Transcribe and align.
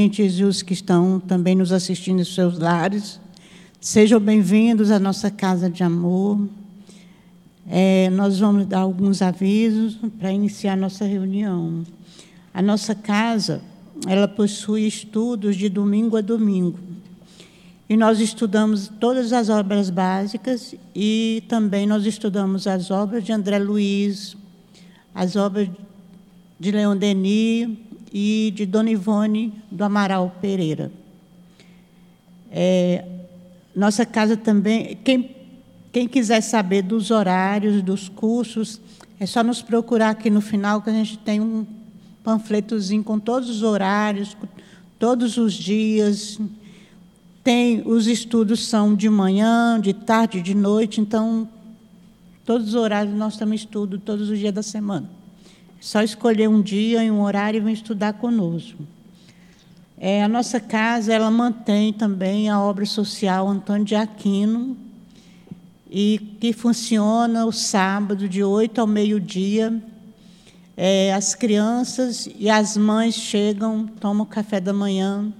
e 0.00 0.44
os 0.44 0.62
que 0.62 0.74
estão 0.74 1.18
também 1.18 1.56
nos 1.56 1.72
assistindo 1.72 2.20
em 2.20 2.24
seus 2.24 2.56
lares. 2.56 3.20
Sejam 3.80 4.20
bem-vindos 4.20 4.92
à 4.92 4.98
nossa 5.00 5.28
casa 5.28 5.68
de 5.68 5.82
amor. 5.82 6.48
É, 7.68 8.08
nós 8.10 8.38
vamos 8.38 8.66
dar 8.66 8.78
alguns 8.78 9.20
avisos 9.20 9.98
para 10.16 10.30
iniciar 10.30 10.76
nossa 10.76 11.04
reunião. 11.04 11.82
A 12.54 12.62
nossa 12.62 12.94
casa, 12.94 13.60
ela 14.06 14.28
possui 14.28 14.86
estudos 14.86 15.56
de 15.56 15.68
domingo 15.68 16.16
a 16.16 16.20
domingo. 16.20 16.78
E 17.88 17.96
nós 17.96 18.20
estudamos 18.20 18.86
todas 19.00 19.32
as 19.32 19.48
obras 19.48 19.90
básicas 19.90 20.76
e 20.94 21.42
também 21.48 21.88
nós 21.88 22.06
estudamos 22.06 22.68
as 22.68 22.92
obras 22.92 23.24
de 23.24 23.32
André 23.32 23.58
Luiz, 23.58 24.36
as 25.12 25.34
obras 25.34 25.68
de 26.60 26.70
Leon 26.70 26.96
Denis 26.96 27.87
e 28.12 28.52
de 28.54 28.66
Dona 28.66 28.90
Ivone 28.90 29.52
do 29.70 29.84
Amaral 29.84 30.36
Pereira. 30.40 30.90
É, 32.50 33.04
nossa 33.74 34.04
casa 34.04 34.36
também, 34.36 34.98
quem, 35.04 35.36
quem 35.92 36.08
quiser 36.08 36.40
saber 36.40 36.82
dos 36.82 37.10
horários, 37.10 37.82
dos 37.82 38.08
cursos, 38.08 38.80
é 39.20 39.26
só 39.26 39.42
nos 39.42 39.62
procurar 39.62 40.10
aqui 40.10 40.30
no 40.30 40.40
final, 40.40 40.80
que 40.80 40.90
a 40.90 40.92
gente 40.92 41.18
tem 41.18 41.40
um 41.40 41.66
panfletozinho 42.22 43.02
com 43.02 43.18
todos 43.18 43.48
os 43.48 43.62
horários, 43.62 44.36
todos 44.98 45.36
os 45.36 45.54
dias. 45.54 46.38
Tem, 47.42 47.82
os 47.86 48.06
estudos 48.06 48.66
são 48.66 48.94
de 48.94 49.08
manhã, 49.08 49.80
de 49.80 49.92
tarde, 49.92 50.42
de 50.42 50.54
noite, 50.54 51.00
então 51.00 51.48
todos 52.44 52.68
os 52.68 52.74
horários 52.74 53.14
nós 53.14 53.36
também 53.36 53.56
estudo 53.56 53.98
todos 53.98 54.28
os 54.28 54.38
dias 54.38 54.52
da 54.52 54.62
semana. 54.62 55.17
Só 55.80 56.02
escolher 56.02 56.48
um 56.48 56.60
dia 56.60 57.04
e 57.04 57.10
um 57.10 57.22
horário 57.22 57.58
e 57.58 57.60
vir 57.60 57.72
estudar 57.72 58.14
conosco. 58.14 58.82
É, 59.96 60.22
a 60.22 60.28
nossa 60.28 60.60
casa 60.60 61.12
ela 61.12 61.30
mantém 61.30 61.92
também 61.92 62.48
a 62.48 62.60
obra 62.60 62.84
social 62.84 63.48
Antônio 63.48 63.84
de 63.84 63.94
Aquino, 63.94 64.76
e 65.90 66.36
que 66.40 66.52
funciona 66.52 67.46
o 67.46 67.52
sábado, 67.52 68.28
de 68.28 68.44
8 68.44 68.80
ao 68.80 68.86
meio-dia. 68.86 69.82
É, 70.76 71.12
as 71.12 71.34
crianças 71.34 72.28
e 72.38 72.48
as 72.48 72.76
mães 72.76 73.14
chegam, 73.14 73.86
tomam 73.86 74.24
café 74.24 74.60
da 74.60 74.72
manhã, 74.72 75.32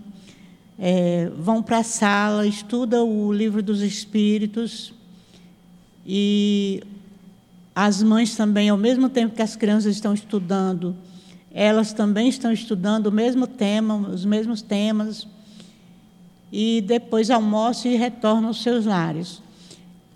é, 0.79 1.31
vão 1.37 1.63
para 1.63 1.79
a 1.79 1.85
sala, 1.85 2.47
estudam 2.47 3.09
o 3.09 3.33
livro 3.33 3.63
dos 3.63 3.81
Espíritos 3.81 4.93
e 6.05 6.83
as 7.81 8.03
mães 8.03 8.35
também, 8.35 8.69
ao 8.71 8.77
mesmo 8.77 9.09
tempo 9.09 9.37
que 9.37 9.43
as 9.43 9.55
crianças 9.55 9.95
estão 9.95 10.13
estudando, 10.13 10.97
elas 11.53 11.93
também 11.93 12.29
estão 12.29 12.51
estudando 12.51 13.07
o 13.07 13.13
mesmo 13.13 13.47
tema, 13.47 13.95
os 13.95 14.25
mesmos 14.25 14.61
temas, 14.61 15.29
e 16.51 16.81
depois 16.85 17.31
almoçam 17.31 17.93
e 17.93 17.95
retornam 17.95 18.49
aos 18.49 18.65
seus 18.65 18.85
lares. 18.85 19.41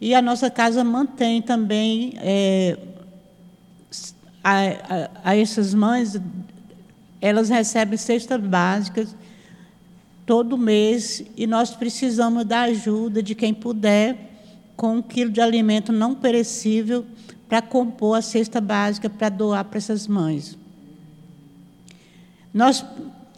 E 0.01 0.13
a 0.13 0.21
nossa 0.21 0.51
casa 0.51 0.83
mantém 0.83 1.41
também 1.41 2.15
é, 2.17 2.77
a, 4.43 4.59
a, 4.59 5.11
a 5.31 5.37
essas 5.37 5.73
mães, 5.73 6.21
elas 7.21 7.49
recebem 7.49 7.97
cestas 7.97 8.41
básicas 8.41 9.15
todo 10.27 10.59
mês 10.59 11.23
e 11.37 11.47
nós 11.47 11.71
precisamos 11.71 12.45
da 12.45 12.63
ajuda 12.63 13.23
de 13.23 13.37
quem 13.37 13.55
puder 13.55 14.33
com 14.77 14.97
um 14.97 15.03
quilo 15.03 15.31
de 15.31 15.41
alimento 15.41 15.93
não 15.93 16.13
perecível 16.13 17.07
para 17.53 17.61
compor 17.61 18.17
a 18.17 18.23
cesta 18.23 18.63
básica 18.63 19.11
para 19.11 19.29
doar 19.29 19.63
para 19.67 19.77
essas 19.77 20.09
mães. 20.09 20.57
Nós, 22.55 22.83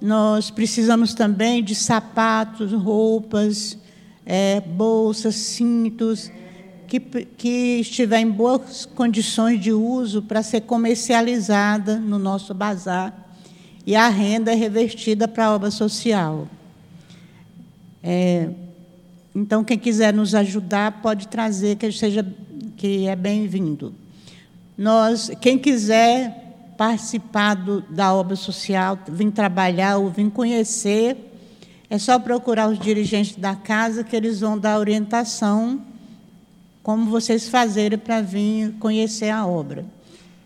nós 0.00 0.52
precisamos 0.52 1.14
também 1.14 1.64
de 1.64 1.74
sapatos, 1.74 2.70
roupas, 2.70 3.76
é, 4.24 4.60
bolsas, 4.60 5.34
cintos, 5.34 6.30
que, 6.86 7.00
que 7.00 7.80
estiver 7.80 8.20
em 8.20 8.30
boas 8.30 8.86
condições 8.86 9.60
de 9.60 9.72
uso 9.72 10.22
para 10.22 10.44
ser 10.44 10.60
comercializada 10.60 11.98
no 11.98 12.16
nosso 12.16 12.54
bazar 12.54 13.34
e 13.84 13.96
a 13.96 14.08
renda 14.08 14.52
é 14.52 14.54
revertida 14.54 15.26
para 15.26 15.46
a 15.46 15.54
obra 15.56 15.72
social. 15.72 16.46
É, 18.00 18.48
então, 19.34 19.64
quem 19.64 19.76
quiser 19.76 20.14
nos 20.14 20.36
ajudar 20.36 21.02
pode 21.02 21.26
trazer, 21.26 21.74
que 21.74 21.90
seja 21.90 22.24
que 22.76 23.08
é 23.08 23.16
bem-vindo. 23.16 24.03
Nós, 24.76 25.30
quem 25.40 25.58
quiser 25.58 26.44
participar 26.76 27.54
do, 27.54 27.80
da 27.82 28.12
obra 28.12 28.34
social, 28.34 28.98
vir 29.08 29.30
trabalhar 29.30 29.98
ou 29.98 30.10
vir 30.10 30.30
conhecer, 30.30 31.16
é 31.88 31.98
só 31.98 32.18
procurar 32.18 32.68
os 32.68 32.78
dirigentes 32.78 33.36
da 33.36 33.54
casa 33.54 34.02
que 34.02 34.16
eles 34.16 34.40
vão 34.40 34.58
dar 34.58 34.78
orientação 34.78 35.80
como 36.82 37.10
vocês 37.10 37.48
fazerem 37.48 37.98
para 37.98 38.20
vir 38.20 38.74
conhecer 38.78 39.30
a 39.30 39.46
obra 39.46 39.84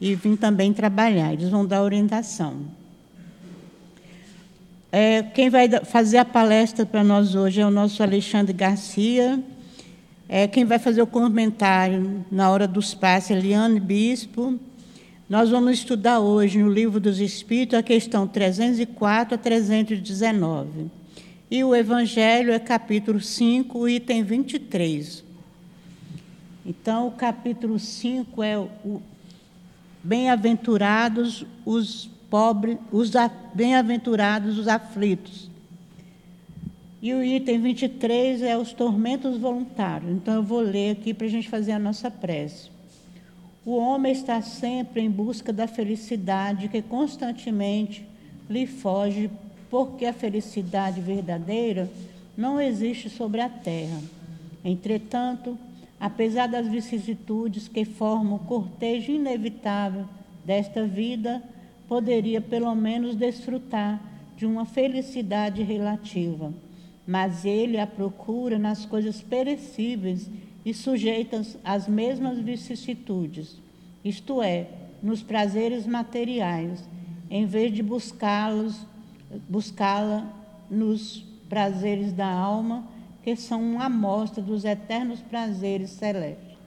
e 0.01 0.15
vir 0.15 0.37
também 0.37 0.73
trabalhar. 0.73 1.33
Eles 1.33 1.49
vão 1.49 1.67
dar 1.67 1.83
orientação. 1.83 2.61
É, 4.91 5.23
quem 5.23 5.51
vai 5.51 5.69
fazer 5.85 6.19
a 6.19 6.25
palestra 6.25 6.87
para 6.87 7.03
nós 7.03 7.35
hoje 7.35 7.61
é 7.61 7.67
o 7.67 7.71
nosso 7.71 8.03
Alexandre 8.03 8.53
Garcia. 8.53 9.43
É, 10.31 10.47
quem 10.47 10.67
vai 10.67 10.79
fazer 10.79 11.01
o 11.01 11.07
comentário 11.07 12.23
na 12.31 12.51
hora 12.51 12.69
dos 12.69 12.93
passes 12.93 13.31
é 13.31 13.41
Liane 13.41 13.81
Bispo. 13.81 14.61
Nós 15.27 15.49
vamos 15.49 15.79
estudar 15.79 16.21
hoje 16.21 16.59
no 16.59 16.71
Livro 16.71 17.01
dos 17.01 17.19
Espíritos 17.19 17.79
a 17.79 17.83
questão 17.83 18.27
304 18.27 19.37
a 19.37 19.39
319. 19.39 20.91
E 21.51 21.65
o 21.65 21.75
Evangelho 21.75 22.53
é 22.53 22.59
capítulo 22.59 23.23
5, 23.23 23.89
item 23.89 24.23
23. 24.23 25.25
Então, 26.67 27.09
o 27.09 27.13
capítulo 27.13 27.79
5 27.79 28.43
é 28.43 28.59
o 28.59 29.01
Bem-aventurados 30.05 31.47
os 31.65 32.11
pobres, 32.29 32.77
os 32.93 33.11
bem-aventurados 33.55 34.59
os 34.59 34.69
aflitos. 34.69 35.48
E 37.01 37.15
o 37.15 37.23
item 37.23 37.61
23 37.61 38.43
é 38.43 38.59
os 38.59 38.73
tormentos 38.73 39.39
voluntários. 39.39 40.11
Então, 40.11 40.35
eu 40.35 40.43
vou 40.43 40.59
ler 40.59 40.91
aqui 40.91 41.15
para 41.15 41.29
a 41.29 41.31
gente 41.31 41.49
fazer 41.49 41.71
a 41.71 41.79
nossa 41.79 42.11
prece. 42.11 42.71
O 43.65 43.77
homem 43.77 44.11
está 44.11 44.43
sempre 44.43 45.03
em 45.03 45.11
busca 45.11 45.53
da 45.53 45.69
felicidade 45.69 46.69
que 46.69 46.83
constantemente 46.83 48.05
lhe 48.51 48.67
foge, 48.67 49.31
porque 49.71 50.07
a 50.07 50.13
felicidade 50.13 51.01
verdadeira 51.01 51.89
não 52.37 52.61
existe 52.61 53.09
sobre 53.09 53.43
a 53.43 53.49
terra. 53.49 54.01
Entretanto, 54.65 55.57
apesar 56.01 56.49
das 56.49 56.67
vicissitudes 56.67 57.69
que 57.69 57.85
formam 57.85 58.37
o 58.37 58.41
cortejo 58.41 59.13
inevitável 59.13 60.05
desta 60.45 60.85
vida, 60.85 61.41
poderia 61.87 62.41
pelo 62.41 62.75
menos 62.75 63.15
desfrutar 63.15 64.03
de 64.37 64.45
uma 64.45 64.65
felicidade 64.65 65.63
relativa 65.63 66.53
mas 67.09 67.47
ele 67.47 67.81
a 67.81 67.87
procura 67.87 68.59
nas 68.59 68.85
coisas 68.85 69.23
perecíveis 69.23 70.31
e 70.63 70.75
sujeitas 70.75 71.57
às 71.65 71.89
mesmas 71.89 72.39
vicissitudes, 72.39 73.57
isto 74.05 74.43
é, 74.43 74.69
nos 75.03 75.23
prazeres 75.23 75.87
materiais, 75.87 76.87
em 77.31 77.47
vez 77.47 77.73
de 77.73 77.83
buscá-los, 77.83 78.87
buscá-la 79.49 80.31
nos 80.71 81.25
prazeres 81.49 82.13
da 82.13 82.31
alma, 82.31 82.87
que 83.23 83.35
são 83.37 83.63
uma 83.63 83.87
amostra 83.87 84.43
dos 84.43 84.67
eternos 84.67 85.21
prazeres 85.21 85.89
celestes. 85.89 86.59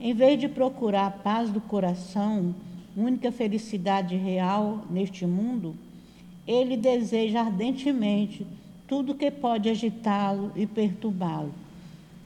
Em 0.00 0.14
vez 0.14 0.40
de 0.40 0.48
procurar 0.48 1.06
a 1.06 1.10
paz 1.10 1.50
do 1.50 1.60
coração, 1.60 2.54
única 2.96 3.30
felicidade 3.30 4.16
real 4.16 4.86
neste 4.88 5.26
mundo, 5.26 5.76
ele 6.46 6.78
deseja 6.78 7.40
ardentemente 7.40 8.46
tudo 8.90 9.14
que 9.14 9.30
pode 9.30 9.70
agitá-lo 9.70 10.50
e 10.56 10.66
perturbá-lo. 10.66 11.54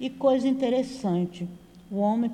E 0.00 0.08
coisa 0.08 0.49
interessante, 0.49 1.46
o 1.90 1.99
homem 1.99 2.31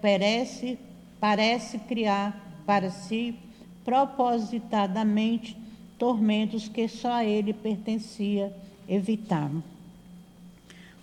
perece, 0.00 0.78
parece 1.18 1.76
criar 1.80 2.62
para 2.64 2.88
si 2.88 3.36
propositadamente 3.84 5.56
tormentos 5.98 6.68
que 6.68 6.86
só 6.86 7.14
a 7.14 7.24
ele 7.24 7.52
pertencia 7.52 8.54
evitar. 8.88 9.50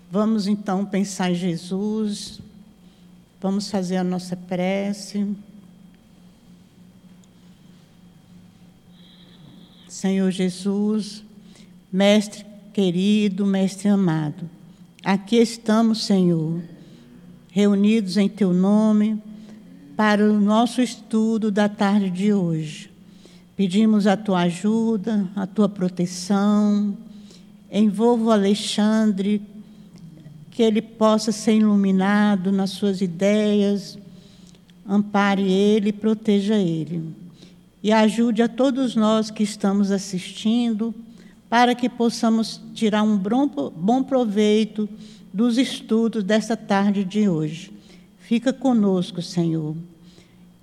Vamos 0.09 0.47
então 0.47 0.85
pensar 0.85 1.31
em 1.31 1.35
Jesus, 1.35 2.39
vamos 3.42 3.69
fazer 3.69 3.97
a 3.97 4.03
nossa 4.03 4.38
prece. 4.38 5.27
Senhor 9.89 10.31
Jesus, 10.31 11.27
Mestre 11.91 12.45
querido, 12.71 13.47
Mestre 13.47 13.89
amado, 13.89 14.47
aqui 15.03 15.38
estamos, 15.38 16.06
Senhor, 16.06 16.62
reunidos 17.51 18.15
em 18.15 18.30
Teu 18.30 18.53
nome 18.53 19.19
para 19.97 20.24
o 20.24 20.39
nosso 20.39 20.83
estudo 20.83 21.50
da 21.50 21.68
tarde 21.68 22.12
de 22.12 22.31
hoje. 22.31 22.91
Pedimos 23.57 24.06
a 24.06 24.15
tua 24.15 24.41
ajuda, 24.41 25.27
a 25.36 25.47
tua 25.47 25.68
proteção. 25.68 26.95
Envolva 27.71 28.25
o 28.25 28.31
Alexandre, 28.31 29.42
que 30.51 30.62
ele 30.62 30.83
possa 30.83 31.31
ser 31.31 31.56
iluminado 31.56 32.51
nas 32.51 32.69
suas 32.69 33.01
ideias, 33.01 33.97
ampare 34.88 35.51
ele 35.51 35.92
proteja 35.92 36.56
ele. 36.56 37.03
E 37.81 37.92
ajude 37.92 38.44
a 38.44 38.47
todos 38.47 38.95
nós 38.95 39.31
que 39.31 39.42
estamos 39.42 39.89
assistindo, 39.89 40.94
para 41.49 41.73
que 41.73 41.89
possamos 41.89 42.61
tirar 42.73 43.01
um 43.01 43.17
bom 43.17 44.03
proveito 44.03 44.87
dos 45.33 45.57
estudos 45.57 46.23
desta 46.23 46.55
tarde 46.55 47.03
de 47.03 47.27
hoje. 47.27 47.71
Fica 48.19 48.53
conosco, 48.53 49.21
Senhor. 49.21 49.75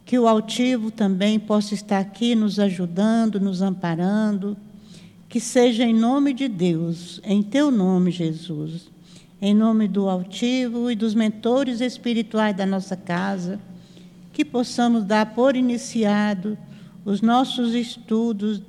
Que 0.05 0.17
o 0.17 0.29
altivo 0.29 0.93
também 0.93 1.39
possa 1.41 1.75
estar 1.75 1.99
aqui 1.99 2.37
nos 2.37 2.61
ajudando, 2.61 3.41
nos 3.41 3.61
amparando. 3.61 4.57
Que 5.29 5.41
seja 5.41 5.83
em 5.83 5.93
nome 5.93 6.33
de 6.33 6.47
Deus, 6.47 7.21
em 7.25 7.43
teu 7.43 7.73
nome, 7.73 8.13
Jesus. 8.13 8.89
Em 9.43 9.53
nome 9.53 9.89
do 9.89 10.09
altivo 10.09 10.89
e 10.89 10.95
dos 10.95 11.15
mentores 11.15 11.81
espirituais 11.81 12.57
da 12.57 12.65
nossa 12.65 12.97
casa, 12.97 13.59
que 14.33 14.45
possamos 14.45 15.05
dar 15.05 15.35
por 15.35 15.57
iniciado 15.57 16.57
os 17.05 17.21
nossos 17.21 17.75
estudos 17.75 18.63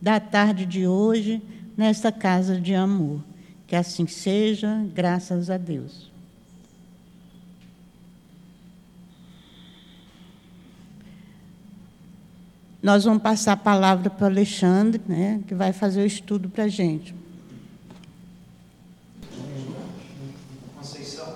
da 0.00 0.20
tarde 0.20 0.64
de 0.64 0.86
hoje 0.86 1.42
nesta 1.76 2.10
casa 2.10 2.60
de 2.60 2.74
amor. 2.74 3.20
Que 3.66 3.76
assim 3.76 4.06
seja, 4.06 4.84
graças 4.94 5.50
a 5.50 5.58
Deus. 5.58 6.10
Nós 12.82 13.02
vamos 13.04 13.20
passar 13.20 13.52
a 13.52 13.56
palavra 13.56 14.08
para 14.08 14.24
o 14.24 14.26
Alexandre, 14.28 15.02
né, 15.08 15.40
que 15.48 15.54
vai 15.54 15.72
fazer 15.72 16.02
o 16.02 16.06
estudo 16.06 16.48
para 16.48 16.64
a 16.64 16.68
gente. 16.68 17.12
Conceição, 20.76 21.34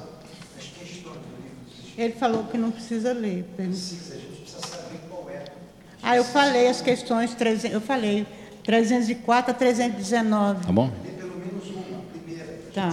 as 0.56 0.66
questões 0.66 1.19
Ele 1.98 2.12
falou 2.12 2.44
que 2.44 2.56
não 2.56 2.70
precisa 2.70 3.12
ler. 3.12 3.42
Precisa, 3.56 4.14
a 4.14 4.19
gente 4.19 4.42
precisa 4.42 4.60
saber 4.60 5.00
qual 5.08 5.28
é. 5.28 5.44
Ah, 6.00 6.14
eu 6.14 6.22
falei 6.22 6.69
as 6.69 6.81
questões, 6.81 7.37
eu 7.64 7.81
falei 7.81 8.25
304 8.64 9.50
a 9.50 9.54
319. 9.54 10.66
Tá 10.66 10.72
bom? 10.72 10.90
Pelo 10.90 11.38
menos 11.38 11.68
uma, 11.68 12.02
primeira, 12.12 12.60
tá. 12.74 12.88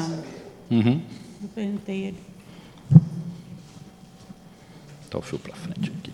Uhum. 0.69 1.01
Eu 1.41 1.49
perguntei 1.49 2.03
ele. 2.05 2.17
Tá 5.09 5.17
o 5.19 5.21
fio 5.21 5.39
para 5.39 5.55
frente 5.55 5.91
aqui. 5.97 6.13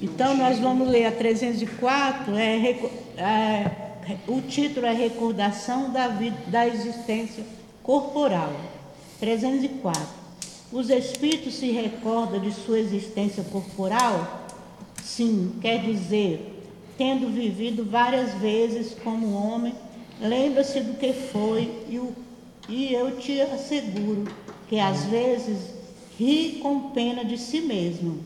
Então, 0.00 0.36
nós 0.36 0.60
vamos 0.60 0.88
ler 0.88 1.06
a 1.06 1.12
304, 1.12 2.36
é, 2.36 2.70
é, 3.16 4.16
o 4.28 4.40
título 4.40 4.86
é 4.86 4.92
Recordação 4.92 5.90
da, 5.90 6.06
vida, 6.06 6.36
da 6.46 6.68
Existência 6.68 7.44
Corporal. 7.82 8.52
304. 9.18 10.00
Os 10.70 10.88
espíritos 10.90 11.54
se 11.54 11.70
recordam 11.72 12.40
de 12.40 12.52
sua 12.52 12.78
existência 12.78 13.42
corporal? 13.44 14.47
Sim, 15.02 15.54
quer 15.60 15.82
dizer, 15.82 16.62
tendo 16.96 17.28
vivido 17.28 17.84
várias 17.84 18.34
vezes 18.34 18.96
como 19.02 19.32
homem, 19.34 19.74
lembra-se 20.20 20.80
do 20.80 20.94
que 20.94 21.12
foi 21.12 21.84
e, 21.88 21.98
o, 21.98 22.12
e 22.68 22.92
eu 22.92 23.16
te 23.16 23.40
asseguro 23.40 24.24
que 24.68 24.78
às 24.78 25.04
vezes 25.04 25.74
ri 26.18 26.58
com 26.62 26.90
pena 26.90 27.24
de 27.24 27.38
si 27.38 27.60
mesmo 27.60 28.18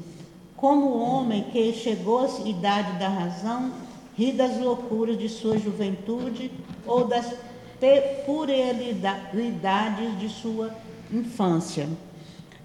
como 0.57 0.97
homem 0.97 1.45
que 1.53 1.73
chegou 1.73 2.21
à 2.21 2.49
idade 2.49 2.99
da 2.99 3.09
razão 3.09 3.73
ri 4.17 4.33
das 4.33 4.59
loucuras 4.59 5.19
de 5.19 5.29
sua 5.29 5.59
juventude 5.59 6.51
ou 6.87 7.07
das 7.07 7.35
puerilidades 8.25 10.19
de 10.21 10.29
sua 10.29 10.71
infância. 11.11 11.89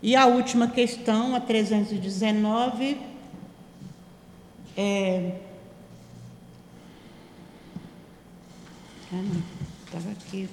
E 0.02 0.16
a 0.16 0.28
última 0.28 0.68
questão, 0.68 1.36
a 1.36 1.40
319, 1.40 2.98
é. 4.78 5.42
Ah, 9.12 9.16
não, 9.16 9.44
estava 9.86 10.12
aqui. 10.12 10.48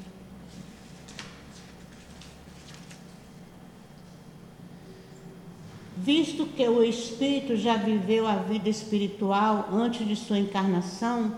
Visto 5.96 6.46
que 6.46 6.66
o 6.68 6.82
espírito 6.82 7.56
já 7.56 7.76
viveu 7.76 8.26
a 8.26 8.36
vida 8.36 8.68
espiritual 8.68 9.68
antes 9.72 10.06
de 10.06 10.16
sua 10.16 10.38
encarnação, 10.38 11.36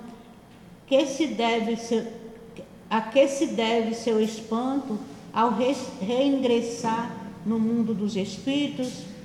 que 0.86 1.06
se 1.06 1.26
deve 1.26 1.76
a 2.88 3.00
que 3.00 3.26
se 3.26 3.48
deve 3.48 3.94
seu 3.94 4.20
espanto 4.20 4.98
ao 5.32 5.50
re, 5.50 5.74
reingressar 6.00 7.14
no 7.44 7.58
mundo 7.58 7.92
dos 7.92 8.16
espíritos? 8.16 9.15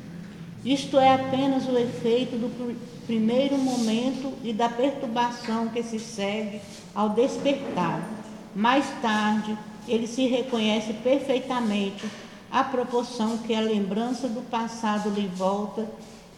Isto 0.64 1.00
é 1.00 1.14
apenas 1.14 1.68
o 1.68 1.78
efeito 1.78 2.38
do 2.38 2.76
primeiro 3.08 3.58
momento 3.58 4.34
e 4.44 4.54
da 4.54 4.70
perturbação 4.70 5.70
que 5.70 5.82
se 5.82 6.00
segue 6.00 6.62
ao 6.94 7.10
despertar. 7.10 8.08
Mais 8.56 8.86
tarde, 9.02 9.58
ele 9.88 10.06
se 10.06 10.28
reconhece 10.28 10.94
perfeitamente 10.94 12.06
à 12.52 12.64
proporção 12.64 13.40
que 13.40 13.56
a 13.56 13.62
lembrança 13.62 14.28
do 14.28 14.42
passado 14.42 15.10
lhe 15.10 15.28
volta 15.28 15.88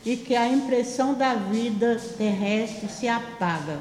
e 0.05 0.15
que 0.15 0.35
a 0.35 0.47
impressão 0.47 1.13
da 1.13 1.33
vida 1.33 1.99
terrestre 2.17 2.87
se 2.87 3.07
apaga. 3.07 3.79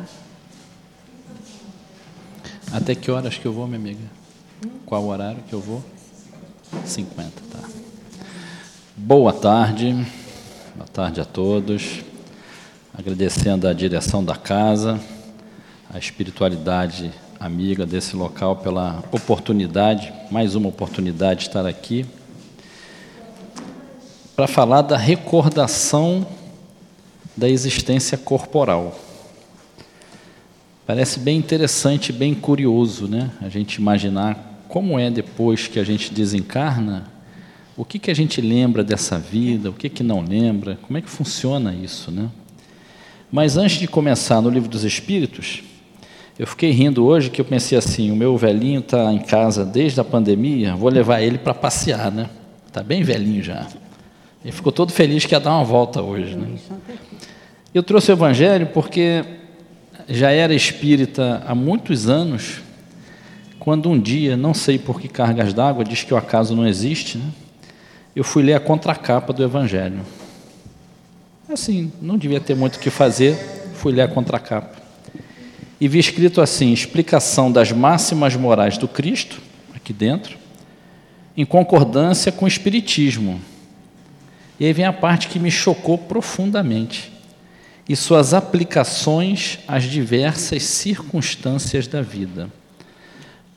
Até 2.72 2.94
que 2.94 3.10
horas 3.10 3.36
que 3.36 3.46
eu 3.46 3.52
vou, 3.52 3.66
minha 3.66 3.78
amiga? 3.78 4.10
Qual 4.86 5.04
horário 5.06 5.42
que 5.48 5.52
eu 5.52 5.60
vou? 5.60 5.84
50, 6.84 7.30
tá. 7.50 7.68
Boa 8.96 9.32
tarde, 9.32 9.94
boa 10.74 10.88
tarde 10.88 11.20
a 11.20 11.24
todos. 11.24 12.00
Agradecendo 12.94 13.68
a 13.68 13.74
direção 13.74 14.24
da 14.24 14.34
casa, 14.34 14.98
a 15.92 15.98
espiritualidade 15.98 17.12
amiga 17.38 17.84
desse 17.84 18.16
local 18.16 18.56
pela 18.56 19.04
oportunidade, 19.12 20.12
mais 20.30 20.54
uma 20.54 20.68
oportunidade 20.68 21.40
de 21.40 21.46
estar 21.48 21.66
aqui 21.66 22.06
para 24.34 24.46
falar 24.46 24.80
da 24.80 24.96
recordação 24.96 26.26
da 27.36 27.48
existência 27.48 28.16
corporal. 28.16 28.98
Parece 30.86 31.20
bem 31.20 31.36
interessante, 31.36 32.12
bem 32.12 32.34
curioso, 32.34 33.06
né? 33.06 33.30
A 33.42 33.48
gente 33.50 33.74
imaginar 33.74 34.64
como 34.68 34.98
é 34.98 35.10
depois 35.10 35.66
que 35.66 35.78
a 35.78 35.84
gente 35.84 36.14
desencarna, 36.14 37.11
o 37.76 37.84
que, 37.84 37.98
que 37.98 38.10
a 38.10 38.14
gente 38.14 38.40
lembra 38.40 38.84
dessa 38.84 39.18
vida, 39.18 39.70
o 39.70 39.72
que, 39.72 39.88
que 39.88 40.02
não 40.02 40.20
lembra, 40.20 40.78
como 40.82 40.98
é 40.98 41.00
que 41.00 41.08
funciona 41.08 41.74
isso, 41.74 42.10
né? 42.10 42.28
Mas 43.30 43.56
antes 43.56 43.78
de 43.78 43.88
começar 43.88 44.42
no 44.42 44.50
livro 44.50 44.68
dos 44.68 44.84
Espíritos, 44.84 45.62
eu 46.38 46.46
fiquei 46.46 46.70
rindo 46.70 47.04
hoje 47.04 47.30
que 47.30 47.40
eu 47.40 47.44
pensei 47.44 47.78
assim: 47.78 48.10
o 48.10 48.16
meu 48.16 48.36
velhinho 48.36 48.80
está 48.80 49.10
em 49.12 49.18
casa 49.18 49.64
desde 49.64 50.00
a 50.00 50.04
pandemia, 50.04 50.76
vou 50.76 50.90
levar 50.90 51.22
ele 51.22 51.38
para 51.38 51.54
passear, 51.54 52.12
né? 52.12 52.28
Está 52.66 52.82
bem 52.82 53.02
velhinho 53.02 53.42
já. 53.42 53.66
Ele 54.44 54.52
ficou 54.52 54.72
todo 54.72 54.92
feliz 54.92 55.24
que 55.24 55.34
ia 55.34 55.40
dar 55.40 55.52
uma 55.52 55.64
volta 55.64 56.02
hoje. 56.02 56.34
Né? 56.34 56.58
Eu 57.72 57.82
trouxe 57.82 58.10
o 58.10 58.14
Evangelho 58.14 58.66
porque 58.66 59.24
já 60.08 60.30
era 60.30 60.54
espírita 60.54 61.42
há 61.46 61.54
muitos 61.54 62.08
anos, 62.08 62.60
quando 63.58 63.88
um 63.88 63.98
dia, 63.98 64.36
não 64.36 64.52
sei 64.52 64.78
por 64.78 65.00
que 65.00 65.08
cargas 65.08 65.54
d'água, 65.54 65.84
diz 65.84 66.02
que 66.02 66.12
o 66.12 66.16
acaso 66.16 66.56
não 66.56 66.66
existe, 66.66 67.18
né? 67.18 67.24
Eu 68.14 68.24
fui 68.24 68.42
ler 68.42 68.54
a 68.54 68.60
contracapa 68.60 69.32
do 69.32 69.42
Evangelho. 69.42 70.00
Assim, 71.48 71.92
não 72.00 72.16
devia 72.16 72.40
ter 72.40 72.54
muito 72.54 72.76
o 72.76 72.78
que 72.78 72.90
fazer, 72.90 73.36
fui 73.74 73.92
ler 73.92 74.02
a 74.02 74.08
contracapa. 74.08 74.76
E 75.80 75.88
vi 75.88 75.98
escrito 75.98 76.40
assim: 76.40 76.72
explicação 76.72 77.50
das 77.50 77.72
máximas 77.72 78.36
morais 78.36 78.78
do 78.78 78.88
Cristo, 78.88 79.40
aqui 79.74 79.92
dentro, 79.92 80.38
em 81.36 81.44
concordância 81.44 82.30
com 82.30 82.44
o 82.44 82.48
Espiritismo 82.48 83.40
e 84.62 84.66
aí 84.66 84.72
vem 84.72 84.84
a 84.84 84.92
parte 84.92 85.26
que 85.26 85.40
me 85.40 85.50
chocou 85.50 85.98
profundamente. 85.98 87.10
E 87.88 87.96
suas 87.96 88.32
aplicações 88.32 89.58
às 89.66 89.82
diversas 89.82 90.62
circunstâncias 90.62 91.88
da 91.88 92.00
vida. 92.00 92.48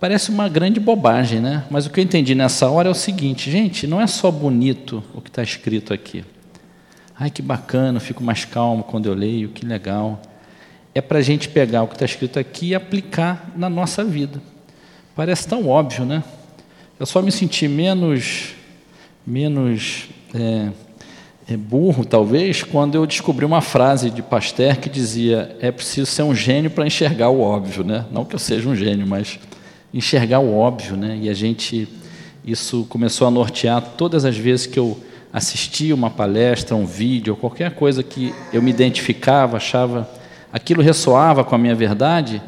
Parece 0.05 0.29
uma 0.29 0.47
grande 0.47 0.79
bobagem, 0.79 1.39
né? 1.39 1.63
Mas 1.67 1.87
o 1.87 1.89
que 1.89 1.99
eu 1.99 2.03
entendi 2.03 2.35
nessa 2.35 2.69
hora 2.69 2.87
é 2.87 2.91
o 2.91 2.93
seguinte, 2.93 3.49
gente, 3.49 3.87
não 3.87 3.99
é 3.99 4.05
só 4.05 4.29
bonito 4.29 5.03
o 5.15 5.19
que 5.19 5.29
está 5.29 5.41
escrito 5.41 5.91
aqui. 5.95 6.23
Ai, 7.19 7.31
que 7.31 7.41
bacana, 7.41 7.99
fico 7.99 8.23
mais 8.23 8.45
calmo 8.45 8.83
quando 8.83 9.07
eu 9.07 9.15
leio, 9.15 9.49
que 9.49 9.65
legal. 9.65 10.21
É 10.93 11.01
para 11.01 11.17
a 11.17 11.21
gente 11.23 11.49
pegar 11.49 11.81
o 11.81 11.87
que 11.87 11.95
está 11.95 12.05
escrito 12.05 12.37
aqui 12.37 12.67
e 12.67 12.75
aplicar 12.75 13.51
na 13.55 13.67
nossa 13.67 14.03
vida. 14.03 14.39
Parece 15.15 15.47
tão 15.47 15.67
óbvio, 15.67 16.05
né? 16.05 16.23
Eu 16.99 17.07
só 17.07 17.19
me 17.19 17.31
senti 17.31 17.67
menos, 17.67 18.53
menos 19.25 20.07
é, 20.35 20.69
é 21.51 21.57
burro, 21.57 22.05
talvez, 22.05 22.61
quando 22.61 22.93
eu 22.93 23.07
descobri 23.07 23.43
uma 23.43 23.59
frase 23.59 24.11
de 24.11 24.21
Pasteur 24.21 24.77
que 24.77 24.87
dizia: 24.87 25.57
é 25.59 25.71
preciso 25.71 26.05
ser 26.05 26.21
um 26.21 26.35
gênio 26.35 26.69
para 26.69 26.85
enxergar 26.85 27.29
o 27.29 27.41
óbvio, 27.41 27.83
né? 27.83 28.05
Não 28.11 28.23
que 28.23 28.35
eu 28.35 28.39
seja 28.39 28.69
um 28.69 28.75
gênio, 28.75 29.07
mas 29.07 29.39
enxergar 29.95 30.39
o 30.39 30.55
óbvio, 30.55 30.95
né? 30.95 31.17
E 31.21 31.29
a 31.29 31.33
gente, 31.33 31.87
isso 32.45 32.85
começou 32.89 33.27
a 33.27 33.31
nortear 33.31 33.81
todas 33.97 34.25
as 34.25 34.37
vezes 34.37 34.67
que 34.67 34.77
eu 34.77 34.99
assistia 35.33 35.95
uma 35.95 36.09
palestra, 36.09 36.75
um 36.75 36.85
vídeo, 36.85 37.35
qualquer 37.35 37.71
coisa 37.75 38.03
que 38.03 38.33
eu 38.53 38.61
me 38.61 38.69
identificava, 38.69 39.57
achava 39.57 40.07
aquilo 40.51 40.83
ressoava 40.83 41.43
com 41.43 41.55
a 41.55 41.57
minha 41.57 41.75
verdade, 41.75 42.41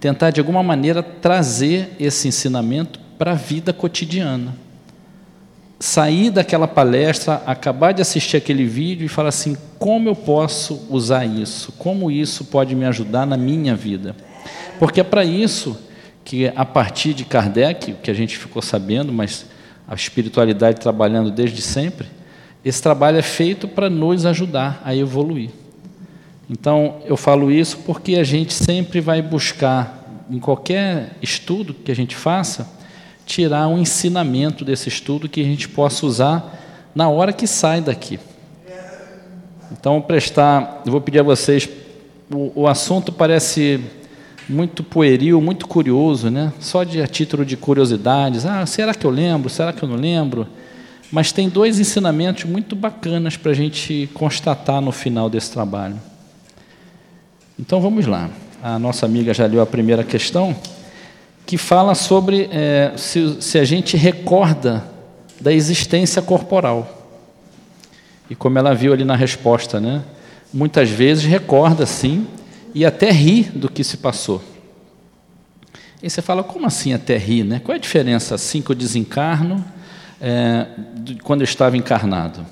tentar 0.00 0.30
de 0.30 0.40
alguma 0.40 0.62
maneira 0.62 1.02
trazer 1.02 1.90
esse 2.00 2.26
ensinamento 2.28 2.98
para 3.18 3.32
a 3.32 3.34
vida 3.34 3.72
cotidiana 3.72 4.62
sair 5.82 6.30
daquela 6.30 6.68
palestra, 6.68 7.42
acabar 7.44 7.90
de 7.90 8.00
assistir 8.00 8.36
aquele 8.36 8.64
vídeo 8.64 9.04
e 9.04 9.08
falar 9.08 9.30
assim: 9.30 9.56
como 9.80 10.08
eu 10.08 10.14
posso 10.14 10.86
usar 10.88 11.26
isso? 11.26 11.72
Como 11.72 12.08
isso 12.08 12.44
pode 12.44 12.74
me 12.76 12.84
ajudar 12.84 13.26
na 13.26 13.36
minha 13.36 13.74
vida? 13.74 14.14
Porque 14.78 15.00
é 15.00 15.04
para 15.04 15.24
isso 15.24 15.76
que, 16.24 16.52
a 16.54 16.64
partir 16.64 17.14
de 17.14 17.24
Kardec, 17.24 17.94
que 17.94 18.10
a 18.10 18.14
gente 18.14 18.38
ficou 18.38 18.62
sabendo, 18.62 19.12
mas 19.12 19.46
a 19.86 19.94
espiritualidade 19.94 20.80
trabalhando 20.80 21.30
desde 21.30 21.60
sempre, 21.60 22.06
esse 22.64 22.80
trabalho 22.80 23.18
é 23.18 23.22
feito 23.22 23.66
para 23.66 23.90
nos 23.90 24.24
ajudar 24.24 24.80
a 24.84 24.94
evoluir. 24.94 25.50
Então, 26.48 26.96
eu 27.04 27.16
falo 27.16 27.50
isso 27.50 27.78
porque 27.78 28.16
a 28.16 28.24
gente 28.24 28.52
sempre 28.52 29.00
vai 29.00 29.20
buscar, 29.20 30.24
em 30.30 30.38
qualquer 30.38 31.16
estudo 31.20 31.74
que 31.74 31.90
a 31.90 31.94
gente 31.94 32.14
faça, 32.14 32.70
tirar 33.24 33.68
um 33.68 33.78
ensinamento 33.78 34.64
desse 34.64 34.88
estudo 34.88 35.28
que 35.28 35.40
a 35.40 35.44
gente 35.44 35.68
possa 35.68 36.06
usar 36.06 36.58
na 36.94 37.08
hora 37.08 37.32
que 37.32 37.46
sai 37.46 37.80
daqui. 37.80 38.18
Então, 39.70 40.00
prestar, 40.02 40.82
eu 40.84 40.92
vou 40.92 41.00
pedir 41.00 41.20
a 41.20 41.22
vocês, 41.22 41.68
o, 42.30 42.62
o 42.62 42.68
assunto 42.68 43.10
parece 43.10 43.80
muito 44.48 44.82
pueril, 44.82 45.40
muito 45.40 45.66
curioso, 45.66 46.30
né? 46.30 46.52
Só 46.60 46.84
de 46.84 47.00
a 47.00 47.06
título 47.06 47.44
de 47.44 47.56
curiosidades. 47.56 48.44
Ah, 48.44 48.64
será 48.66 48.94
que 48.94 49.04
eu 49.04 49.10
lembro? 49.10 49.48
Será 49.48 49.72
que 49.72 49.82
eu 49.82 49.88
não 49.88 49.96
lembro? 49.96 50.46
Mas 51.10 51.30
tem 51.30 51.48
dois 51.48 51.78
ensinamentos 51.78 52.44
muito 52.44 52.74
bacanas 52.74 53.36
para 53.36 53.52
a 53.52 53.54
gente 53.54 54.08
constatar 54.14 54.80
no 54.80 54.92
final 54.92 55.28
desse 55.28 55.50
trabalho. 55.52 56.00
Então 57.58 57.80
vamos 57.80 58.06
lá. 58.06 58.30
A 58.62 58.78
nossa 58.78 59.04
amiga 59.06 59.34
já 59.34 59.46
leu 59.46 59.60
a 59.60 59.66
primeira 59.66 60.02
questão 60.04 60.56
que 61.44 61.58
fala 61.58 61.94
sobre 61.94 62.48
é, 62.50 62.92
se, 62.96 63.42
se 63.42 63.58
a 63.58 63.64
gente 63.64 63.96
recorda 63.96 64.84
da 65.40 65.52
existência 65.52 66.22
corporal. 66.22 67.10
E 68.30 68.34
como 68.34 68.58
ela 68.58 68.74
viu 68.74 68.92
ali 68.92 69.04
na 69.04 69.16
resposta, 69.16 69.80
né? 69.80 70.02
Muitas 70.52 70.88
vezes 70.88 71.24
recorda 71.24 71.84
sim 71.84 72.26
e 72.74 72.84
até 72.84 73.10
ri 73.10 73.42
do 73.44 73.70
que 73.70 73.84
se 73.84 73.96
passou. 73.96 74.42
E 76.02 76.10
você 76.10 76.20
fala, 76.20 76.42
como 76.42 76.66
assim 76.66 76.92
até 76.92 77.16
ri? 77.16 77.44
Né? 77.44 77.60
Qual 77.62 77.74
é 77.74 77.78
a 77.78 77.80
diferença 77.80 78.34
assim 78.34 78.60
que 78.60 78.70
eu 78.70 78.76
desencarno 78.76 79.64
é, 80.20 80.66
de 80.96 81.14
quando 81.16 81.42
eu 81.42 81.44
estava 81.44 81.76
encarnado? 81.76 82.44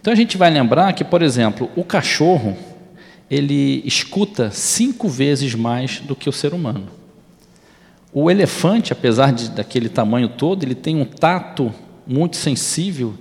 Então 0.00 0.12
a 0.12 0.16
gente 0.16 0.38
vai 0.38 0.50
lembrar 0.50 0.92
que, 0.94 1.04
por 1.04 1.20
exemplo, 1.20 1.70
o 1.76 1.84
cachorro 1.84 2.56
ele 3.30 3.82
escuta 3.84 4.50
cinco 4.50 5.08
vezes 5.08 5.54
mais 5.54 6.00
do 6.00 6.16
que 6.16 6.28
o 6.28 6.32
ser 6.32 6.54
humano. 6.54 6.88
O 8.12 8.30
elefante, 8.30 8.92
apesar 8.92 9.32
de, 9.32 9.50
daquele 9.50 9.88
tamanho 9.88 10.28
todo, 10.28 10.64
ele 10.64 10.74
tem 10.74 10.96
um 10.96 11.04
tato 11.04 11.72
muito 12.06 12.36
sensível 12.36 13.14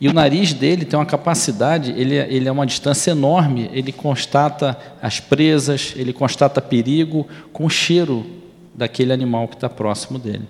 e 0.00 0.08
o 0.08 0.12
nariz 0.12 0.52
dele 0.52 0.84
tem 0.84 0.98
uma 0.98 1.06
capacidade, 1.06 1.92
ele, 1.92 2.16
é, 2.16 2.26
ele 2.30 2.48
é 2.48 2.52
uma 2.52 2.66
distância 2.66 3.12
enorme, 3.12 3.70
ele 3.72 3.92
constata 3.92 4.78
as 5.00 5.20
presas, 5.20 5.94
ele 5.96 6.12
constata 6.12 6.60
perigo 6.60 7.26
com 7.52 7.64
o 7.64 7.70
cheiro 7.70 8.26
daquele 8.74 9.12
animal 9.12 9.48
que 9.48 9.54
está 9.54 9.70
próximo 9.70 10.18
dele. 10.18 10.46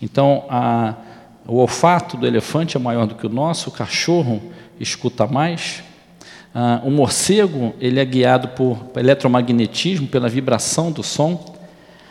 Então, 0.00 0.44
a, 0.48 0.94
o 1.46 1.56
olfato 1.56 2.16
do 2.16 2.26
elefante 2.26 2.76
é 2.76 2.80
maior 2.80 3.06
do 3.06 3.14
que 3.14 3.26
o 3.26 3.30
nosso, 3.30 3.68
o 3.68 3.72
cachorro 3.72 4.40
escuta 4.80 5.26
mais. 5.26 5.82
Ah, 6.54 6.80
o 6.82 6.90
morcego 6.90 7.74
ele 7.78 8.00
é 8.00 8.04
guiado 8.04 8.48
por 8.48 8.78
eletromagnetismo, 8.96 10.06
pela 10.06 10.28
vibração 10.28 10.90
do 10.90 11.02
som. 11.02 11.54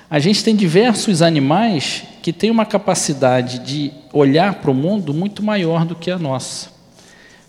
A 0.10 0.20
gente 0.20 0.44
tem 0.44 0.56
diversos 0.56 1.22
animais 1.22 2.04
que 2.22 2.32
têm 2.32 2.52
uma 2.52 2.66
capacidade 2.66 3.60
de 3.60 3.92
olhar 4.14 4.56
para 4.56 4.72
o 4.72 4.74
mundo 4.74 5.14
muito 5.14 5.44
maior 5.44 5.86
do 5.86 5.96
que 5.96 6.12
a 6.12 6.18
nossa. 6.18 6.70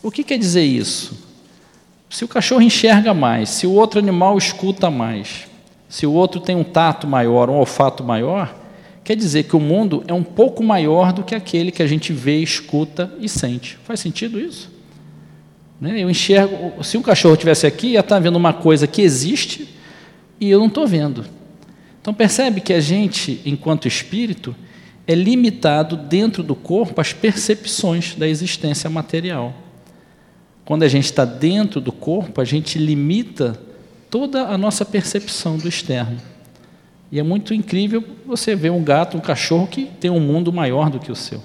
O 0.02 0.10
que 0.10 0.24
quer 0.24 0.38
dizer 0.38 0.64
isso? 0.64 1.16
Se 2.10 2.24
o 2.24 2.28
cachorro 2.28 2.62
enxerga 2.62 3.14
mais, 3.14 3.48
se 3.48 3.66
o 3.66 3.72
outro 3.72 3.98
animal 3.98 4.36
escuta 4.36 4.90
mais, 4.90 5.46
se 5.88 6.06
o 6.06 6.12
outro 6.12 6.40
tem 6.40 6.56
um 6.56 6.64
tato 6.64 7.06
maior, 7.06 7.48
um 7.48 7.56
olfato 7.56 8.04
maior, 8.04 8.54
quer 9.04 9.16
dizer 9.16 9.44
que 9.44 9.56
o 9.56 9.60
mundo 9.60 10.04
é 10.06 10.12
um 10.12 10.22
pouco 10.22 10.62
maior 10.62 11.12
do 11.12 11.22
que 11.22 11.34
aquele 11.34 11.70
que 11.70 11.82
a 11.82 11.86
gente 11.86 12.12
vê, 12.12 12.38
escuta 12.38 13.12
e 13.18 13.28
sente. 13.28 13.78
Faz 13.84 14.00
sentido 14.00 14.38
isso? 14.38 14.70
Né? 15.80 16.00
Eu 16.00 16.08
enxergo, 16.08 16.82
se 16.84 16.96
um 16.96 17.02
cachorro 17.02 17.34
estivesse 17.34 17.66
aqui, 17.66 17.88
ia 17.88 18.00
estar 18.00 18.18
vendo 18.18 18.36
uma 18.36 18.52
coisa 18.52 18.86
que 18.86 19.02
existe 19.02 19.68
e 20.40 20.50
eu 20.50 20.60
não 20.60 20.68
estou 20.68 20.86
vendo. 20.86 21.24
Então 22.00 22.12
percebe 22.12 22.60
que 22.60 22.72
a 22.72 22.80
gente, 22.80 23.40
enquanto 23.44 23.88
espírito, 23.88 24.54
é 25.06 25.14
limitado 25.14 25.96
dentro 25.96 26.42
do 26.42 26.54
corpo 26.54 27.00
às 27.00 27.12
percepções 27.12 28.14
da 28.14 28.28
existência 28.28 28.88
material. 28.88 29.52
Quando 30.64 30.84
a 30.84 30.88
gente 30.88 31.06
está 31.06 31.24
dentro 31.24 31.80
do 31.80 31.90
corpo, 31.90 32.40
a 32.40 32.44
gente 32.44 32.78
limita 32.78 33.58
toda 34.08 34.42
a 34.48 34.56
nossa 34.56 34.84
percepção 34.84 35.56
do 35.56 35.68
externo. 35.68 36.18
E 37.10 37.18
é 37.18 37.22
muito 37.22 37.52
incrível 37.52 38.02
você 38.24 38.54
ver 38.54 38.70
um 38.70 38.82
gato, 38.82 39.16
um 39.16 39.20
cachorro 39.20 39.66
que 39.66 39.84
tem 40.00 40.10
um 40.10 40.20
mundo 40.20 40.52
maior 40.52 40.88
do 40.88 40.98
que 40.98 41.10
o 41.10 41.16
seu. 41.16 41.42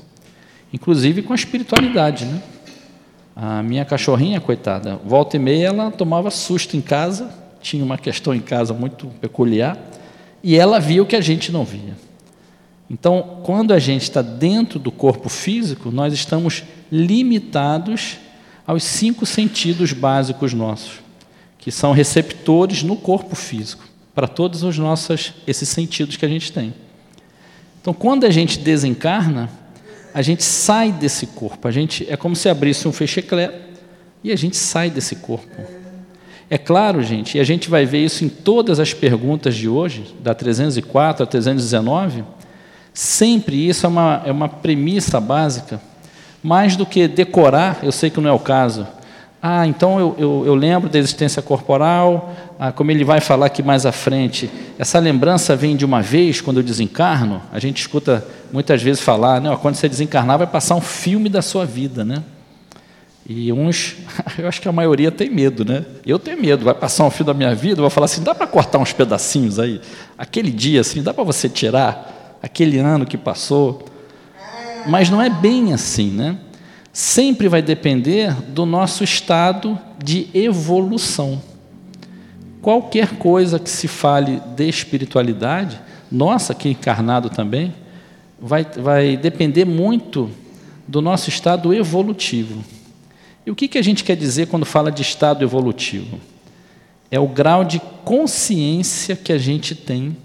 Inclusive 0.72 1.24
com 1.24 1.34
a 1.34 1.36
espiritualidade, 1.36 2.26
né? 2.26 2.42
A 3.36 3.62
minha 3.62 3.86
cachorrinha, 3.86 4.42
coitada, 4.42 5.00
volta 5.06 5.36
e 5.36 5.40
meia 5.40 5.68
ela 5.68 5.92
tomava 5.92 6.32
susto 6.32 6.76
em 6.76 6.82
casa, 6.82 7.30
tinha 7.62 7.84
uma 7.84 7.98
questão 7.98 8.34
em 8.34 8.40
casa 8.40 8.74
muito 8.74 9.08
peculiar 9.22 9.78
e 10.42 10.56
ela 10.56 10.80
via 10.80 11.04
o 11.04 11.06
que 11.06 11.16
a 11.16 11.22
gente 11.22 11.52
não 11.52 11.64
via. 11.64 11.96
Então, 12.90 13.42
quando 13.44 13.74
a 13.74 13.80
gente 13.80 14.04
está 14.04 14.22
dentro 14.22 14.80
do 14.80 14.92
corpo 14.92 15.28
físico, 15.28 15.92
nós 15.92 16.14
estamos 16.14 16.64
limitados 16.92 18.18
aos 18.66 18.84
cinco 18.84 19.26
sentidos 19.26 19.92
básicos 19.92 20.54
nossos, 20.54 21.00
que 21.58 21.72
são 21.72 21.92
receptores 21.92 22.84
no 22.84 22.96
corpo 22.96 23.36
físico, 23.36 23.84
para 24.16 24.28
todos 24.28 24.64
os 24.64 24.78
nossos 24.78 25.34
esses 25.46 25.68
sentidos 25.68 26.16
que 26.16 26.26
a 26.26 26.30
gente 26.30 26.52
tem. 26.52 26.74
Então, 27.82 27.94
quando 27.94 28.26
a 28.26 28.30
gente 28.30 28.60
desencarna, 28.60 29.50
a 30.14 30.22
gente 30.22 30.44
sai 30.44 30.92
desse 30.92 31.28
corpo, 31.28 31.68
a 31.68 31.72
gente 31.72 32.06
é 32.10 32.18
como 32.18 32.36
se 32.36 32.50
abrisse 32.50 32.88
um 32.88 32.92
fecheclé 32.92 33.54
e 34.24 34.32
a 34.32 34.36
gente 34.36 34.58
sai 34.58 34.90
desse 34.90 35.18
corpo. 35.18 35.62
É 36.50 36.58
claro, 36.58 37.04
gente, 37.04 37.38
e 37.38 37.42
a 37.42 37.44
gente 37.44 37.70
vai 37.70 37.86
ver 37.86 38.04
isso 38.04 38.24
em 38.24 38.30
todas 38.30 38.80
as 38.80 38.94
perguntas 38.94 39.54
de 39.56 39.68
hoje, 39.68 40.16
da 40.22 40.34
304 40.34 41.24
a 41.24 41.28
319, 41.28 42.24
sempre 42.98 43.70
isso 43.70 43.86
é 43.86 43.90
uma, 43.90 44.24
é 44.26 44.32
uma 44.32 44.50
premissa 44.50 45.22
básica, 45.22 45.80
mais 46.42 46.76
do 46.76 46.84
que 46.84 47.08
decorar, 47.08 47.78
eu 47.84 47.92
sei 47.92 48.10
que 48.10 48.20
não 48.20 48.28
é 48.28 48.34
o 48.34 48.40
caso. 48.40 48.88
Ah, 49.40 49.68
então 49.68 50.00
eu, 50.00 50.16
eu, 50.18 50.44
eu 50.48 50.56
lembro 50.56 50.90
da 50.90 50.98
existência 50.98 51.40
corporal, 51.40 52.34
ah, 52.58 52.72
como 52.72 52.90
ele 52.90 53.04
vai 53.04 53.22
falar 53.22 53.46
aqui 53.46 53.62
mais 53.62 53.86
à 53.86 53.92
frente, 53.92 54.50
essa 54.80 54.98
lembrança 54.98 55.56
vem 55.56 55.76
de 55.76 55.86
uma 55.86 56.02
vez, 56.02 56.42
quando 56.42 56.58
eu 56.58 56.64
desencarno, 56.64 57.40
a 57.54 57.60
gente 57.60 57.80
escuta 57.80 58.26
muitas 58.52 58.82
vezes 58.82 59.00
falar, 59.00 59.40
né, 59.40 59.56
quando 59.62 59.76
você 59.76 59.88
desencarnar 59.88 60.40
vai 60.40 60.48
passar 60.48 60.74
um 60.74 60.82
filme 60.82 61.30
da 61.30 61.44
sua 61.44 61.68
vida, 61.68 62.04
né? 62.04 62.24
E 63.30 63.54
uns, 63.54 63.96
eu 64.40 64.48
acho 64.48 64.60
que 64.60 64.68
a 64.68 64.72
maioria 64.72 65.12
tem 65.12 65.30
medo, 65.30 65.64
né? 65.64 65.86
Eu 66.04 66.18
tenho 66.18 66.42
medo, 66.42 66.66
vai 66.66 66.74
passar 66.74 67.06
um 67.06 67.12
fio 67.12 67.26
da 67.26 67.34
minha 67.36 67.54
vida, 67.54 67.80
vou 67.80 67.92
falar 67.92 68.06
assim, 68.06 68.24
dá 68.24 68.34
para 68.34 68.48
cortar 68.48 68.80
uns 68.80 68.92
pedacinhos 68.92 69.60
aí? 69.60 69.80
Aquele 70.18 70.50
dia, 70.50 70.82
assim, 70.82 71.04
dá 71.04 71.14
para 71.14 71.24
você 71.24 71.48
tirar? 71.48 72.17
Aquele 72.42 72.78
ano 72.78 73.06
que 73.06 73.18
passou? 73.18 73.86
Mas 74.88 75.10
não 75.10 75.22
é 75.22 75.30
bem 75.30 75.74
assim, 75.74 76.12
né? 76.12 76.38
Sempre 76.94 77.48
vai 77.48 77.62
depender 77.62 78.34
do 78.50 78.66
nosso 78.66 79.04
estado 79.04 79.78
de 80.04 80.28
evolução. 80.34 81.42
Qualquer 82.62 83.18
coisa 83.18 83.60
que 83.60 83.70
se 83.70 83.88
fale 83.88 84.42
de 84.56 84.68
espiritualidade, 84.68 85.80
nossa, 86.12 86.56
que 86.56 86.70
encarnado 86.70 87.30
também, 87.30 87.74
vai, 88.40 88.66
vai 88.66 89.18
depender 89.18 89.66
muito 89.66 90.30
do 90.88 91.02
nosso 91.02 91.30
estado 91.30 91.74
evolutivo. 91.74 92.64
E 93.46 93.52
o 93.52 93.56
que, 93.56 93.68
que 93.68 93.78
a 93.78 93.82
gente 93.82 94.04
quer 94.04 94.16
dizer 94.16 94.48
quando 94.48 94.66
fala 94.66 94.92
de 94.92 95.02
estado 95.02 95.44
evolutivo? 95.44 96.20
É 97.10 97.20
o 97.20 97.28
grau 97.28 97.64
de 97.64 97.80
consciência 98.04 99.16
que 99.16 99.32
a 99.32 99.38
gente 99.38 99.74
tem, 99.74 100.18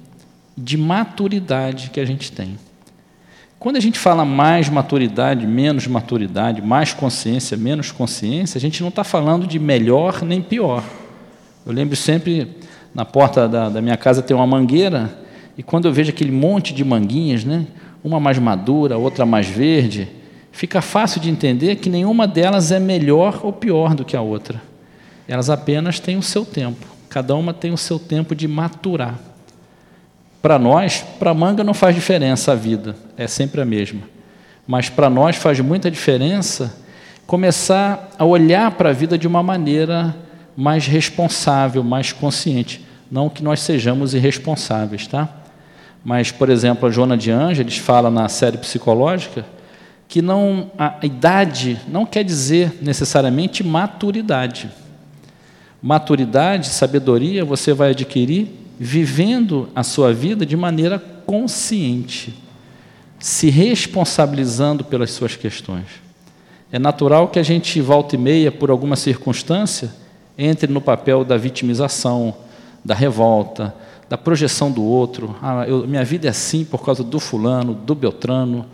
de 0.56 0.76
maturidade 0.76 1.90
que 1.90 2.00
a 2.00 2.04
gente 2.04 2.30
tem. 2.30 2.58
Quando 3.62 3.76
a 3.76 3.80
gente 3.80 3.96
fala 3.96 4.24
mais 4.24 4.68
maturidade, 4.68 5.46
menos 5.46 5.86
maturidade, 5.86 6.60
mais 6.60 6.92
consciência, 6.92 7.56
menos 7.56 7.92
consciência, 7.92 8.58
a 8.58 8.60
gente 8.60 8.82
não 8.82 8.88
está 8.88 9.04
falando 9.04 9.46
de 9.46 9.56
melhor 9.58 10.22
nem 10.22 10.42
pior. 10.42 10.82
Eu 11.64 11.72
lembro 11.72 11.94
sempre, 11.94 12.56
na 12.92 13.04
porta 13.04 13.48
da, 13.48 13.68
da, 13.68 13.80
minha 13.80 13.96
casa 13.96 14.20
tem 14.20 14.36
uma 14.36 14.48
mangueira, 14.48 15.16
e 15.56 15.62
quando 15.62 15.84
eu 15.84 15.92
vejo 15.92 16.10
aquele 16.10 16.32
monte 16.32 16.74
de 16.74 16.84
manguinhas, 16.84 17.44
né, 17.44 17.64
uma 18.02 18.18
mais 18.18 18.36
madura, 18.36 18.98
outra 18.98 19.24
mais 19.24 19.46
verde, 19.46 20.08
fica 20.50 20.82
fácil 20.82 21.20
de 21.20 21.30
entender 21.30 21.76
que 21.76 21.88
nenhuma 21.88 22.26
delas 22.26 22.72
é 22.72 22.80
melhor 22.80 23.40
ou 23.44 23.52
pior 23.52 23.94
do 23.94 24.04
que 24.04 24.16
a 24.16 24.20
outra. 24.20 24.60
Elas 25.28 25.48
apenas 25.48 26.00
têm 26.00 26.16
o 26.16 26.22
seu 26.22 26.44
tempo, 26.44 26.84
cada 27.08 27.36
uma 27.36 27.54
tem 27.54 27.72
o 27.72 27.78
seu 27.78 28.00
tempo 28.00 28.34
de 28.34 28.48
maturar. 28.48 29.20
Para 30.42 30.58
nós, 30.58 31.04
para 31.20 31.32
manga 31.32 31.62
não 31.62 31.72
faz 31.72 31.94
diferença 31.94 32.50
a 32.50 32.56
vida, 32.56 32.96
é 33.16 33.28
sempre 33.28 33.60
a 33.60 33.64
mesma. 33.64 34.00
Mas 34.66 34.88
para 34.88 35.08
nós 35.08 35.36
faz 35.36 35.60
muita 35.60 35.88
diferença 35.88 36.74
começar 37.28 38.10
a 38.18 38.24
olhar 38.24 38.72
para 38.72 38.90
a 38.90 38.92
vida 38.92 39.16
de 39.16 39.28
uma 39.28 39.40
maneira 39.40 40.14
mais 40.56 40.86
responsável, 40.86 41.84
mais 41.84 42.10
consciente. 42.12 42.84
Não 43.08 43.28
que 43.28 43.42
nós 43.42 43.60
sejamos 43.60 44.14
irresponsáveis, 44.14 45.06
tá? 45.06 45.28
Mas, 46.04 46.32
por 46.32 46.50
exemplo, 46.50 46.88
a 46.88 46.90
Joana 46.90 47.16
de 47.16 47.30
Ângeles 47.30 47.78
fala 47.78 48.10
na 48.10 48.28
série 48.28 48.58
psicológica 48.58 49.46
que 50.08 50.20
não, 50.20 50.70
a 50.76 50.98
idade 51.04 51.80
não 51.88 52.04
quer 52.04 52.24
dizer 52.24 52.78
necessariamente 52.82 53.62
maturidade. 53.62 54.68
Maturidade, 55.80 56.66
sabedoria, 56.66 57.44
você 57.44 57.72
vai 57.72 57.90
adquirir 57.90 58.61
vivendo 58.84 59.68
a 59.76 59.84
sua 59.84 60.12
vida 60.12 60.44
de 60.44 60.56
maneira 60.56 60.98
consciente, 60.98 62.34
se 63.16 63.48
responsabilizando 63.48 64.82
pelas 64.82 65.12
suas 65.12 65.36
questões. 65.36 65.86
É 66.72 66.80
natural 66.80 67.28
que 67.28 67.38
a 67.38 67.44
gente, 67.44 67.80
volta 67.80 68.16
e 68.16 68.18
meia, 68.18 68.50
por 68.50 68.72
alguma 68.72 68.96
circunstância, 68.96 69.94
entre 70.36 70.72
no 70.72 70.80
papel 70.80 71.24
da 71.24 71.36
vitimização, 71.36 72.34
da 72.84 72.92
revolta, 72.92 73.72
da 74.08 74.18
projeção 74.18 74.72
do 74.72 74.82
outro. 74.82 75.36
Ah, 75.40 75.64
eu, 75.64 75.86
minha 75.86 76.04
vida 76.04 76.26
é 76.26 76.30
assim 76.30 76.64
por 76.64 76.84
causa 76.84 77.04
do 77.04 77.20
fulano, 77.20 77.74
do 77.74 77.94
Beltrano. 77.94 78.66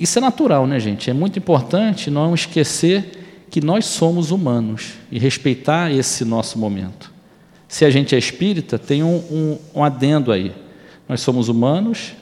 Isso 0.00 0.18
é 0.18 0.22
natural, 0.22 0.66
né, 0.66 0.80
gente? 0.80 1.10
É 1.10 1.12
muito 1.12 1.38
importante 1.38 2.10
não 2.10 2.34
esquecer 2.34 3.46
que 3.50 3.60
nós 3.60 3.84
somos 3.84 4.30
humanos 4.30 4.94
e 5.10 5.18
respeitar 5.18 5.92
esse 5.92 6.24
nosso 6.24 6.58
momento. 6.58 7.11
Se 7.72 7.86
a 7.86 7.90
gente 7.90 8.14
é 8.14 8.18
espírita, 8.18 8.78
tem 8.78 9.02
um, 9.02 9.16
um, 9.16 9.58
um 9.76 9.82
adendo 9.82 10.30
aí. 10.30 10.52
Nós 11.08 11.22
somos 11.22 11.48
humanos, 11.48 12.12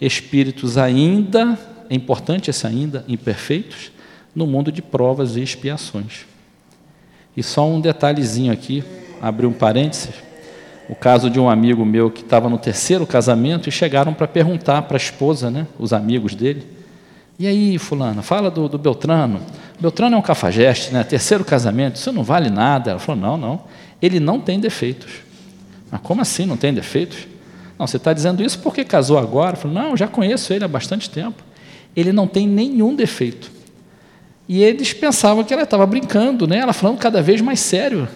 espíritos 0.00 0.76
ainda, 0.76 1.56
é 1.88 1.94
importante 1.94 2.50
esse 2.50 2.66
ainda, 2.66 3.04
imperfeitos, 3.06 3.92
no 4.34 4.48
mundo 4.48 4.72
de 4.72 4.82
provas 4.82 5.36
e 5.36 5.42
expiações. 5.44 6.26
E 7.36 7.42
só 7.44 7.68
um 7.68 7.80
detalhezinho 7.80 8.52
aqui, 8.52 8.82
abrir 9.22 9.46
um 9.46 9.52
parênteses. 9.52 10.10
O 10.88 10.96
caso 10.96 11.30
de 11.30 11.38
um 11.38 11.48
amigo 11.48 11.84
meu 11.84 12.10
que 12.10 12.22
estava 12.22 12.48
no 12.48 12.58
terceiro 12.58 13.06
casamento 13.06 13.68
e 13.68 13.72
chegaram 13.72 14.12
para 14.12 14.26
perguntar 14.26 14.82
para 14.82 14.96
a 14.96 14.98
esposa, 14.98 15.52
né, 15.52 15.68
os 15.78 15.92
amigos 15.92 16.34
dele, 16.34 16.66
e 17.38 17.46
aí, 17.46 17.78
fulana, 17.78 18.22
fala 18.22 18.50
do, 18.50 18.68
do 18.68 18.76
Beltrano. 18.78 19.40
Beltrano 19.78 20.16
é 20.16 20.18
um 20.18 20.22
cafajeste, 20.22 20.92
né? 20.92 21.04
Terceiro 21.04 21.44
casamento, 21.44 21.96
isso 21.96 22.10
não 22.10 22.24
vale 22.24 22.48
nada. 22.48 22.92
Ela 22.92 22.98
falou, 22.98 23.20
não, 23.20 23.36
não 23.36 23.60
ele 24.00 24.20
não 24.20 24.40
tem 24.40 24.60
defeitos. 24.60 25.12
Mas 25.90 26.00
como 26.00 26.22
assim 26.22 26.46
não 26.46 26.56
tem 26.56 26.72
defeitos? 26.72 27.26
Não, 27.78 27.86
você 27.86 27.96
está 27.96 28.12
dizendo 28.12 28.42
isso 28.42 28.58
porque 28.60 28.84
casou 28.84 29.18
agora? 29.18 29.56
Falo, 29.56 29.74
não, 29.74 29.96
já 29.96 30.08
conheço 30.08 30.52
ele 30.52 30.64
há 30.64 30.68
bastante 30.68 31.10
tempo. 31.10 31.42
Ele 31.94 32.12
não 32.12 32.26
tem 32.26 32.46
nenhum 32.46 32.94
defeito. 32.94 33.50
E 34.48 34.62
eles 34.62 34.92
pensavam 34.92 35.42
que 35.44 35.52
ela 35.52 35.64
estava 35.64 35.84
brincando, 35.86 36.46
né? 36.46 36.58
ela 36.58 36.72
falando 36.72 36.98
cada 36.98 37.20
vez 37.20 37.40
mais 37.40 37.60
sério. 37.60 38.08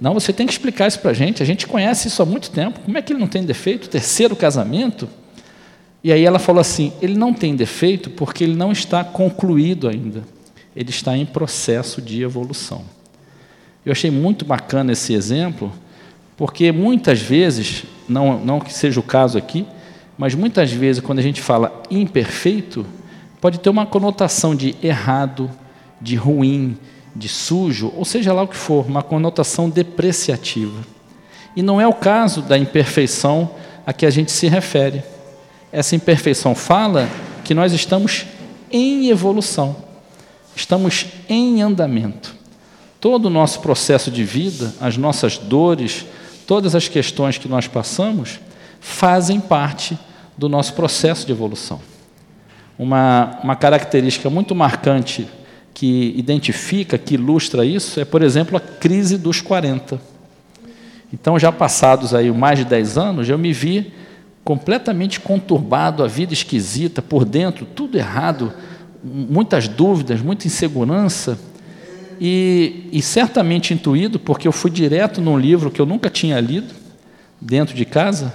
Não, 0.00 0.14
você 0.14 0.32
tem 0.32 0.46
que 0.46 0.52
explicar 0.52 0.86
isso 0.86 1.00
para 1.00 1.10
a 1.10 1.14
gente, 1.14 1.42
a 1.42 1.46
gente 1.46 1.66
conhece 1.66 2.08
isso 2.08 2.22
há 2.22 2.26
muito 2.26 2.50
tempo. 2.50 2.80
Como 2.80 2.96
é 2.96 3.02
que 3.02 3.12
ele 3.12 3.20
não 3.20 3.26
tem 3.26 3.44
defeito? 3.44 3.88
Terceiro 3.88 4.36
casamento? 4.36 5.08
E 6.04 6.12
aí 6.12 6.24
ela 6.24 6.38
falou 6.38 6.60
assim: 6.60 6.92
ele 7.02 7.16
não 7.16 7.34
tem 7.34 7.56
defeito 7.56 8.10
porque 8.10 8.44
ele 8.44 8.54
não 8.54 8.70
está 8.70 9.02
concluído 9.02 9.88
ainda. 9.88 10.22
Ele 10.76 10.90
está 10.90 11.16
em 11.16 11.26
processo 11.26 12.00
de 12.00 12.22
evolução. 12.22 12.84
Eu 13.88 13.92
achei 13.92 14.10
muito 14.10 14.44
bacana 14.44 14.92
esse 14.92 15.14
exemplo, 15.14 15.72
porque 16.36 16.70
muitas 16.70 17.22
vezes, 17.22 17.84
não, 18.06 18.38
não 18.38 18.60
que 18.60 18.70
seja 18.70 19.00
o 19.00 19.02
caso 19.02 19.38
aqui, 19.38 19.66
mas 20.18 20.34
muitas 20.34 20.70
vezes, 20.70 21.00
quando 21.02 21.20
a 21.20 21.22
gente 21.22 21.40
fala 21.40 21.82
imperfeito, 21.90 22.84
pode 23.40 23.58
ter 23.58 23.70
uma 23.70 23.86
conotação 23.86 24.54
de 24.54 24.76
errado, 24.82 25.50
de 26.02 26.16
ruim, 26.16 26.76
de 27.16 27.30
sujo, 27.30 27.90
ou 27.96 28.04
seja 28.04 28.30
lá 28.30 28.42
o 28.42 28.48
que 28.48 28.58
for, 28.58 28.84
uma 28.84 29.02
conotação 29.02 29.70
depreciativa. 29.70 30.84
E 31.56 31.62
não 31.62 31.80
é 31.80 31.88
o 31.88 31.94
caso 31.94 32.42
da 32.42 32.58
imperfeição 32.58 33.52
a 33.86 33.92
que 33.94 34.04
a 34.04 34.10
gente 34.10 34.30
se 34.30 34.48
refere. 34.48 35.02
Essa 35.72 35.96
imperfeição 35.96 36.54
fala 36.54 37.08
que 37.42 37.54
nós 37.54 37.72
estamos 37.72 38.26
em 38.70 39.08
evolução, 39.08 39.74
estamos 40.54 41.06
em 41.26 41.62
andamento. 41.62 42.36
Todo 43.00 43.26
o 43.26 43.30
nosso 43.30 43.60
processo 43.60 44.10
de 44.10 44.24
vida, 44.24 44.74
as 44.80 44.96
nossas 44.96 45.38
dores, 45.38 46.04
todas 46.46 46.74
as 46.74 46.88
questões 46.88 47.38
que 47.38 47.48
nós 47.48 47.68
passamos, 47.68 48.40
fazem 48.80 49.40
parte 49.40 49.98
do 50.36 50.48
nosso 50.48 50.74
processo 50.74 51.26
de 51.26 51.32
evolução. 51.32 51.80
Uma, 52.78 53.38
uma 53.42 53.56
característica 53.56 54.28
muito 54.30 54.54
marcante 54.54 55.28
que 55.74 56.12
identifica, 56.16 56.98
que 56.98 57.14
ilustra 57.14 57.64
isso, 57.64 58.00
é, 58.00 58.04
por 58.04 58.22
exemplo, 58.22 58.56
a 58.56 58.60
crise 58.60 59.16
dos 59.16 59.40
40. 59.40 60.00
Então, 61.12 61.38
já 61.38 61.52
passados 61.52 62.14
aí 62.14 62.30
mais 62.32 62.58
de 62.58 62.64
10 62.64 62.98
anos, 62.98 63.28
eu 63.28 63.38
me 63.38 63.52
vi 63.52 63.92
completamente 64.44 65.20
conturbado, 65.20 66.02
a 66.02 66.08
vida 66.08 66.32
esquisita, 66.32 67.00
por 67.00 67.24
dentro, 67.24 67.64
tudo 67.64 67.96
errado, 67.96 68.52
muitas 69.04 69.68
dúvidas, 69.68 70.20
muita 70.20 70.46
insegurança 70.46 71.38
e, 72.20 72.88
e 72.92 73.00
certamente 73.00 73.72
intuído, 73.72 74.18
porque 74.18 74.48
eu 74.48 74.52
fui 74.52 74.70
direto 74.70 75.20
num 75.20 75.38
livro 75.38 75.70
que 75.70 75.80
eu 75.80 75.86
nunca 75.86 76.10
tinha 76.10 76.40
lido, 76.40 76.74
dentro 77.40 77.74
de 77.74 77.84
casa, 77.84 78.34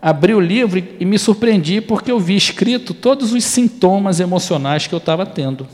abri 0.00 0.34
o 0.34 0.40
livro 0.40 0.82
e 1.00 1.04
me 1.04 1.18
surpreendi 1.18 1.80
porque 1.80 2.10
eu 2.10 2.20
vi 2.20 2.36
escrito 2.36 2.94
todos 2.94 3.32
os 3.32 3.44
sintomas 3.44 4.20
emocionais 4.20 4.86
que 4.86 4.94
eu 4.94 4.98
estava 4.98 5.26
tendo. 5.26 5.66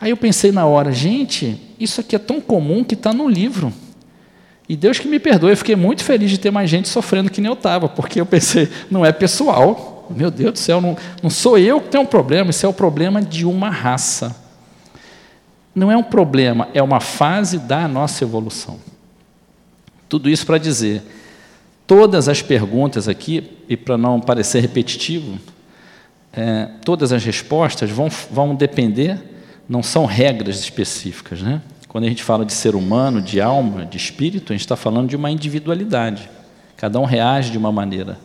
Aí 0.00 0.10
eu 0.10 0.16
pensei 0.16 0.52
na 0.52 0.66
hora, 0.66 0.92
gente, 0.92 1.58
isso 1.80 2.00
aqui 2.00 2.14
é 2.14 2.18
tão 2.18 2.40
comum 2.40 2.84
que 2.84 2.94
está 2.94 3.12
no 3.12 3.28
livro. 3.28 3.72
E 4.68 4.76
Deus 4.76 4.98
que 4.98 5.08
me 5.08 5.18
perdoe, 5.18 5.52
eu 5.52 5.56
fiquei 5.56 5.74
muito 5.74 6.04
feliz 6.04 6.30
de 6.30 6.38
ter 6.38 6.50
mais 6.50 6.68
gente 6.68 6.88
sofrendo 6.88 7.30
que 7.30 7.40
nem 7.40 7.48
eu 7.48 7.54
estava, 7.54 7.88
porque 7.88 8.20
eu 8.20 8.26
pensei, 8.26 8.68
não 8.90 9.04
é 9.04 9.10
pessoal, 9.12 10.06
meu 10.14 10.30
Deus 10.30 10.52
do 10.52 10.58
céu, 10.58 10.80
não, 10.80 10.96
não 11.22 11.30
sou 11.30 11.56
eu 11.56 11.80
que 11.80 11.88
tenho 11.88 12.02
um 12.02 12.06
problema, 12.06 12.50
isso 12.50 12.66
é 12.66 12.68
o 12.68 12.72
problema 12.72 13.22
de 13.22 13.46
uma 13.46 13.70
raça 13.70 14.47
não 15.78 15.90
é 15.90 15.96
um 15.96 16.02
problema, 16.02 16.68
é 16.74 16.82
uma 16.82 17.00
fase 17.00 17.58
da 17.58 17.86
nossa 17.86 18.24
evolução. 18.24 18.78
Tudo 20.08 20.28
isso 20.28 20.44
para 20.44 20.58
dizer, 20.58 21.02
todas 21.86 22.28
as 22.28 22.42
perguntas 22.42 23.08
aqui, 23.08 23.50
e 23.68 23.76
para 23.76 23.96
não 23.96 24.20
parecer 24.20 24.60
repetitivo, 24.60 25.38
é, 26.32 26.68
todas 26.84 27.12
as 27.12 27.24
respostas 27.24 27.90
vão, 27.90 28.08
vão 28.30 28.54
depender, 28.54 29.18
não 29.68 29.82
são 29.82 30.06
regras 30.06 30.60
específicas. 30.60 31.40
Né? 31.40 31.60
Quando 31.86 32.04
a 32.04 32.08
gente 32.08 32.22
fala 32.22 32.44
de 32.44 32.52
ser 32.52 32.74
humano, 32.74 33.20
de 33.20 33.40
alma, 33.40 33.84
de 33.84 33.96
espírito, 33.96 34.52
a 34.52 34.54
gente 34.54 34.64
está 34.64 34.76
falando 34.76 35.08
de 35.08 35.16
uma 35.16 35.30
individualidade. 35.30 36.28
Cada 36.76 36.98
um 36.98 37.04
reage 37.04 37.50
de 37.50 37.58
uma 37.58 37.72
maneira. 37.72 38.18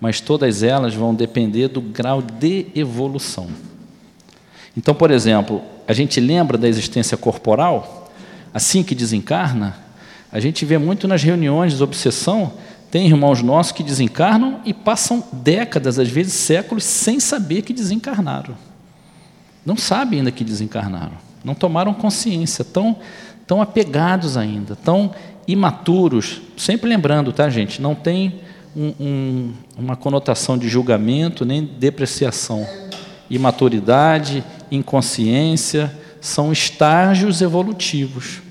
Mas 0.00 0.20
todas 0.20 0.62
elas 0.62 0.94
vão 0.94 1.14
depender 1.14 1.68
do 1.68 1.80
grau 1.80 2.22
de 2.22 2.68
evolução. 2.74 3.48
Então, 4.76 4.94
por 4.94 5.10
exemplo, 5.10 5.60
a 5.90 5.92
gente 5.92 6.20
lembra 6.20 6.56
da 6.56 6.68
existência 6.68 7.16
corporal, 7.16 8.08
assim 8.54 8.84
que 8.84 8.94
desencarna, 8.94 9.76
a 10.30 10.38
gente 10.38 10.64
vê 10.64 10.78
muito 10.78 11.08
nas 11.08 11.20
reuniões 11.20 11.76
de 11.76 11.82
obsessão, 11.82 12.52
tem 12.92 13.08
irmãos 13.08 13.42
nossos 13.42 13.72
que 13.72 13.82
desencarnam 13.82 14.60
e 14.64 14.72
passam 14.72 15.24
décadas, 15.32 15.98
às 15.98 16.08
vezes 16.08 16.34
séculos, 16.34 16.84
sem 16.84 17.18
saber 17.18 17.62
que 17.62 17.72
desencarnaram. 17.72 18.54
Não 19.66 19.76
sabem 19.76 20.20
ainda 20.20 20.30
que 20.30 20.44
desencarnaram, 20.44 21.16
não 21.42 21.56
tomaram 21.56 21.92
consciência, 21.92 22.64
tão, 22.64 22.96
tão 23.44 23.60
apegados 23.60 24.36
ainda, 24.36 24.76
tão 24.76 25.10
imaturos. 25.44 26.40
Sempre 26.56 26.88
lembrando, 26.88 27.32
tá, 27.32 27.50
gente? 27.50 27.82
Não 27.82 27.96
tem 27.96 28.38
um, 28.76 28.94
um, 29.00 29.52
uma 29.76 29.96
conotação 29.96 30.56
de 30.56 30.68
julgamento 30.68 31.44
nem 31.44 31.64
depreciação. 31.64 32.64
Imaturidade, 33.28 34.44
inconsciência, 34.70 35.92
são 36.20 36.52
estágios 36.52 37.40
evolutivos. 37.40 38.42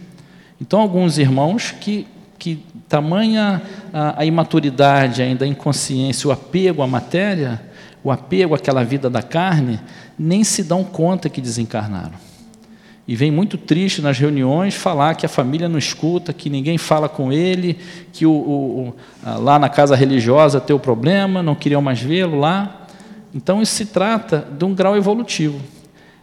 Então, 0.60 0.80
alguns 0.80 1.18
irmãos 1.18 1.72
que 1.72 2.08
que 2.40 2.64
tamanha 2.88 3.62
a, 3.94 4.22
a 4.22 4.26
imaturidade 4.26 5.22
ainda, 5.22 5.44
a 5.44 5.48
inconsciência, 5.48 6.28
o 6.30 6.32
apego 6.32 6.82
à 6.82 6.88
matéria, 6.88 7.62
o 8.02 8.10
apego 8.10 8.56
àquela 8.56 8.84
vida 8.84 9.10
da 9.10 9.22
carne, 9.22 9.80
nem 10.18 10.44
se 10.44 10.64
dão 10.64 10.84
conta 10.84 11.30
que 11.30 11.42
desencarnaram. 11.42 12.18
E 13.06 13.16
vem 13.16 13.32
muito 13.32 13.58
triste 13.58 14.02
nas 14.02 14.18
reuniões 14.18 14.76
falar 14.76 15.16
que 15.16 15.26
a 15.26 15.30
família 15.30 15.68
não 15.68 15.80
escuta, 15.80 16.32
que 16.32 16.50
ninguém 16.50 16.78
fala 16.78 17.10
com 17.10 17.34
ele, 17.34 17.78
que 18.14 18.26
o, 18.26 18.32
o, 18.32 18.96
lá 19.40 19.60
na 19.60 19.68
casa 19.68 19.96
religiosa 19.96 20.62
tem 20.62 20.76
o 20.76 20.80
problema, 20.80 21.44
não 21.44 21.56
queriam 21.56 21.82
mais 21.82 22.00
vê-lo 22.00 22.40
lá. 22.40 22.88
Então 23.34 23.62
isso 23.62 23.74
se 23.74 23.88
trata 23.88 24.48
de 24.58 24.64
um 24.64 24.74
grau 24.74 24.96
evolutivo. 24.96 25.60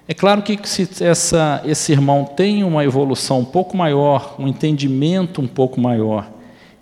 É 0.08 0.14
claro 0.14 0.40
que 0.42 0.56
se 0.68 0.88
essa, 1.02 1.60
esse 1.64 1.90
irmão 1.90 2.24
tem 2.24 2.62
uma 2.62 2.84
evolução 2.84 3.40
um 3.40 3.44
pouco 3.44 3.76
maior, 3.76 4.36
um 4.38 4.46
entendimento 4.46 5.40
um 5.40 5.48
pouco 5.48 5.80
maior, 5.80 6.30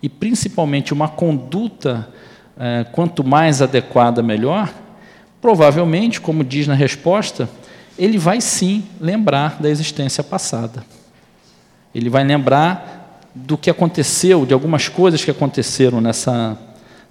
e 0.01 0.07
principalmente 0.07 0.93
uma 0.93 1.07
conduta 1.07 2.07
é, 2.59 2.85
quanto 2.91 3.23
mais 3.23 3.63
adequada, 3.63 4.21
melhor, 4.21 4.71
provavelmente, 5.41 6.21
como 6.21 6.43
diz 6.43 6.67
na 6.67 6.75
resposta, 6.75 7.49
ele 7.97 8.19
vai 8.19 8.39
sim 8.41 8.83
lembrar 9.01 9.59
da 9.59 9.69
existência 9.69 10.23
passada. 10.23 10.85
Ele 11.93 12.09
vai 12.09 12.23
lembrar 12.23 13.21
do 13.33 13.57
que 13.57 13.71
aconteceu, 13.71 14.45
de 14.45 14.53
algumas 14.53 14.87
coisas 14.87 15.25
que 15.25 15.31
aconteceram 15.31 15.99
nessa, 15.99 16.57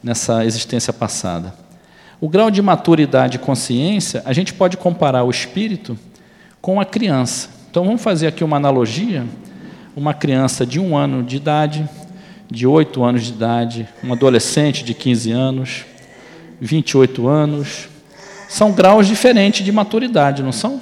nessa 0.00 0.44
existência 0.44 0.92
passada. 0.92 1.63
O 2.25 2.29
grau 2.31 2.51
de 2.51 2.63
maturidade 2.63 3.37
e 3.37 3.39
consciência, 3.39 4.23
a 4.25 4.33
gente 4.33 4.55
pode 4.55 4.79
comparar 4.79 5.25
o 5.25 5.31
espírito 5.31 5.95
com 6.59 6.81
a 6.81 6.85
criança. 6.87 7.51
Então 7.71 7.85
vamos 7.85 8.01
fazer 8.01 8.27
aqui 8.27 8.43
uma 8.43 8.57
analogia: 8.57 9.27
uma 9.95 10.15
criança 10.15 10.65
de 10.65 10.81
um 10.81 10.97
ano 10.97 11.23
de 11.23 11.37
idade, 11.37 11.87
de 12.51 12.67
oito 12.67 13.05
anos 13.05 13.25
de 13.25 13.33
idade, 13.33 13.87
um 14.03 14.11
adolescente 14.11 14.83
de 14.83 14.95
15 14.95 15.33
anos, 15.33 15.85
28 16.63 17.29
anos, 17.29 17.91
são 18.49 18.73
graus 18.73 19.07
diferentes 19.07 19.63
de 19.63 19.71
maturidade, 19.71 20.43
não 20.43 20.51
são? 20.51 20.81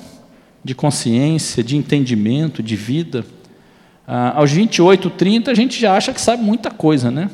De 0.62 0.76
consciência, 0.76 1.64
de 1.64 1.76
entendimento, 1.76 2.62
de 2.62 2.76
vida. 2.76 3.26
Ah, 4.06 4.34
aos 4.36 4.52
28, 4.52 5.10
30, 5.10 5.50
a 5.50 5.54
gente 5.54 5.80
já 5.80 5.96
acha 5.96 6.12
que 6.12 6.20
sabe 6.20 6.40
muita 6.40 6.70
coisa, 6.70 7.10
né? 7.10 7.28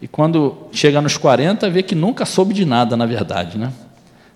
E 0.00 0.08
quando 0.08 0.68
chega 0.72 1.00
nos 1.00 1.16
40, 1.16 1.68
vê 1.70 1.82
que 1.82 1.94
nunca 1.94 2.24
soube 2.24 2.52
de 2.52 2.64
nada, 2.64 2.96
na 2.96 3.06
verdade. 3.06 3.58
Né? 3.58 3.72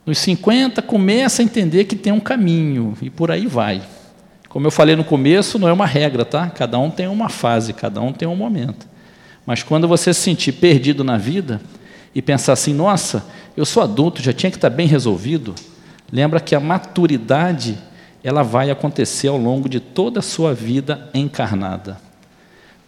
Nos 0.07 0.19
50, 0.19 0.81
começa 0.83 1.43
a 1.43 1.45
entender 1.45 1.85
que 1.85 1.97
tem 1.97 2.13
um 2.13 2.21
caminho, 2.21 2.97
e 3.03 3.11
por 3.11 3.31
aí 3.31 3.47
vai. 3.47 3.83
Como 4.49 4.67
eu 4.67 4.71
falei 4.71 4.97
no 4.97 5.05
começo, 5.05 5.59
não 5.59 5.69
é 5.69 5.73
uma 5.73 5.85
regra, 5.85 6.25
tá? 6.25 6.49
Cada 6.49 6.79
um 6.79 6.91
tem 6.91 7.07
uma 7.07 7.29
fase, 7.29 7.75
cada 7.75 8.01
um 8.01 8.13
tem 8.13 8.27
um 8.27 8.35
momento. 8.35 8.87
Mas 9.45 9.63
quando 9.63 9.87
você 9.87 10.15
se 10.15 10.21
sentir 10.21 10.53
perdido 10.53 11.05
na 11.05 11.19
vida 11.19 11.61
e 12.15 12.23
pensar 12.23 12.55
assim, 12.55 12.73
nossa, 12.73 13.27
eu 13.57 13.67
sou 13.67 13.83
adulto, 13.83 14.23
já 14.23 14.33
tinha 14.33 14.51
que 14.51 14.57
estar 14.57 14.71
bem 14.71 14.87
resolvido, 14.87 15.55
lembra 16.11 16.41
que 16.41 16.55
a 16.55 16.61
maturidade 16.61 17.79
ela 18.25 18.43
vai 18.43 18.71
acontecer 18.71 19.29
ao 19.29 19.37
longo 19.37 19.69
de 19.69 19.81
toda 19.81 20.21
a 20.21 20.23
sua 20.23 20.55
vida 20.55 21.11
encarnada. 21.13 22.08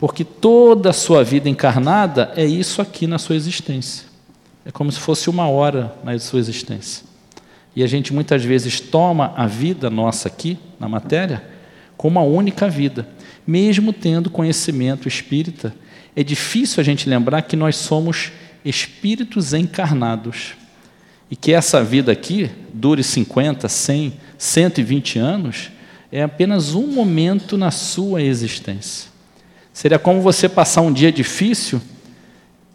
Porque 0.01 0.25
toda 0.25 0.89
a 0.89 0.95
sua 0.95 1.23
vida 1.23 1.47
encarnada 1.47 2.33
é 2.35 2.47
isso 2.47 2.81
aqui 2.81 3.07
na 3.07 3.19
sua 3.19 3.37
existência. 3.37 4.07
É 4.65 4.71
como 4.71 4.91
se 4.91 4.99
fosse 4.99 5.29
uma 5.29 5.47
hora 5.47 5.95
na 6.03 6.19
sua 6.19 6.41
existência. 6.41 7.05
E 7.77 7.85
a 7.85 7.87
gente 7.87 8.13
muitas 8.13 8.43
vezes 8.43 8.81
toma 8.81 9.35
a 9.37 9.47
vida 9.47 9.91
nossa 9.91 10.27
aqui, 10.27 10.59
na 10.79 10.89
matéria, 10.89 11.45
como 11.99 12.19
uma 12.19 12.27
única 12.27 12.67
vida. 12.69 13.07
Mesmo 13.47 13.93
tendo 13.93 14.31
conhecimento 14.31 15.07
espírita, 15.07 15.75
é 16.17 16.25
difícil 16.25 16.81
a 16.81 16.85
gente 16.85 17.09
lembrar 17.09 17.43
que 17.43 17.55
nós 17.55 17.77
somos 17.77 18.33
espíritos 18.65 19.53
encarnados. 19.53 20.55
E 21.31 21.37
que 21.37 21.53
essa 21.53 21.85
vida 21.85 22.11
aqui 22.11 22.51
dure 22.73 23.05
50, 23.05 23.69
100, 23.69 24.15
120 24.39 25.19
anos, 25.19 25.71
é 26.11 26.23
apenas 26.23 26.75
um 26.75 26.87
momento 26.87 27.59
na 27.59 27.71
sua 27.71 28.23
existência. 28.23 29.10
Seria 29.73 29.99
como 29.99 30.21
você 30.21 30.49
passar 30.49 30.83
um 30.83 30.93
dia 30.93 31.13
difícil 31.13 31.81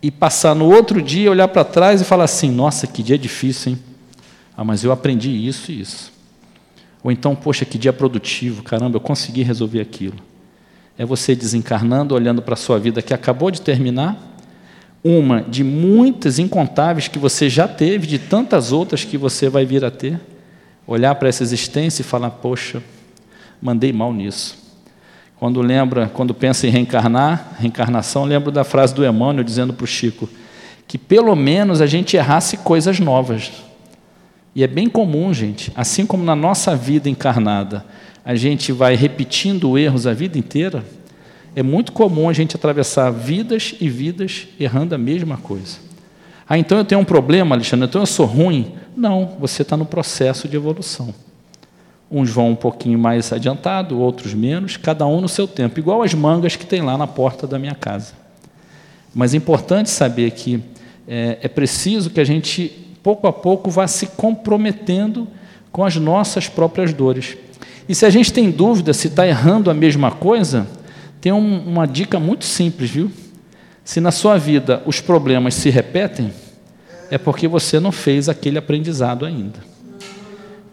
e 0.01 0.11
passar 0.11 0.55
no 0.55 0.65
outro 0.65 1.01
dia, 1.01 1.31
olhar 1.31 1.47
para 1.47 1.63
trás 1.63 2.01
e 2.01 2.05
falar 2.05 2.25
assim: 2.25 2.51
nossa, 2.51 2.87
que 2.87 3.03
dia 3.03 3.17
difícil, 3.17 3.73
hein? 3.73 3.79
Ah, 4.55 4.63
mas 4.63 4.83
eu 4.83 4.91
aprendi 4.91 5.29
isso 5.29 5.71
e 5.71 5.81
isso. 5.81 6.13
Ou 7.03 7.11
então, 7.11 7.35
poxa, 7.35 7.65
que 7.65 7.77
dia 7.77 7.93
produtivo, 7.93 8.63
caramba, 8.63 8.97
eu 8.97 9.01
consegui 9.01 9.43
resolver 9.43 9.81
aquilo. 9.81 10.15
É 10.97 11.05
você 11.05 11.35
desencarnando, 11.35 12.15
olhando 12.15 12.41
para 12.41 12.53
a 12.53 12.57
sua 12.57 12.79
vida 12.79 13.01
que 13.01 13.13
acabou 13.13 13.51
de 13.51 13.61
terminar, 13.61 14.17
uma 15.03 15.41
de 15.41 15.63
muitas 15.63 16.39
incontáveis 16.39 17.07
que 17.07 17.19
você 17.19 17.47
já 17.49 17.67
teve, 17.67 18.07
de 18.07 18.17
tantas 18.17 18.71
outras 18.71 19.03
que 19.03 19.17
você 19.17 19.49
vai 19.49 19.65
vir 19.65 19.85
a 19.85 19.91
ter, 19.91 20.19
olhar 20.87 21.13
para 21.15 21.29
essa 21.29 21.43
existência 21.43 22.01
e 22.01 22.05
falar: 22.05 22.31
poxa, 22.31 22.81
mandei 23.61 23.91
mal 23.93 24.13
nisso. 24.13 24.64
Quando 25.39 25.61
lembra, 25.61 26.07
quando 26.07 26.33
pensa 26.33 26.65
em 26.65 26.69
reencarnar, 26.69 27.55
reencarnação, 27.59 28.23
lembro 28.23 28.51
da 28.51 28.63
frase 28.63 28.93
do 28.93 29.05
Emmanuel 29.05 29.43
dizendo 29.43 29.73
para 29.73 29.83
o 29.83 29.87
Chico 29.87 30.29
que 30.87 30.97
pelo 30.97 31.35
menos 31.35 31.81
a 31.81 31.87
gente 31.87 32.15
errasse 32.15 32.57
coisas 32.57 32.99
novas. 32.99 33.51
E 34.53 34.63
é 34.63 34.67
bem 34.67 34.87
comum, 34.87 35.33
gente, 35.33 35.71
assim 35.75 36.05
como 36.05 36.23
na 36.23 36.35
nossa 36.35 36.75
vida 36.75 37.09
encarnada, 37.09 37.83
a 38.23 38.35
gente 38.35 38.71
vai 38.71 38.95
repetindo 38.95 39.77
erros 39.77 40.07
a 40.07 40.13
vida 40.13 40.37
inteira, 40.37 40.85
é 41.55 41.63
muito 41.63 41.91
comum 41.91 42.29
a 42.29 42.33
gente 42.33 42.55
atravessar 42.55 43.11
vidas 43.11 43.75
e 43.79 43.89
vidas 43.89 44.47
errando 44.59 44.95
a 44.95 44.97
mesma 44.97 45.37
coisa. 45.37 45.77
Ah, 46.47 46.57
então 46.57 46.77
eu 46.77 46.85
tenho 46.85 47.01
um 47.01 47.05
problema, 47.05 47.55
Alexandre, 47.55 47.87
então 47.87 48.01
eu 48.01 48.05
sou 48.05 48.25
ruim. 48.25 48.73
Não, 48.95 49.35
você 49.39 49.63
está 49.63 49.75
no 49.75 49.85
processo 49.85 50.47
de 50.47 50.55
evolução. 50.55 51.13
Uns 52.09 52.29
vão 52.29 52.51
um 52.51 52.55
pouquinho 52.55 52.99
mais 52.99 53.33
adiantado, 53.33 53.99
outros 53.99 54.33
menos, 54.33 54.77
cada 54.77 55.05
um 55.07 55.21
no 55.21 55.27
seu 55.27 55.47
tempo, 55.47 55.79
igual 55.79 56.03
as 56.03 56.13
mangas 56.13 56.55
que 56.55 56.65
tem 56.65 56.81
lá 56.81 56.97
na 56.97 57.07
porta 57.07 57.47
da 57.47 57.57
minha 57.57 57.75
casa. 57.75 58.13
Mas 59.13 59.33
é 59.33 59.37
importante 59.37 59.89
saber 59.89 60.31
que 60.31 60.61
é, 61.07 61.39
é 61.41 61.47
preciso 61.47 62.09
que 62.09 62.19
a 62.19 62.23
gente, 62.23 62.71
pouco 63.01 63.27
a 63.27 63.33
pouco, 63.33 63.71
vá 63.71 63.87
se 63.87 64.07
comprometendo 64.07 65.27
com 65.71 65.83
as 65.83 65.95
nossas 65.95 66.47
próprias 66.47 66.93
dores. 66.93 67.37
E 67.87 67.93
se 67.93 68.05
a 68.05 68.09
gente 68.09 68.33
tem 68.33 68.49
dúvida 68.49 68.93
se 68.93 69.07
está 69.07 69.27
errando 69.27 69.69
a 69.69 69.73
mesma 69.73 70.11
coisa, 70.11 70.67
tem 71.21 71.31
um, 71.31 71.59
uma 71.67 71.87
dica 71.87 72.19
muito 72.19 72.45
simples, 72.45 72.89
viu? 72.89 73.11
Se 73.83 74.01
na 74.01 74.11
sua 74.11 74.37
vida 74.37 74.81
os 74.85 74.99
problemas 74.99 75.53
se 75.53 75.69
repetem, 75.69 76.31
é 77.11 77.17
porque 77.17 77.47
você 77.47 77.79
não 77.79 77.91
fez 77.91 78.27
aquele 78.27 78.57
aprendizado 78.57 79.25
ainda. 79.25 79.59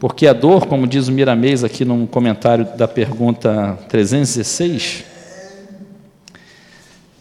Porque 0.02 0.26
a 0.26 0.32
dor, 0.32 0.66
como 0.66 0.84
diz 0.84 1.06
o 1.06 1.12
Miramês 1.12 1.62
aqui 1.62 1.84
no 1.84 2.08
comentário 2.08 2.66
da 2.76 2.88
pergunta 2.88 3.78
316, 3.88 5.04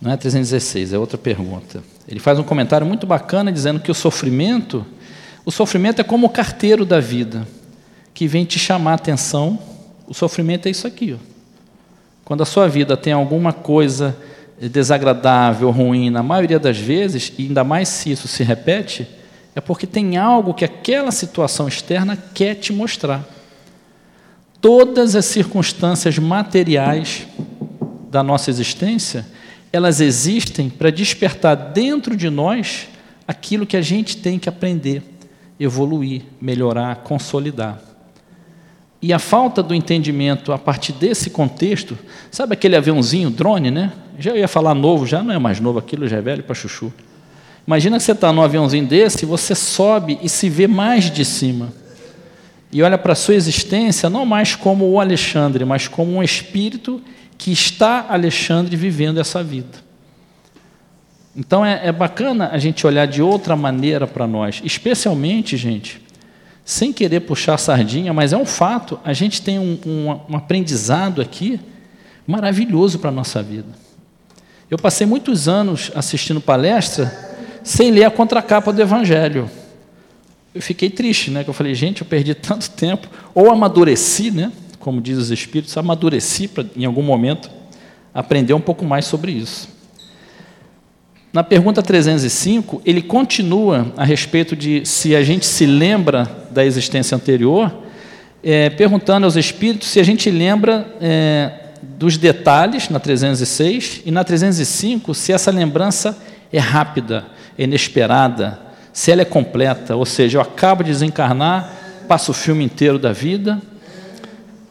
não 0.01 0.11
é 0.11 0.17
316, 0.17 0.91
é 0.91 0.97
outra 0.97 1.15
pergunta. 1.15 1.83
Ele 2.07 2.19
faz 2.19 2.39
um 2.39 2.43
comentário 2.43 2.87
muito 2.87 3.05
bacana 3.05 3.51
dizendo 3.51 3.79
que 3.79 3.91
o 3.91 3.93
sofrimento, 3.93 4.83
o 5.45 5.51
sofrimento 5.51 6.01
é 6.01 6.03
como 6.03 6.25
o 6.25 6.29
carteiro 6.31 6.83
da 6.83 6.99
vida, 6.99 7.47
que 8.15 8.27
vem 8.27 8.45
te 8.45 8.57
chamar 8.57 8.93
a 8.93 8.95
atenção. 8.95 9.59
O 10.07 10.13
sofrimento 10.15 10.65
é 10.65 10.71
isso 10.71 10.87
aqui. 10.87 11.13
Ó. 11.13 11.17
Quando 12.25 12.41
a 12.41 12.47
sua 12.47 12.67
vida 12.67 12.97
tem 12.97 13.13
alguma 13.13 13.53
coisa 13.53 14.17
desagradável, 14.59 15.69
ruim, 15.69 16.09
na 16.09 16.23
maioria 16.23 16.57
das 16.57 16.79
vezes, 16.79 17.31
e 17.37 17.43
ainda 17.43 17.63
mais 17.63 17.89
se 17.89 18.11
isso 18.11 18.27
se 18.27 18.41
repete, 18.41 19.07
é 19.55 19.61
porque 19.61 19.85
tem 19.85 20.17
algo 20.17 20.53
que 20.53 20.63
aquela 20.63 21.11
situação 21.11 21.67
externa 21.67 22.17
quer 22.33 22.55
te 22.55 22.71
mostrar. 22.71 23.23
Todas 24.61 25.15
as 25.15 25.25
circunstâncias 25.25 26.17
materiais 26.17 27.27
da 28.09 28.21
nossa 28.21 28.49
existência, 28.49 29.25
elas 29.73 29.99
existem 29.99 30.69
para 30.69 30.89
despertar 30.89 31.55
dentro 31.55 32.15
de 32.15 32.29
nós 32.29 32.87
aquilo 33.27 33.65
que 33.65 33.77
a 33.77 33.81
gente 33.81 34.17
tem 34.17 34.37
que 34.37 34.49
aprender, 34.49 35.01
evoluir, 35.59 36.23
melhorar, 36.39 36.97
consolidar. 36.97 37.81
E 39.01 39.11
a 39.11 39.19
falta 39.19 39.63
do 39.63 39.73
entendimento 39.73 40.53
a 40.53 40.59
partir 40.59 40.93
desse 40.93 41.29
contexto, 41.29 41.97
sabe 42.29 42.53
aquele 42.53 42.75
aviãozinho, 42.75 43.31
drone, 43.31 43.71
né? 43.71 43.91
Já 44.19 44.35
ia 44.35 44.47
falar 44.47 44.75
novo, 44.75 45.07
já 45.07 45.23
não 45.23 45.33
é 45.33 45.39
mais 45.39 45.59
novo, 45.59 45.79
aquilo 45.79 46.07
já 46.07 46.17
é 46.17 46.21
velho 46.21 46.43
para 46.43 46.53
chuchu. 46.53 46.93
Imagina 47.65 47.97
que 47.97 48.03
você 48.03 48.11
está 48.11 48.33
num 48.33 48.41
aviãozinho 48.41 48.85
desse, 48.85 49.25
você 49.25 49.53
sobe 49.53 50.19
e 50.21 50.27
se 50.27 50.49
vê 50.49 50.67
mais 50.67 51.11
de 51.11 51.23
cima. 51.23 51.73
E 52.71 52.81
olha 52.81 52.97
para 52.97 53.13
a 53.13 53.15
sua 53.15 53.35
existência 53.35 54.09
não 54.09 54.25
mais 54.25 54.55
como 54.55 54.89
o 54.89 54.99
Alexandre, 54.99 55.65
mas 55.65 55.87
como 55.87 56.13
um 56.13 56.23
espírito 56.23 57.01
que 57.37 57.51
está 57.51 58.05
Alexandre 58.09 58.75
vivendo 58.75 59.19
essa 59.19 59.43
vida. 59.43 59.79
Então 61.35 61.65
é, 61.65 61.87
é 61.87 61.91
bacana 61.91 62.49
a 62.51 62.57
gente 62.57 62.85
olhar 62.85 63.05
de 63.05 63.21
outra 63.21 63.55
maneira 63.55 64.05
para 64.05 64.27
nós, 64.27 64.61
especialmente, 64.63 65.55
gente, 65.55 66.01
sem 66.63 66.91
querer 66.93 67.21
puxar 67.21 67.57
sardinha, 67.57 68.13
mas 68.13 68.33
é 68.33 68.37
um 68.37 68.45
fato, 68.45 68.99
a 69.03 69.13
gente 69.13 69.41
tem 69.41 69.57
um, 69.57 69.77
um, 69.85 70.19
um 70.29 70.37
aprendizado 70.37 71.21
aqui 71.21 71.59
maravilhoso 72.25 72.99
para 72.99 73.09
a 73.09 73.13
nossa 73.13 73.41
vida. 73.41 73.69
Eu 74.69 74.77
passei 74.77 75.05
muitos 75.05 75.47
anos 75.47 75.91
assistindo 75.95 76.39
palestra 76.39 77.30
sem 77.63 77.91
ler 77.91 78.05
a 78.05 78.11
contracapa 78.11 78.71
do 78.71 78.81
Evangelho. 78.81 79.49
Eu 80.53 80.61
fiquei 80.61 80.89
triste, 80.89 81.31
né? 81.31 81.43
Que 81.43 81.49
eu 81.49 81.53
falei, 81.53 81.73
gente, 81.73 82.01
eu 82.01 82.07
perdi 82.07 82.33
tanto 82.35 82.69
tempo. 82.71 83.07
Ou 83.33 83.49
amadureci, 83.49 84.31
né? 84.31 84.51
Como 84.79 84.99
diz 84.99 85.17
os 85.17 85.31
Espíritos, 85.31 85.77
amadureci 85.77 86.47
para, 86.47 86.65
em 86.75 86.85
algum 86.85 87.03
momento, 87.03 87.49
aprender 88.13 88.53
um 88.53 88.59
pouco 88.59 88.83
mais 88.83 89.05
sobre 89.05 89.31
isso. 89.31 89.69
Na 91.31 91.43
pergunta 91.43 91.81
305, 91.81 92.81
ele 92.85 93.01
continua 93.01 93.93
a 93.95 94.03
respeito 94.03 94.53
de 94.53 94.85
se 94.85 95.15
a 95.15 95.23
gente 95.23 95.45
se 95.45 95.65
lembra 95.65 96.29
da 96.51 96.65
existência 96.65 97.15
anterior, 97.15 97.73
é, 98.43 98.69
perguntando 98.69 99.25
aos 99.25 99.37
espíritos 99.37 99.87
se 99.87 99.99
a 99.99 100.03
gente 100.03 100.29
lembra 100.29 100.93
é, 100.99 101.69
dos 101.81 102.17
detalhes 102.17 102.89
na 102.89 102.99
306 102.99 104.01
e 104.05 104.11
na 104.11 104.25
305 104.25 105.13
se 105.13 105.31
essa 105.31 105.51
lembrança 105.51 106.17
é 106.51 106.59
rápida, 106.59 107.25
inesperada, 107.57 108.59
se 108.93 109.11
ela 109.11 109.21
é 109.21 109.25
completa, 109.25 109.95
ou 109.95 110.05
seja, 110.05 110.37
eu 110.37 110.41
acabo 110.41 110.83
de 110.83 110.91
desencarnar, 110.91 111.71
passo 112.07 112.31
o 112.31 112.33
filme 112.33 112.63
inteiro 112.63 112.99
da 112.99 113.13
vida. 113.13 113.61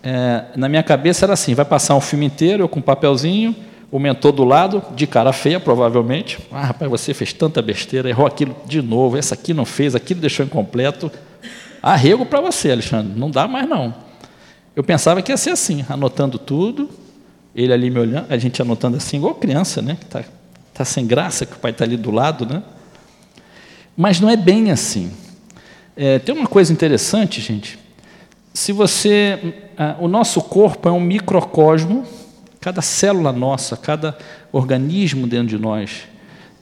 É, 0.02 0.44
na 0.56 0.68
minha 0.68 0.82
cabeça 0.82 1.24
era 1.24 1.32
assim: 1.32 1.54
vai 1.54 1.64
passar 1.64 1.94
um 1.94 2.00
filme 2.00 2.26
inteiro, 2.26 2.64
eu 2.64 2.68
com 2.68 2.80
um 2.80 2.82
papelzinho, 2.82 3.54
o 3.90 3.98
mentor 3.98 4.32
do 4.32 4.44
lado, 4.44 4.82
de 4.94 5.06
cara 5.06 5.32
feia, 5.32 5.58
provavelmente. 5.58 6.38
Ah, 6.52 6.66
rapaz, 6.66 6.90
você 6.90 7.12
fez 7.12 7.32
tanta 7.32 7.60
besteira, 7.60 8.08
errou 8.08 8.26
aquilo 8.26 8.54
de 8.66 8.80
novo, 8.80 9.16
essa 9.16 9.34
aqui 9.34 9.52
não 9.52 9.64
fez, 9.64 9.94
aquilo 9.94 10.20
deixou 10.20 10.44
incompleto. 10.44 11.10
Arrego 11.82 12.26
para 12.26 12.40
você, 12.40 12.70
Alexandre, 12.70 13.18
não 13.18 13.30
dá 13.30 13.48
mais 13.48 13.68
não. 13.68 13.94
Eu 14.76 14.84
pensava 14.84 15.20
que 15.22 15.32
ia 15.32 15.36
ser 15.36 15.50
assim, 15.50 15.84
anotando 15.88 16.38
tudo, 16.38 16.88
ele 17.54 17.72
ali 17.72 17.90
me 17.90 17.98
olhando, 17.98 18.26
a 18.28 18.36
gente 18.38 18.60
anotando 18.62 18.96
assim, 18.96 19.16
igual 19.16 19.34
criança, 19.34 19.82
né? 19.82 19.96
Que 19.98 20.04
está 20.04 20.22
tá 20.80 20.84
sem 20.84 21.06
graça, 21.06 21.46
que 21.46 21.54
o 21.54 21.58
pai 21.58 21.70
está 21.70 21.84
ali 21.84 21.96
do 21.96 22.10
lado, 22.10 22.46
né? 22.46 22.62
Mas 23.96 24.20
não 24.20 24.30
é 24.30 24.36
bem 24.36 24.70
assim. 24.70 25.12
É, 25.96 26.18
tem 26.18 26.34
uma 26.34 26.46
coisa 26.46 26.72
interessante, 26.72 27.40
gente. 27.40 27.78
Se 28.54 28.72
você. 28.72 29.54
Ah, 29.76 29.96
o 29.98 30.08
nosso 30.08 30.40
corpo 30.42 30.88
é 30.88 30.92
um 30.92 31.00
microcosmo, 31.00 32.04
cada 32.60 32.80
célula 32.80 33.32
nossa, 33.32 33.76
cada 33.76 34.16
organismo 34.52 35.26
dentro 35.26 35.48
de 35.48 35.58
nós 35.58 36.08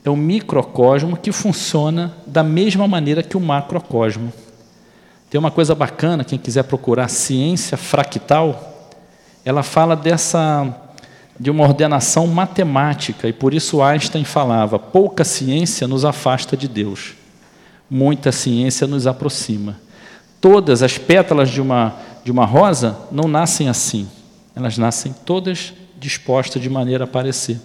é 0.05 0.11
um 0.11 0.17
microcosmo 0.17 1.17
que 1.17 1.31
funciona 1.31 2.15
da 2.27 2.43
mesma 2.43 2.89
maneira 2.89 3.23
que 3.23 3.37
o 3.37 3.41
macrocosmo. 3.41 4.33
Tem 5.29 5.39
uma 5.39 5.51
coisa 5.51 5.75
bacana, 5.75 6.25
quem 6.25 6.39
quiser 6.39 6.65
procurar 6.65 7.09
ciência 7.09 7.77
fractal, 7.77 8.91
ela 9.45 9.63
fala 9.63 9.95
dessa 9.95 10.88
de 11.39 11.51
uma 11.51 11.65
ordenação 11.65 12.27
matemática 12.27 13.29
e 13.29 13.33
por 13.33 13.55
isso 13.55 13.83
Einstein 13.83 14.25
falava: 14.25 14.79
pouca 14.79 15.25
ciência 15.25 15.87
nos 15.87 16.05
afasta 16.05 16.57
de 16.57 16.67
Deus, 16.67 17.15
muita 17.89 18.33
ciência 18.33 18.87
nos 18.87 19.07
aproxima. 19.07 19.79
Todas 20.41 20.83
as 20.83 20.99
pétalas 20.99 21.51
de 21.51 21.61
uma 21.61 21.95
de 22.25 22.33
uma 22.33 22.45
rosa 22.45 22.99
não 23.11 23.27
nascem 23.27 23.69
assim, 23.69 24.07
elas 24.55 24.77
nascem 24.77 25.15
todas 25.25 25.73
dispostas 25.99 26.61
de 26.61 26.69
maneira 26.69 27.05
a 27.05 27.07
aparecer. 27.07 27.59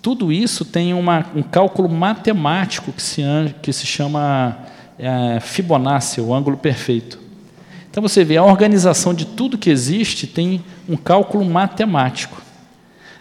Tudo 0.00 0.32
isso 0.32 0.64
tem 0.64 0.94
uma, 0.94 1.26
um 1.34 1.42
cálculo 1.42 1.88
matemático 1.88 2.90
que 2.90 3.02
se, 3.02 3.22
que 3.60 3.70
se 3.70 3.86
chama 3.86 4.56
é, 4.98 5.40
Fibonacci, 5.40 6.22
o 6.22 6.32
ângulo 6.32 6.56
perfeito. 6.56 7.18
Então 7.90 8.02
você 8.02 8.24
vê, 8.24 8.38
a 8.38 8.44
organização 8.44 9.12
de 9.12 9.26
tudo 9.26 9.58
que 9.58 9.68
existe 9.68 10.26
tem 10.26 10.64
um 10.88 10.96
cálculo 10.96 11.44
matemático. 11.44 12.40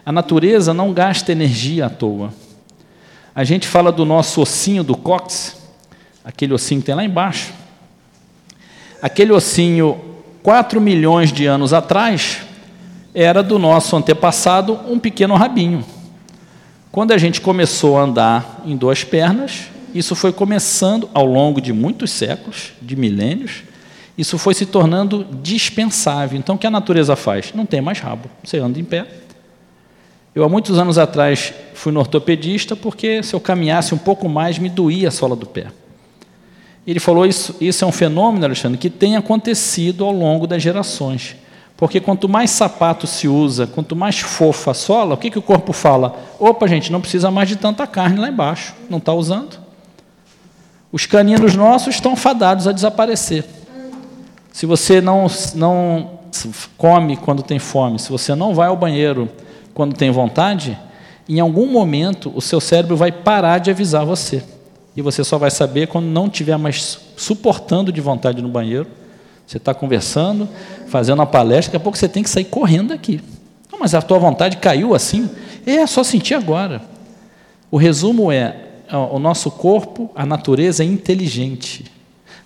A 0.09 0.11
natureza 0.11 0.73
não 0.73 0.91
gasta 0.91 1.31
energia 1.31 1.85
à 1.85 1.89
toa. 1.89 2.33
A 3.35 3.43
gente 3.43 3.67
fala 3.67 3.91
do 3.91 4.03
nosso 4.03 4.41
ossinho 4.41 4.83
do 4.83 4.97
cóccix, 4.97 5.55
aquele 6.25 6.51
ossinho 6.51 6.81
que 6.81 6.87
tem 6.87 6.95
lá 6.95 7.03
embaixo. 7.05 7.53
Aquele 9.03 9.31
ossinho, 9.31 10.01
4 10.41 10.81
milhões 10.81 11.31
de 11.31 11.45
anos 11.45 11.73
atrás, 11.73 12.39
era 13.13 13.43
do 13.43 13.59
nosso 13.59 13.95
antepassado 13.95 14.79
um 14.87 14.97
pequeno 14.97 15.35
rabinho. 15.35 15.85
Quando 16.91 17.11
a 17.11 17.17
gente 17.19 17.39
começou 17.39 17.99
a 17.99 18.01
andar 18.01 18.63
em 18.65 18.75
duas 18.75 19.03
pernas, 19.03 19.67
isso 19.93 20.15
foi 20.15 20.33
começando 20.33 21.07
ao 21.13 21.27
longo 21.27 21.61
de 21.61 21.71
muitos 21.71 22.09
séculos, 22.09 22.71
de 22.81 22.95
milênios, 22.95 23.61
isso 24.17 24.39
foi 24.39 24.55
se 24.55 24.65
tornando 24.65 25.23
dispensável. 25.43 26.39
Então, 26.39 26.55
o 26.55 26.57
que 26.57 26.65
a 26.65 26.71
natureza 26.71 27.15
faz? 27.15 27.53
Não 27.53 27.67
tem 27.67 27.79
mais 27.79 27.99
rabo, 27.99 28.27
você 28.43 28.57
anda 28.57 28.79
em 28.79 28.83
pé. 28.83 29.05
Eu, 30.33 30.43
há 30.43 30.49
muitos 30.49 30.77
anos 30.77 30.97
atrás, 30.97 31.53
fui 31.73 31.91
no 31.91 31.99
ortopedista 31.99 32.75
porque, 32.75 33.23
se 33.23 33.33
eu 33.33 33.39
caminhasse 33.39 33.95
um 33.95 33.97
pouco 33.97 34.29
mais, 34.29 34.59
me 34.59 34.69
doía 34.69 35.07
a 35.07 35.11
sola 35.11 35.35
do 35.35 35.45
pé. 35.45 35.67
Ele 36.85 36.99
falou: 36.99 37.25
Isso, 37.25 37.55
isso 37.59 37.83
é 37.83 37.87
um 37.87 37.91
fenômeno, 37.91 38.45
Alexandre, 38.45 38.77
que 38.77 38.89
tem 38.89 39.15
acontecido 39.15 40.05
ao 40.05 40.11
longo 40.11 40.45
das 40.45 40.61
gerações. 40.61 41.35
Porque 41.75 41.99
quanto 42.01 42.27
mais 42.27 42.51
sapato 42.51 43.07
se 43.07 43.27
usa, 43.27 43.65
quanto 43.65 43.95
mais 43.95 44.19
fofa 44.19 44.71
a 44.71 44.73
sola, 44.73 45.15
o 45.15 45.17
que, 45.17 45.31
que 45.31 45.39
o 45.39 45.41
corpo 45.41 45.71
fala? 45.71 46.13
Opa, 46.37 46.67
gente, 46.67 46.91
não 46.91 46.99
precisa 46.99 47.31
mais 47.31 47.47
de 47.47 47.55
tanta 47.55 47.87
carne 47.87 48.19
lá 48.19 48.27
embaixo. 48.27 48.75
Não 48.89 48.97
está 48.97 49.13
usando? 49.13 49.57
Os 50.91 51.05
caninos 51.05 51.55
nossos 51.55 51.95
estão 51.95 52.15
fadados 52.17 52.67
a 52.67 52.73
desaparecer. 52.73 53.45
Se 54.51 54.65
você 54.65 54.99
não, 54.99 55.27
não 55.55 56.19
come 56.77 57.15
quando 57.15 57.41
tem 57.43 57.59
fome, 57.59 57.97
se 57.97 58.09
você 58.09 58.35
não 58.35 58.53
vai 58.53 58.67
ao 58.67 58.75
banheiro 58.75 59.29
quando 59.73 59.95
tem 59.95 60.11
vontade, 60.11 60.77
em 61.27 61.39
algum 61.39 61.67
momento 61.67 62.31
o 62.35 62.41
seu 62.41 62.59
cérebro 62.59 62.97
vai 62.97 63.11
parar 63.11 63.59
de 63.59 63.69
avisar 63.69 64.05
você. 64.05 64.43
E 64.95 65.01
você 65.01 65.23
só 65.23 65.37
vai 65.37 65.51
saber 65.51 65.87
quando 65.87 66.05
não 66.05 66.27
estiver 66.27 66.57
mais 66.57 66.99
suportando 67.15 67.91
de 67.91 68.01
vontade 68.01 68.41
no 68.41 68.49
banheiro. 68.49 68.87
Você 69.45 69.57
está 69.57 69.73
conversando, 69.73 70.47
fazendo 70.87 71.19
uma 71.19 71.25
palestra, 71.25 71.71
daqui 71.71 71.77
a 71.77 71.79
pouco 71.79 71.97
você 71.97 72.09
tem 72.09 72.23
que 72.23 72.29
sair 72.29 72.45
correndo 72.45 72.89
daqui. 72.89 73.21
Não, 73.71 73.79
mas 73.79 73.93
a 73.93 74.01
tua 74.01 74.19
vontade 74.19 74.57
caiu 74.57 74.93
assim? 74.93 75.29
É, 75.65 75.85
só 75.87 76.03
sentir 76.03 76.33
agora. 76.33 76.81
O 77.71 77.77
resumo 77.77 78.31
é: 78.31 78.55
o 79.11 79.19
nosso 79.19 79.51
corpo, 79.51 80.09
a 80.15 80.25
natureza 80.25 80.83
é 80.83 80.85
inteligente. 80.85 81.85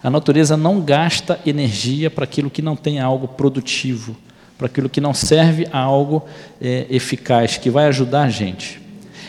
A 0.04 0.10
natureza 0.10 0.58
não 0.58 0.82
gasta 0.82 1.40
energia 1.46 2.12
para 2.12 2.26
aquilo 2.26 2.50
que 2.50 2.62
não 2.62 2.76
tem 2.76 3.00
algo 3.00 3.28
produtivo, 3.28 4.16
para 4.58 4.68
aquilo 4.68 4.89
que 4.89 5.02
não 5.02 5.13
serve 5.13 5.68
a 5.72 5.80
algo 5.80 6.24
é, 6.62 6.86
eficaz, 6.89 7.58
que 7.58 7.70
vai 7.70 7.86
ajudar 7.86 8.24
a 8.24 8.30
gente. 8.30 8.82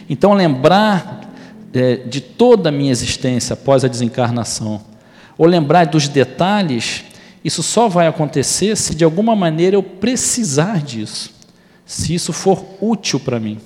Então, 0.08 0.32
lembrar 0.34 1.32
é, 1.72 1.96
de 1.96 2.20
toda 2.20 2.68
a 2.68 2.72
minha 2.72 2.92
existência 2.92 3.54
após 3.54 3.84
a 3.84 3.88
desencarnação, 3.88 4.80
ou 5.36 5.46
lembrar 5.46 5.86
dos 5.86 6.08
detalhes, 6.08 7.04
isso 7.44 7.62
só 7.62 7.88
vai 7.88 8.06
acontecer 8.06 8.76
se 8.76 8.94
de 8.94 9.04
alguma 9.04 9.34
maneira 9.34 9.76
eu 9.76 9.82
precisar 9.82 10.80
disso, 10.80 11.32
se 11.84 12.14
isso 12.14 12.32
for 12.32 12.64
útil 12.80 13.18
para 13.18 13.40
mim. 13.40 13.58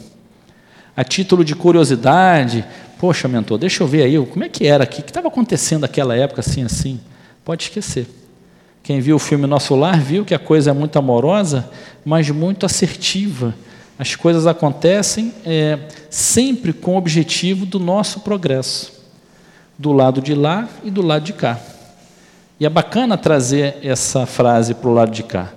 A 0.96 1.04
título 1.04 1.44
de 1.44 1.54
curiosidade, 1.54 2.64
Poxa, 2.98 3.28
mentor, 3.28 3.58
deixa 3.58 3.82
eu 3.82 3.86
ver 3.86 4.02
aí, 4.02 4.26
como 4.26 4.44
é 4.44 4.48
que 4.48 4.66
era 4.66 4.82
aqui? 4.82 5.00
O 5.00 5.04
que 5.04 5.10
estava 5.10 5.28
acontecendo 5.28 5.82
naquela 5.82 6.16
época 6.16 6.40
assim, 6.40 6.64
assim? 6.64 7.00
Pode 7.44 7.62
esquecer. 7.62 8.08
Quem 8.82 9.00
viu 9.00 9.16
o 9.16 9.18
filme 9.18 9.46
Nosso 9.46 9.74
Lar 9.74 10.00
viu 10.00 10.24
que 10.24 10.34
a 10.34 10.38
coisa 10.38 10.70
é 10.70 10.72
muito 10.72 10.98
amorosa, 10.98 11.70
mas 12.04 12.30
muito 12.30 12.64
assertiva. 12.64 13.54
As 13.98 14.14
coisas 14.14 14.46
acontecem 14.46 15.32
é, 15.44 15.78
sempre 16.08 16.72
com 16.72 16.94
o 16.94 16.96
objetivo 16.98 17.66
do 17.66 17.78
nosso 17.78 18.20
progresso, 18.20 18.92
do 19.78 19.92
lado 19.92 20.20
de 20.20 20.34
lá 20.34 20.68
e 20.84 20.90
do 20.90 21.02
lado 21.02 21.24
de 21.24 21.32
cá. 21.32 21.58
E 22.58 22.66
é 22.66 22.68
bacana 22.68 23.16
trazer 23.16 23.76
essa 23.82 24.26
frase 24.26 24.74
para 24.74 24.88
o 24.88 24.94
lado 24.94 25.10
de 25.10 25.22
cá. 25.22 25.52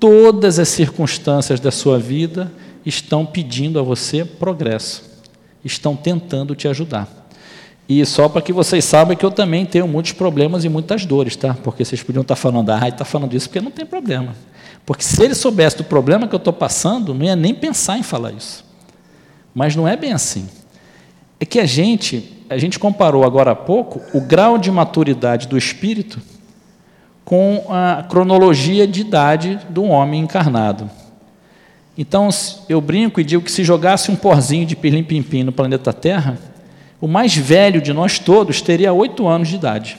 Todas 0.00 0.58
as 0.58 0.68
circunstâncias 0.68 1.60
da 1.60 1.70
sua 1.70 1.98
vida 1.98 2.52
estão 2.84 3.24
pedindo 3.24 3.78
a 3.78 3.82
você 3.82 4.24
progresso 4.24 5.14
estão 5.64 5.96
tentando 5.96 6.54
te 6.54 6.68
ajudar. 6.68 7.08
E 7.88 8.04
só 8.06 8.28
para 8.28 8.40
que 8.40 8.52
vocês 8.52 8.84
saibam 8.84 9.14
que 9.14 9.24
eu 9.24 9.30
também 9.30 9.66
tenho 9.66 9.86
muitos 9.86 10.12
problemas 10.12 10.64
e 10.64 10.68
muitas 10.68 11.04
dores, 11.04 11.36
tá? 11.36 11.54
Porque 11.62 11.84
vocês 11.84 12.02
podiam 12.02 12.22
estar 12.22 12.36
falando, 12.36 12.70
ah, 12.70 12.88
está 12.88 13.04
falando 13.04 13.34
isso 13.34 13.48
porque 13.48 13.60
não 13.60 13.70
tem 13.70 13.84
problema. 13.84 14.34
Porque 14.86 15.04
se 15.04 15.22
ele 15.22 15.34
soubesse 15.34 15.76
do 15.78 15.84
problema 15.84 16.26
que 16.26 16.34
eu 16.34 16.38
estou 16.38 16.52
passando, 16.52 17.14
não 17.14 17.24
ia 17.24 17.36
nem 17.36 17.54
pensar 17.54 17.98
em 17.98 18.02
falar 18.02 18.32
isso. 18.32 18.64
Mas 19.54 19.76
não 19.76 19.86
é 19.86 19.96
bem 19.96 20.12
assim. 20.12 20.48
É 21.38 21.44
que 21.44 21.60
a 21.60 21.66
gente, 21.66 22.44
a 22.48 22.56
gente 22.56 22.78
comparou 22.78 23.24
agora 23.24 23.50
há 23.50 23.56
pouco 23.56 24.00
o 24.16 24.20
grau 24.20 24.56
de 24.56 24.70
maturidade 24.70 25.46
do 25.46 25.58
espírito 25.58 26.20
com 27.24 27.64
a 27.68 28.02
cronologia 28.02 28.86
de 28.86 29.00
idade 29.00 29.58
do 29.70 29.84
homem 29.84 30.22
encarnado. 30.22 30.90
Então, 31.96 32.28
eu 32.68 32.80
brinco 32.80 33.20
e 33.20 33.24
digo 33.24 33.44
que 33.44 33.52
se 33.52 33.62
jogasse 33.62 34.10
um 34.10 34.16
porzinho 34.16 34.66
de 34.66 34.74
pirlim-pim-pim 34.74 35.44
no 35.44 35.52
planeta 35.52 35.92
Terra, 35.92 36.38
o 37.04 37.06
mais 37.06 37.36
velho 37.36 37.82
de 37.82 37.92
nós 37.92 38.18
todos 38.18 38.62
teria 38.62 38.90
oito 38.90 39.28
anos 39.28 39.48
de 39.48 39.56
idade. 39.56 39.98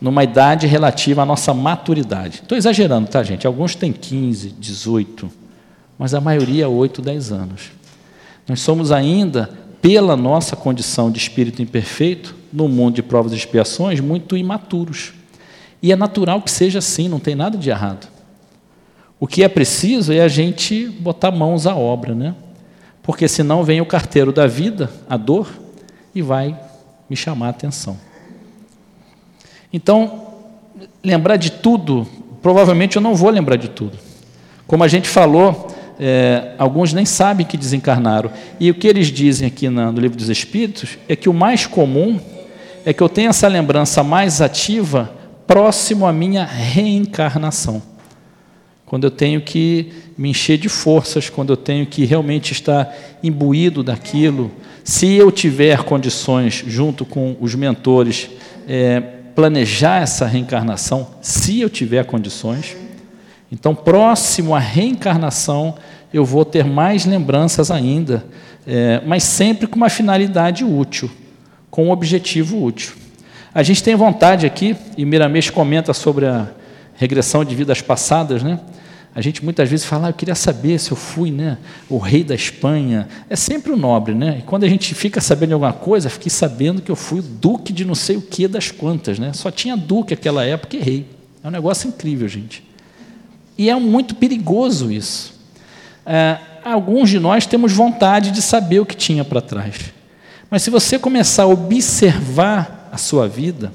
Numa 0.00 0.22
idade 0.22 0.68
relativa 0.68 1.22
à 1.22 1.26
nossa 1.26 1.52
maturidade. 1.52 2.42
Estou 2.42 2.56
exagerando, 2.56 3.08
tá, 3.08 3.24
gente? 3.24 3.44
Alguns 3.44 3.74
têm 3.74 3.92
15, 3.92 4.50
18, 4.50 5.28
mas 5.98 6.14
a 6.14 6.20
maioria 6.20 6.68
8, 6.68 7.02
10 7.02 7.32
anos. 7.32 7.72
Nós 8.46 8.60
somos 8.60 8.92
ainda, 8.92 9.50
pela 9.82 10.14
nossa 10.14 10.54
condição 10.54 11.10
de 11.10 11.18
espírito 11.18 11.60
imperfeito, 11.60 12.36
no 12.52 12.68
mundo 12.68 12.94
de 12.94 13.02
provas 13.02 13.32
e 13.32 13.36
expiações, 13.36 13.98
muito 13.98 14.36
imaturos. 14.36 15.12
E 15.82 15.90
é 15.90 15.96
natural 15.96 16.40
que 16.40 16.52
seja 16.52 16.78
assim, 16.78 17.08
não 17.08 17.18
tem 17.18 17.34
nada 17.34 17.58
de 17.58 17.68
errado. 17.68 18.06
O 19.18 19.26
que 19.26 19.42
é 19.42 19.48
preciso 19.48 20.12
é 20.12 20.20
a 20.20 20.28
gente 20.28 20.86
botar 20.86 21.32
mãos 21.32 21.66
à 21.66 21.74
obra, 21.74 22.14
né? 22.14 22.32
Porque 23.02 23.26
senão 23.26 23.64
vem 23.64 23.80
o 23.80 23.86
carteiro 23.86 24.32
da 24.32 24.46
vida, 24.46 24.88
a 25.10 25.16
dor, 25.16 25.63
e 26.14 26.22
vai 26.22 26.58
me 27.08 27.16
chamar 27.16 27.48
a 27.48 27.50
atenção. 27.50 27.98
Então, 29.72 30.28
lembrar 31.02 31.36
de 31.36 31.50
tudo, 31.50 32.06
provavelmente 32.40 32.96
eu 32.96 33.02
não 33.02 33.14
vou 33.14 33.30
lembrar 33.30 33.56
de 33.56 33.68
tudo. 33.68 33.98
Como 34.66 34.84
a 34.84 34.88
gente 34.88 35.08
falou, 35.08 35.68
é, 35.98 36.52
alguns 36.58 36.92
nem 36.92 37.04
sabem 37.04 37.46
que 37.46 37.56
desencarnaram. 37.56 38.30
E 38.58 38.70
o 38.70 38.74
que 38.74 38.86
eles 38.86 39.08
dizem 39.08 39.46
aqui 39.46 39.68
no 39.68 39.92
Livro 39.92 40.16
dos 40.16 40.28
Espíritos 40.28 40.98
é 41.08 41.14
que 41.16 41.28
o 41.28 41.34
mais 41.34 41.66
comum 41.66 42.18
é 42.84 42.92
que 42.92 43.02
eu 43.02 43.08
tenha 43.08 43.30
essa 43.30 43.48
lembrança 43.48 44.02
mais 44.02 44.40
ativa 44.40 45.12
próximo 45.46 46.06
à 46.06 46.12
minha 46.12 46.44
reencarnação. 46.44 47.82
Quando 48.86 49.04
eu 49.04 49.10
tenho 49.10 49.40
que 49.40 49.92
me 50.16 50.30
encher 50.30 50.58
de 50.58 50.68
forças, 50.68 51.28
quando 51.28 51.52
eu 51.52 51.56
tenho 51.56 51.86
que 51.86 52.04
realmente 52.04 52.52
estar 52.52 52.94
imbuído 53.22 53.82
daquilo. 53.82 54.50
Se 54.84 55.14
eu 55.14 55.32
tiver 55.32 55.82
condições, 55.82 56.62
junto 56.66 57.06
com 57.06 57.34
os 57.40 57.54
mentores, 57.54 58.28
é, 58.68 59.00
planejar 59.34 60.02
essa 60.02 60.26
reencarnação, 60.26 61.08
se 61.22 61.58
eu 61.62 61.70
tiver 61.70 62.04
condições. 62.04 62.76
Então, 63.50 63.74
próximo 63.74 64.54
à 64.54 64.58
reencarnação, 64.58 65.74
eu 66.12 66.22
vou 66.22 66.44
ter 66.44 66.64
mais 66.64 67.06
lembranças 67.06 67.70
ainda, 67.70 68.26
é, 68.66 69.00
mas 69.06 69.22
sempre 69.24 69.66
com 69.66 69.76
uma 69.76 69.88
finalidade 69.88 70.64
útil, 70.64 71.10
com 71.70 71.86
um 71.86 71.90
objetivo 71.90 72.62
útil. 72.62 72.92
A 73.54 73.62
gente 73.62 73.82
tem 73.82 73.94
vontade 73.94 74.44
aqui, 74.44 74.76
e 74.98 75.04
Miramês 75.06 75.48
comenta 75.48 75.94
sobre 75.94 76.26
a 76.26 76.48
regressão 76.94 77.42
de 77.42 77.54
vidas 77.54 77.80
passadas, 77.80 78.42
né? 78.42 78.60
A 79.14 79.20
gente 79.20 79.44
muitas 79.44 79.70
vezes 79.70 79.86
fala, 79.86 80.08
ah, 80.08 80.10
eu 80.10 80.14
queria 80.14 80.34
saber 80.34 80.78
se 80.80 80.90
eu 80.90 80.96
fui 80.96 81.30
né, 81.30 81.58
o 81.88 81.98
rei 81.98 82.24
da 82.24 82.34
Espanha. 82.34 83.08
É 83.30 83.36
sempre 83.36 83.70
o 83.70 83.76
nobre, 83.76 84.12
né? 84.12 84.38
E 84.40 84.42
quando 84.42 84.64
a 84.64 84.68
gente 84.68 84.92
fica 84.92 85.20
sabendo 85.20 85.52
alguma 85.52 85.72
coisa, 85.72 86.10
fiquei 86.10 86.30
sabendo 86.30 86.82
que 86.82 86.90
eu 86.90 86.96
fui 86.96 87.20
o 87.20 87.22
duque 87.22 87.72
de 87.72 87.84
não 87.84 87.94
sei 87.94 88.16
o 88.16 88.22
que 88.22 88.48
das 88.48 88.72
quantas, 88.72 89.20
né? 89.20 89.32
Só 89.32 89.52
tinha 89.52 89.76
duque 89.76 90.14
naquela 90.14 90.44
época 90.44 90.76
e 90.76 90.80
rei. 90.80 91.06
É 91.44 91.46
um 91.46 91.50
negócio 91.50 91.86
incrível, 91.86 92.26
gente. 92.26 92.64
E 93.56 93.70
é 93.70 93.76
muito 93.76 94.16
perigoso 94.16 94.90
isso. 94.90 95.34
É, 96.04 96.38
alguns 96.64 97.08
de 97.08 97.20
nós 97.20 97.46
temos 97.46 97.72
vontade 97.72 98.32
de 98.32 98.42
saber 98.42 98.80
o 98.80 98.86
que 98.86 98.96
tinha 98.96 99.24
para 99.24 99.40
trás. 99.40 99.92
Mas 100.50 100.62
se 100.62 100.70
você 100.70 100.98
começar 100.98 101.44
a 101.44 101.46
observar 101.46 102.88
a 102.90 102.96
sua 102.96 103.28
vida, 103.28 103.72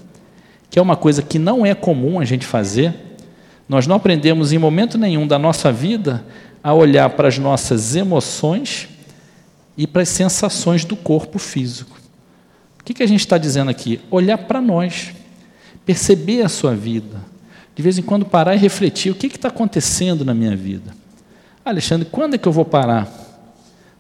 que 0.70 0.78
é 0.78 0.82
uma 0.82 0.98
coisa 0.98 1.22
que 1.22 1.40
não 1.40 1.66
é 1.66 1.74
comum 1.74 2.20
a 2.20 2.26
gente 2.26 2.46
fazer, 2.46 3.09
nós 3.70 3.86
não 3.86 3.98
aprendemos 3.98 4.52
em 4.52 4.58
momento 4.58 4.98
nenhum 4.98 5.28
da 5.28 5.38
nossa 5.38 5.72
vida 5.72 6.26
a 6.64 6.74
olhar 6.74 7.12
para 7.12 7.28
as 7.28 7.38
nossas 7.38 7.96
emoções 7.96 8.90
e 9.78 9.86
para 9.86 10.02
as 10.02 10.10
sensações 10.10 10.84
do 10.84 10.96
corpo 10.96 11.38
físico. 11.38 11.96
O 12.80 12.84
que, 12.84 12.96
que 12.96 13.04
a 13.04 13.08
gente 13.08 13.20
está 13.20 13.38
dizendo 13.38 13.70
aqui? 13.70 14.02
Olhar 14.10 14.40
para 14.40 14.60
nós, 14.60 15.14
perceber 15.86 16.42
a 16.42 16.50
sua 16.50 16.74
vida, 16.74 17.22
de 17.76 17.84
vez 17.84 18.00
em 18.00 18.02
quando 18.02 18.26
parar 18.26 18.56
e 18.56 18.58
refletir: 18.58 19.12
o 19.12 19.16
que 19.16 19.28
está 19.28 19.50
acontecendo 19.50 20.26
na 20.26 20.34
minha 20.34 20.56
vida? 20.56 20.92
Alexandre, 21.64 22.08
quando 22.12 22.34
é 22.34 22.38
que 22.40 22.48
eu 22.48 22.52
vou 22.52 22.66
parar? 22.66 23.08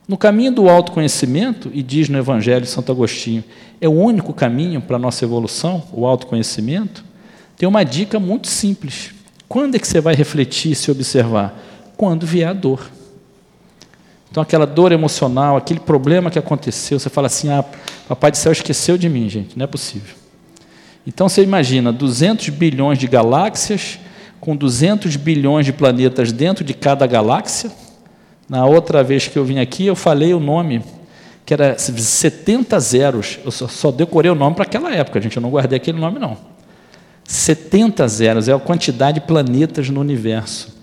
No 0.08 0.18
caminho 0.18 0.52
do 0.52 0.68
autoconhecimento, 0.68 1.70
e 1.72 1.84
diz 1.84 2.10
no 2.10 2.18
Evangelho 2.18 2.62
de 2.62 2.68
Santo 2.68 2.92
Agostinho, 2.92 3.44
é 3.80 3.88
o 3.88 3.92
único 3.92 4.34
caminho 4.34 4.82
para 4.82 4.96
a 4.96 5.00
nossa 5.00 5.24
evolução, 5.24 5.84
o 5.94 6.08
autoconhecimento, 6.08 7.06
tem 7.56 7.70
uma 7.70 7.84
dica 7.84 8.20
muito 8.20 8.48
simples. 8.48 9.12
Quando 9.50 9.74
é 9.74 9.80
que 9.80 9.88
você 9.88 10.00
vai 10.00 10.14
refletir 10.14 10.74
e 10.74 10.76
se 10.76 10.92
observar? 10.92 11.60
Quando 11.98 12.24
vier 12.24 12.48
a 12.48 12.54
dor. 12.54 12.88
Então, 14.30 14.44
aquela 14.44 14.68
dor 14.68 14.92
emocional, 14.92 15.58
aquele 15.58 15.80
problema 15.80 16.30
que 16.30 16.38
aconteceu, 16.38 17.00
você 17.00 17.10
fala 17.10 17.26
assim: 17.26 17.50
ah, 17.50 17.66
Papai 18.08 18.30
do 18.30 18.38
céu 18.38 18.52
esqueceu 18.52 18.96
de 18.96 19.10
mim, 19.10 19.28
gente, 19.28 19.58
não 19.58 19.64
é 19.64 19.68
possível. 19.68 20.16
Então, 21.06 21.28
você 21.28 21.42
imagina 21.42 21.92
200 21.92 22.50
bilhões 22.50 23.00
de 23.00 23.08
galáxias, 23.08 23.98
com 24.40 24.56
200 24.56 25.16
bilhões 25.16 25.66
de 25.66 25.74
planetas 25.74 26.32
dentro 26.32 26.64
de 26.64 26.76
cada 26.76 27.08
galáxia. 27.08 27.72
Na 28.48 28.68
outra 28.68 29.04
vez 29.04 29.28
que 29.28 29.38
eu 29.38 29.44
vim 29.44 29.58
aqui, 29.58 29.88
eu 29.88 29.96
falei 29.96 30.32
o 30.32 30.40
nome, 30.40 30.84
que 31.44 31.56
era 31.56 31.76
70 31.76 32.80
zeros. 32.80 33.40
Eu 33.44 33.50
só 33.52 33.90
decorei 33.90 34.30
o 34.30 34.36
nome 34.36 34.56
para 34.56 34.66
aquela 34.66 34.94
época, 34.94 35.20
gente, 35.20 35.38
eu 35.38 35.42
não 35.42 35.50
guardei 35.50 35.78
aquele 35.78 36.00
nome, 36.00 36.20
não. 36.20 36.38
70 37.30 38.08
zeros 38.08 38.50
é 38.50 38.54
a 38.54 38.60
quantidade 38.60 39.20
de 39.20 39.28
planetas 39.28 39.88
no 39.88 40.02
universo, 40.02 40.76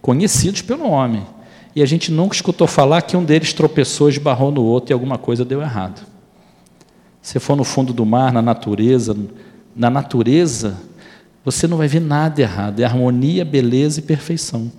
conhecidos 0.00 0.62
pelo 0.62 0.88
homem. 0.88 1.26
E 1.74 1.82
a 1.82 1.86
gente 1.86 2.12
nunca 2.12 2.36
escutou 2.36 2.68
falar 2.68 3.02
que 3.02 3.16
um 3.16 3.24
deles 3.24 3.52
tropeçou, 3.52 4.08
esbarrou 4.08 4.52
no 4.52 4.62
outro 4.62 4.92
e 4.92 4.94
alguma 4.94 5.18
coisa 5.18 5.44
deu 5.44 5.60
errado. 5.60 6.06
Se 7.20 7.40
for 7.40 7.56
no 7.56 7.64
fundo 7.64 7.92
do 7.92 8.06
mar, 8.06 8.32
na 8.32 8.40
natureza, 8.40 9.16
na 9.74 9.90
natureza, 9.90 10.76
você 11.44 11.66
não 11.66 11.76
vai 11.76 11.88
ver 11.88 12.00
nada 12.00 12.40
errado. 12.40 12.78
É 12.78 12.84
harmonia, 12.84 13.44
beleza 13.44 13.98
e 13.98 14.02
perfeição. 14.02 14.70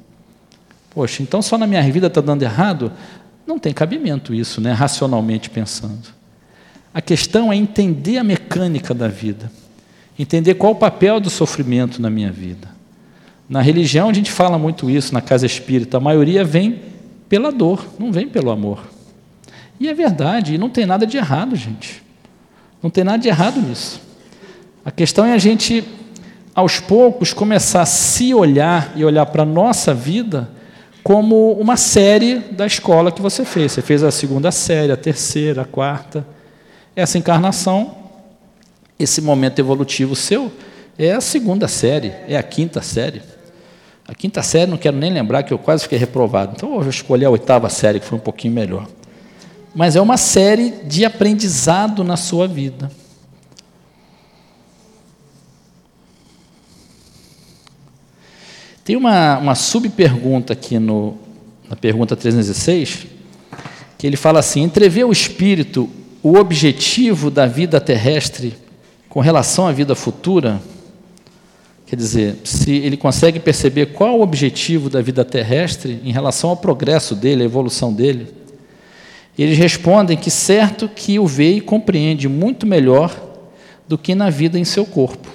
Poxa, 0.90 1.22
então 1.22 1.42
só 1.42 1.58
na 1.58 1.68
minha 1.68 1.84
vida 1.92 2.08
está 2.08 2.22
dando 2.22 2.44
errado? 2.44 2.94
Não 3.46 3.60
tem 3.60 3.74
cabimento 3.74 4.34
isso, 4.34 4.62
né? 4.62 4.72
racionalmente 4.72 5.50
pensando. 5.50 6.08
A 6.94 7.02
questão 7.02 7.52
é 7.52 7.58
entender 7.58 8.20
a 8.20 8.24
mecânica 8.24 8.94
da 8.94 9.10
vida. 9.10 9.52
Entender 10.20 10.56
qual 10.56 10.74
o 10.74 10.76
papel 10.76 11.22
do 11.22 11.30
sofrimento 11.30 12.02
na 12.02 12.10
minha 12.10 12.30
vida. 12.30 12.68
Na 13.48 13.62
religião 13.62 14.10
a 14.10 14.14
gente 14.14 14.30
fala 14.30 14.60
muito 14.60 14.90
isso, 14.90 15.14
na 15.14 15.22
casa 15.22 15.46
espírita, 15.46 15.96
a 15.96 16.02
maioria 16.02 16.44
vem 16.44 16.82
pela 17.30 17.54
dor, 17.54 17.86
não 17.98 18.12
vem 18.12 18.28
pelo 18.28 18.52
amor. 18.52 18.84
E 19.80 19.88
é 19.88 19.94
verdade, 19.94 20.56
e 20.56 20.58
não 20.58 20.70
tem 20.70 20.86
nada 20.86 21.08
de 21.08 21.16
errado, 21.16 21.56
gente. 21.56 22.04
Não 22.84 22.90
tem 22.90 23.04
nada 23.04 23.18
de 23.18 23.30
errado 23.30 23.62
nisso. 23.62 24.02
A 24.84 24.92
questão 24.92 25.26
é 25.26 25.34
a 25.34 25.38
gente, 25.38 25.84
aos 26.54 26.82
poucos, 26.82 27.34
começar 27.34 27.82
a 27.82 27.86
se 27.86 28.34
olhar 28.34 28.92
e 28.98 29.06
olhar 29.06 29.26
para 29.26 29.44
a 29.44 29.46
nossa 29.46 29.94
vida 29.94 30.50
como 31.02 31.54
uma 31.54 31.78
série 31.78 32.40
da 32.40 32.66
escola 32.66 33.12
que 33.12 33.22
você 33.22 33.46
fez. 33.46 33.72
Você 33.72 33.82
fez 33.82 34.04
a 34.04 34.12
segunda 34.12 34.52
série, 34.52 34.92
a 34.92 34.98
terceira, 34.98 35.62
a 35.62 35.66
quarta. 35.66 36.28
Essa 36.94 37.18
encarnação 37.18 37.99
esse 39.00 39.22
momento 39.22 39.60
evolutivo 39.60 40.16
seu 40.16 40.52
é 40.98 41.14
a 41.14 41.22
segunda 41.22 41.68
série, 41.68 42.14
é 42.28 42.36
a 42.36 42.44
quinta 42.44 42.82
série. 42.82 43.22
A 44.06 44.14
quinta 44.14 44.44
série, 44.44 44.70
não 44.70 44.78
quero 44.78 44.98
nem 44.98 45.14
lembrar 45.14 45.44
que 45.44 45.54
eu 45.54 45.58
quase 45.58 45.84
fiquei 45.84 45.98
reprovado. 45.98 46.54
Então 46.56 46.74
eu 46.74 46.82
vou 46.82 46.90
escolher 46.90 47.26
a 47.26 47.30
oitava 47.30 47.70
série, 47.70 48.00
que 48.00 48.06
foi 48.06 48.18
um 48.18 48.22
pouquinho 48.22 48.54
melhor. 48.54 48.86
Mas 49.74 49.96
é 49.96 50.02
uma 50.02 50.18
série 50.18 50.72
de 50.84 51.06
aprendizado 51.06 52.04
na 52.04 52.18
sua 52.18 52.48
vida. 52.48 52.92
Tem 58.84 58.96
uma, 58.96 59.38
uma 59.38 59.56
subpergunta 59.56 60.54
aqui 60.54 60.80
no, 60.80 61.18
na 61.70 61.76
pergunta 61.76 62.16
306, 62.16 63.06
que 63.98 64.08
ele 64.08 64.18
fala 64.18 64.40
assim: 64.40 64.64
entrever 64.64 65.06
o 65.06 65.12
espírito 65.12 65.90
o 66.22 66.36
objetivo 66.36 67.32
da 67.32 67.46
vida 67.46 67.80
terrestre 67.80 68.58
com 69.10 69.20
relação 69.20 69.68
à 69.68 69.72
vida 69.72 69.96
futura, 69.96 70.62
quer 71.88 71.96
dizer, 71.96 72.38
se 72.44 72.72
ele 72.72 72.96
consegue 72.96 73.40
perceber 73.40 73.88
qual 73.88 74.20
o 74.20 74.22
objetivo 74.22 74.90
da 74.90 75.02
vida 75.02 75.26
terrestre 75.26 76.00
em 76.06 76.12
relação 76.12 76.52
ao 76.52 76.58
progresso 76.58 77.16
dele, 77.16 77.42
à 77.42 77.46
evolução 77.46 77.92
dele, 77.92 78.28
eles 79.38 79.58
respondem 79.58 80.16
que 80.16 80.30
certo 80.30 80.88
que 80.88 81.18
o 81.18 81.26
vê 81.26 81.54
e 81.54 81.62
compreende 81.62 82.28
muito 82.28 82.68
melhor 82.68 83.16
do 83.88 83.98
que 83.98 84.14
na 84.14 84.30
vida 84.30 84.60
em 84.60 84.66
seu 84.66 84.86
corpo. 84.86 85.28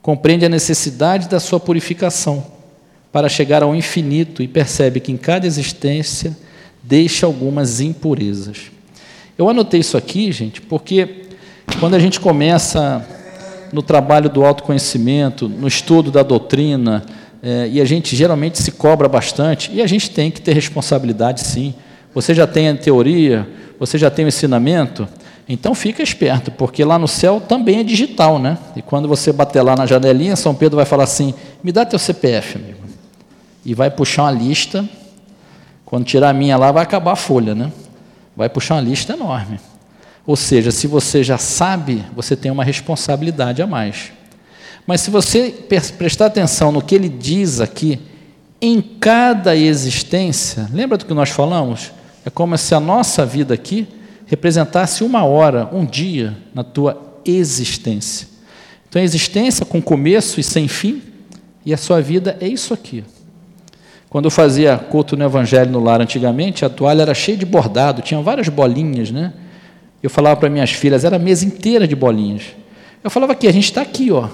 Compreende 0.00 0.44
a 0.44 0.48
necessidade 0.48 1.28
da 1.28 1.40
sua 1.40 1.58
purificação 1.58 2.46
para 3.10 3.28
chegar 3.28 3.62
ao 3.62 3.74
infinito 3.74 4.42
e 4.42 4.46
percebe 4.46 5.00
que 5.00 5.10
em 5.10 5.16
cada 5.16 5.46
existência 5.46 6.36
deixa 6.82 7.26
algumas 7.26 7.80
impurezas. 7.80 8.70
Eu 9.36 9.48
anotei 9.48 9.80
isso 9.80 9.96
aqui, 9.96 10.30
gente, 10.30 10.60
porque 10.60 11.23
quando 11.78 11.94
a 11.94 11.98
gente 11.98 12.20
começa 12.20 13.04
no 13.72 13.82
trabalho 13.82 14.28
do 14.28 14.44
autoconhecimento, 14.44 15.48
no 15.48 15.66
estudo 15.66 16.10
da 16.10 16.22
doutrina, 16.22 17.04
é, 17.42 17.68
e 17.68 17.80
a 17.80 17.84
gente 17.84 18.14
geralmente 18.14 18.62
se 18.62 18.72
cobra 18.72 19.08
bastante, 19.08 19.70
e 19.72 19.82
a 19.82 19.86
gente 19.86 20.10
tem 20.10 20.30
que 20.30 20.40
ter 20.40 20.52
responsabilidade 20.52 21.40
sim. 21.40 21.74
Você 22.14 22.32
já 22.34 22.46
tem 22.46 22.68
a 22.68 22.76
teoria, 22.76 23.48
você 23.78 23.98
já 23.98 24.10
tem 24.10 24.24
o 24.24 24.28
ensinamento, 24.28 25.08
então 25.48 25.74
fica 25.74 26.02
esperto, 26.02 26.50
porque 26.50 26.84
lá 26.84 26.98
no 26.98 27.08
céu 27.08 27.40
também 27.40 27.80
é 27.80 27.82
digital, 27.82 28.38
né? 28.38 28.56
E 28.76 28.80
quando 28.80 29.06
você 29.08 29.32
bater 29.32 29.60
lá 29.62 29.76
na 29.76 29.84
janelinha, 29.84 30.36
São 30.36 30.54
Pedro 30.54 30.76
vai 30.76 30.86
falar 30.86 31.04
assim: 31.04 31.34
me 31.62 31.70
dá 31.70 31.84
teu 31.84 31.98
CPF, 31.98 32.56
amigo. 32.56 32.78
E 33.64 33.74
vai 33.74 33.90
puxar 33.90 34.22
uma 34.22 34.30
lista. 34.30 34.88
Quando 35.84 36.04
tirar 36.04 36.30
a 36.30 36.32
minha 36.32 36.56
lá, 36.56 36.72
vai 36.72 36.82
acabar 36.82 37.12
a 37.12 37.16
folha, 37.16 37.54
né? 37.54 37.70
Vai 38.34 38.48
puxar 38.48 38.76
uma 38.76 38.80
lista 38.80 39.12
enorme. 39.12 39.58
Ou 40.26 40.36
seja, 40.36 40.70
se 40.70 40.86
você 40.86 41.22
já 41.22 41.36
sabe, 41.36 42.04
você 42.14 42.34
tem 42.34 42.50
uma 42.50 42.64
responsabilidade 42.64 43.60
a 43.60 43.66
mais. 43.66 44.12
Mas 44.86 45.00
se 45.00 45.10
você 45.10 45.54
prestar 45.96 46.26
atenção 46.26 46.72
no 46.72 46.82
que 46.82 46.94
ele 46.94 47.08
diz 47.08 47.60
aqui, 47.60 48.00
em 48.60 48.80
cada 48.80 49.54
existência, 49.54 50.68
lembra 50.72 50.96
do 50.96 51.04
que 51.04 51.12
nós 51.12 51.30
falamos? 51.30 51.92
É 52.24 52.30
como 52.30 52.56
se 52.56 52.74
a 52.74 52.80
nossa 52.80 53.26
vida 53.26 53.52
aqui 53.52 53.86
representasse 54.26 55.04
uma 55.04 55.24
hora, 55.24 55.68
um 55.72 55.84
dia 55.84 56.36
na 56.54 56.64
tua 56.64 57.20
existência. 57.24 58.26
Então, 58.88 59.00
a 59.02 59.04
existência 59.04 59.66
com 59.66 59.82
começo 59.82 60.40
e 60.40 60.42
sem 60.42 60.68
fim, 60.68 61.02
e 61.66 61.74
a 61.74 61.76
sua 61.76 62.00
vida 62.00 62.36
é 62.40 62.48
isso 62.48 62.72
aqui. 62.72 63.04
Quando 64.08 64.26
eu 64.26 64.30
fazia 64.30 64.78
culto 64.78 65.16
no 65.16 65.24
Evangelho 65.24 65.70
no 65.70 65.82
lar 65.82 66.00
antigamente, 66.00 66.64
a 66.64 66.70
toalha 66.70 67.02
era 67.02 67.14
cheia 67.14 67.36
de 67.36 67.44
bordado, 67.44 68.00
tinha 68.00 68.20
várias 68.22 68.48
bolinhas, 68.48 69.10
né? 69.10 69.32
Eu 70.04 70.10
falava 70.10 70.36
para 70.38 70.50
minhas 70.50 70.70
filhas, 70.70 71.02
era 71.02 71.16
a 71.16 71.18
mesa 71.18 71.46
inteira 71.46 71.88
de 71.88 71.96
bolinhas. 71.96 72.42
Eu 73.02 73.08
falava 73.10 73.32
aqui, 73.32 73.48
a 73.48 73.52
gente 73.52 73.64
está 73.64 73.80
aqui, 73.80 74.12
ó, 74.12 74.28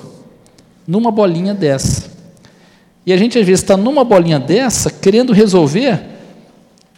numa 0.85 1.13
bolinha 1.13 1.55
dessa. 1.55 2.11
E 3.07 3.13
a 3.13 3.17
gente 3.17 3.39
às 3.39 3.47
vezes 3.47 3.63
está 3.63 3.77
numa 3.77 4.03
bolinha 4.03 4.41
dessa, 4.41 4.91
querendo 4.91 5.33
resolver 5.33 6.01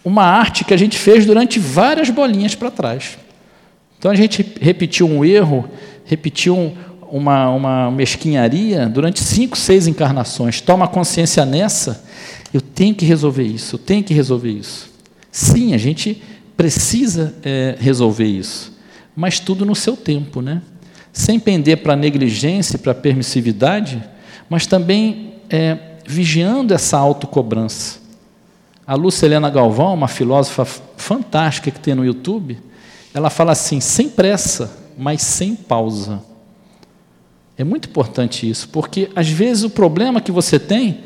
uma 0.03 0.25
arte 0.25 0.65
que 0.65 0.73
a 0.73 0.77
gente 0.79 0.97
fez 0.97 1.27
durante 1.27 1.59
várias 1.59 2.09
bolinhas 2.09 2.55
para 2.55 2.71
trás. 2.71 3.19
Então 3.99 4.11
a 4.11 4.15
gente 4.15 4.43
repetiu 4.59 5.07
um 5.07 5.23
erro, 5.23 5.69
repetiu 6.07 6.57
um, 6.57 6.75
uma, 7.11 7.51
uma 7.51 7.91
mesquinharia 7.91 8.87
durante 8.87 9.23
cinco, 9.23 9.55
seis 9.55 9.87
encarnações. 9.87 10.63
Toma 10.63 10.89
consciência 10.89 11.45
nessa, 11.45 12.03
eu 12.55 12.63
tenho 12.63 12.95
que 12.95 13.05
resolver 13.05 13.45
isso, 13.45 13.75
eu 13.75 13.79
tenho 13.79 14.03
que 14.03 14.15
resolver 14.15 14.51
isso. 14.51 14.91
Sim, 15.31 15.75
a 15.75 15.79
gente 15.79 16.23
precisa 16.63 17.35
é, 17.43 17.75
resolver 17.81 18.25
isso, 18.25 18.73
mas 19.17 19.41
tudo 19.41 19.67
no 19.67 19.75
seu 19.75 19.97
tempo, 19.97 20.41
né? 20.41 20.63
Sem 21.13 21.41
pender 21.41 21.79
para 21.79 21.97
negligência 21.97 22.79
para 22.79 22.95
permissividade, 22.95 24.01
mas 24.49 24.65
também 24.65 25.35
é, 25.51 25.97
vigiando 26.07 26.73
essa 26.73 26.97
autocobrança. 26.97 27.99
A 28.87 28.95
Lúcia 28.95 29.27
Helena 29.27 29.51
Galvão, 29.51 29.93
uma 29.93 30.07
filósofa 30.07 30.65
fantástica 30.65 31.69
que 31.69 31.81
tem 31.81 31.97
no 31.97 32.05
YouTube, 32.05 32.57
ela 33.13 33.29
fala 33.29 33.51
assim: 33.51 33.81
sem 33.81 34.09
pressa, 34.09 34.71
mas 34.97 35.21
sem 35.21 35.57
pausa. 35.57 36.23
É 37.59 37.65
muito 37.65 37.89
importante 37.89 38.49
isso, 38.49 38.69
porque 38.69 39.11
às 39.17 39.29
vezes 39.29 39.65
o 39.65 39.71
problema 39.71 40.21
que 40.21 40.31
você 40.31 40.61
tem 40.61 41.01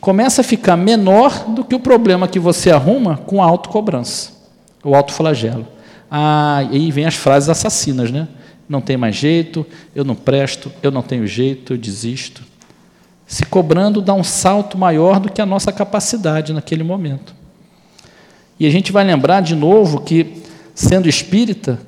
começa 0.00 0.40
a 0.40 0.44
ficar 0.44 0.78
menor 0.78 1.50
do 1.50 1.62
que 1.62 1.74
o 1.74 1.80
problema 1.80 2.26
que 2.26 2.38
você 2.38 2.70
arruma 2.70 3.18
com 3.18 3.42
a 3.42 3.46
autocobrança, 3.46 4.40
o 4.82 4.94
autoflagelo. 4.94 5.66
Ah, 6.10 6.58
aí 6.70 6.90
vem 6.90 7.06
as 7.06 7.14
frases 7.14 7.48
assassinas, 7.48 8.10
né? 8.10 8.28
Não 8.68 8.80
tem 8.80 8.96
mais 8.96 9.16
jeito, 9.16 9.66
eu 9.94 10.04
não 10.04 10.14
presto, 10.14 10.70
eu 10.82 10.90
não 10.90 11.02
tenho 11.02 11.26
jeito, 11.26 11.74
eu 11.74 11.78
desisto 11.78 12.42
se 13.32 13.46
cobrando 13.46 14.02
dá 14.02 14.12
um 14.12 14.22
salto 14.22 14.76
maior 14.76 15.18
do 15.18 15.32
que 15.32 15.40
a 15.40 15.46
nossa 15.46 15.72
capacidade 15.72 16.52
naquele 16.52 16.84
momento. 16.84 17.34
E 18.60 18.66
a 18.66 18.70
gente 18.70 18.92
vai 18.92 19.04
lembrar 19.04 19.40
de 19.40 19.56
novo 19.56 20.02
que, 20.02 20.42
sendo 20.74 21.08
espírita, 21.08 21.80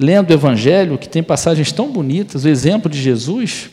lendo 0.00 0.30
o 0.30 0.32
Evangelho, 0.32 0.96
que 0.96 1.06
tem 1.06 1.22
passagens 1.22 1.70
tão 1.70 1.92
bonitas, 1.92 2.46
o 2.46 2.48
exemplo 2.48 2.90
de 2.90 2.98
Jesus, 2.98 3.68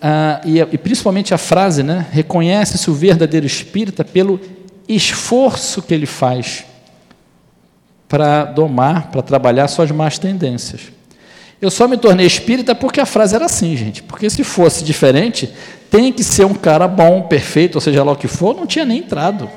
ah, 0.00 0.40
e, 0.44 0.58
e, 0.58 0.78
principalmente 0.78 1.32
a 1.32 1.38
frase, 1.38 1.84
né? 1.84 2.06
Reconhece-se 2.10 2.90
o 2.90 2.94
verdadeiro 2.94 3.46
espírita 3.46 4.04
pelo 4.04 4.40
esforço 4.88 5.80
que 5.80 5.94
ele 5.94 6.06
faz 6.06 6.64
para 8.12 8.44
domar, 8.44 9.10
para 9.10 9.22
trabalhar 9.22 9.66
suas 9.68 9.90
más 9.90 10.18
tendências. 10.18 10.92
Eu 11.62 11.70
só 11.70 11.88
me 11.88 11.96
tornei 11.96 12.26
espírita 12.26 12.74
porque 12.74 13.00
a 13.00 13.06
frase 13.06 13.34
era 13.34 13.46
assim, 13.46 13.74
gente. 13.74 14.02
Porque 14.02 14.28
se 14.28 14.44
fosse 14.44 14.84
diferente, 14.84 15.50
tem 15.90 16.12
que 16.12 16.22
ser 16.22 16.44
um 16.44 16.52
cara 16.52 16.86
bom, 16.86 17.22
perfeito, 17.22 17.76
ou 17.76 17.80
seja 17.80 18.04
lá 18.04 18.12
o 18.12 18.16
que 18.16 18.28
for, 18.28 18.54
não 18.54 18.66
tinha 18.66 18.84
nem 18.84 18.98
entrado. 18.98 19.48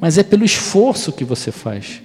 Mas 0.00 0.18
é 0.18 0.24
pelo 0.24 0.44
esforço 0.44 1.12
que 1.12 1.24
você 1.24 1.52
faz. 1.52 2.02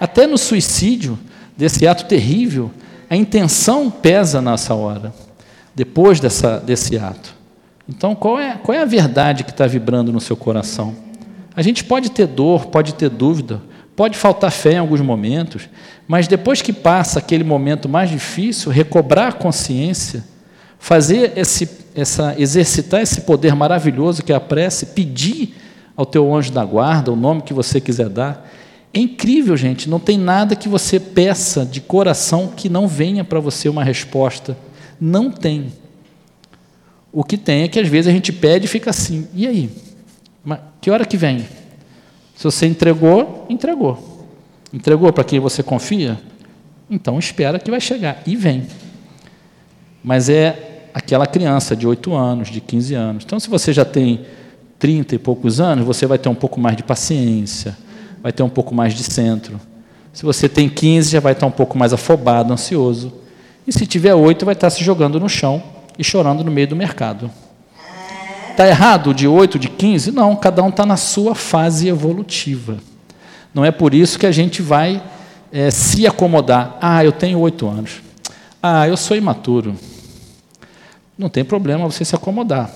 Até 0.00 0.26
no 0.26 0.38
suicídio, 0.38 1.18
desse 1.54 1.86
ato 1.86 2.06
terrível, 2.06 2.70
a 3.10 3.14
intenção 3.14 3.90
pesa 3.90 4.40
nessa 4.40 4.72
hora, 4.72 5.12
depois 5.74 6.18
dessa, 6.18 6.58
desse 6.58 6.96
ato. 6.96 7.34
Então, 7.86 8.14
qual 8.14 8.40
é, 8.40 8.56
qual 8.56 8.74
é 8.74 8.80
a 8.80 8.86
verdade 8.86 9.44
que 9.44 9.50
está 9.50 9.66
vibrando 9.66 10.10
no 10.10 10.20
seu 10.20 10.34
coração? 10.34 10.96
A 11.54 11.60
gente 11.60 11.84
pode 11.84 12.10
ter 12.10 12.26
dor, 12.26 12.68
pode 12.68 12.94
ter 12.94 13.10
dúvida, 13.10 13.60
Pode 13.94 14.16
faltar 14.16 14.50
fé 14.50 14.72
em 14.72 14.78
alguns 14.78 15.00
momentos, 15.00 15.68
mas 16.08 16.26
depois 16.26 16.62
que 16.62 16.72
passa 16.72 17.18
aquele 17.18 17.44
momento 17.44 17.88
mais 17.88 18.08
difícil, 18.08 18.72
recobrar 18.72 19.28
a 19.28 19.32
consciência, 19.32 20.24
fazer 20.78 21.32
esse, 21.36 21.68
essa, 21.94 22.34
exercitar 22.38 23.02
esse 23.02 23.20
poder 23.20 23.54
maravilhoso 23.54 24.22
que 24.22 24.32
é 24.32 24.34
a 24.34 24.40
prece, 24.40 24.86
pedir 24.86 25.54
ao 25.96 26.06
teu 26.06 26.34
anjo 26.34 26.50
da 26.50 26.64
guarda 26.64 27.12
o 27.12 27.16
nome 27.16 27.42
que 27.42 27.52
você 27.52 27.80
quiser 27.80 28.08
dar. 28.08 28.50
É 28.94 28.98
incrível, 28.98 29.56
gente. 29.56 29.88
Não 29.88 30.00
tem 30.00 30.18
nada 30.18 30.56
que 30.56 30.68
você 30.68 30.98
peça 30.98 31.64
de 31.64 31.80
coração 31.80 32.48
que 32.48 32.68
não 32.68 32.88
venha 32.88 33.24
para 33.24 33.40
você 33.40 33.68
uma 33.68 33.84
resposta. 33.84 34.56
Não 35.00 35.30
tem. 35.30 35.72
O 37.12 37.22
que 37.22 37.36
tem 37.36 37.62
é 37.62 37.68
que 37.68 37.78
às 37.78 37.88
vezes 37.88 38.08
a 38.08 38.12
gente 38.12 38.32
pede 38.32 38.64
e 38.64 38.68
fica 38.68 38.90
assim. 38.90 39.28
E 39.34 39.46
aí? 39.46 39.70
que 40.80 40.90
hora 40.90 41.04
que 41.04 41.16
vem? 41.16 41.46
Se 42.42 42.46
você 42.46 42.66
entregou, 42.66 43.46
entregou. 43.48 44.26
Entregou 44.74 45.12
para 45.12 45.22
quem 45.22 45.38
você 45.38 45.62
confia? 45.62 46.20
Então 46.90 47.16
espera 47.16 47.56
que 47.56 47.70
vai 47.70 47.80
chegar. 47.80 48.20
E 48.26 48.34
vem. 48.34 48.66
Mas 50.02 50.28
é 50.28 50.88
aquela 50.92 51.24
criança 51.24 51.76
de 51.76 51.86
8 51.86 52.12
anos, 52.12 52.48
de 52.48 52.60
15 52.60 52.94
anos. 52.94 53.24
Então, 53.24 53.38
se 53.38 53.48
você 53.48 53.72
já 53.72 53.84
tem 53.84 54.22
30 54.76 55.14
e 55.14 55.18
poucos 55.20 55.60
anos, 55.60 55.86
você 55.86 56.04
vai 56.04 56.18
ter 56.18 56.28
um 56.28 56.34
pouco 56.34 56.58
mais 56.58 56.76
de 56.76 56.82
paciência, 56.82 57.78
vai 58.20 58.32
ter 58.32 58.42
um 58.42 58.48
pouco 58.48 58.74
mais 58.74 58.92
de 58.92 59.04
centro. 59.04 59.60
Se 60.12 60.24
você 60.24 60.48
tem 60.48 60.68
15, 60.68 61.12
já 61.12 61.20
vai 61.20 61.34
estar 61.34 61.46
um 61.46 61.52
pouco 61.52 61.78
mais 61.78 61.92
afobado, 61.92 62.52
ansioso. 62.52 63.12
E 63.64 63.72
se 63.72 63.86
tiver 63.86 64.16
8, 64.16 64.44
vai 64.44 64.54
estar 64.54 64.68
se 64.68 64.82
jogando 64.82 65.20
no 65.20 65.28
chão 65.28 65.62
e 65.96 66.02
chorando 66.02 66.42
no 66.42 66.50
meio 66.50 66.66
do 66.66 66.74
mercado. 66.74 67.30
Está 68.52 68.68
errado 68.68 69.14
de 69.14 69.26
8, 69.26 69.58
de 69.58 69.70
15? 69.70 70.12
Não, 70.12 70.36
cada 70.36 70.62
um 70.62 70.68
está 70.68 70.84
na 70.84 70.98
sua 70.98 71.34
fase 71.34 71.88
evolutiva. 71.88 72.76
Não 73.54 73.64
é 73.64 73.70
por 73.70 73.94
isso 73.94 74.18
que 74.18 74.26
a 74.26 74.30
gente 74.30 74.60
vai 74.60 75.02
é, 75.50 75.70
se 75.70 76.06
acomodar. 76.06 76.76
Ah, 76.78 77.02
eu 77.02 77.12
tenho 77.12 77.38
8 77.38 77.66
anos. 77.66 78.02
Ah, 78.62 78.86
eu 78.86 78.94
sou 78.94 79.16
imaturo. 79.16 79.74
Não 81.16 81.30
tem 81.30 81.42
problema 81.42 81.90
você 81.90 82.04
se 82.04 82.14
acomodar. 82.14 82.70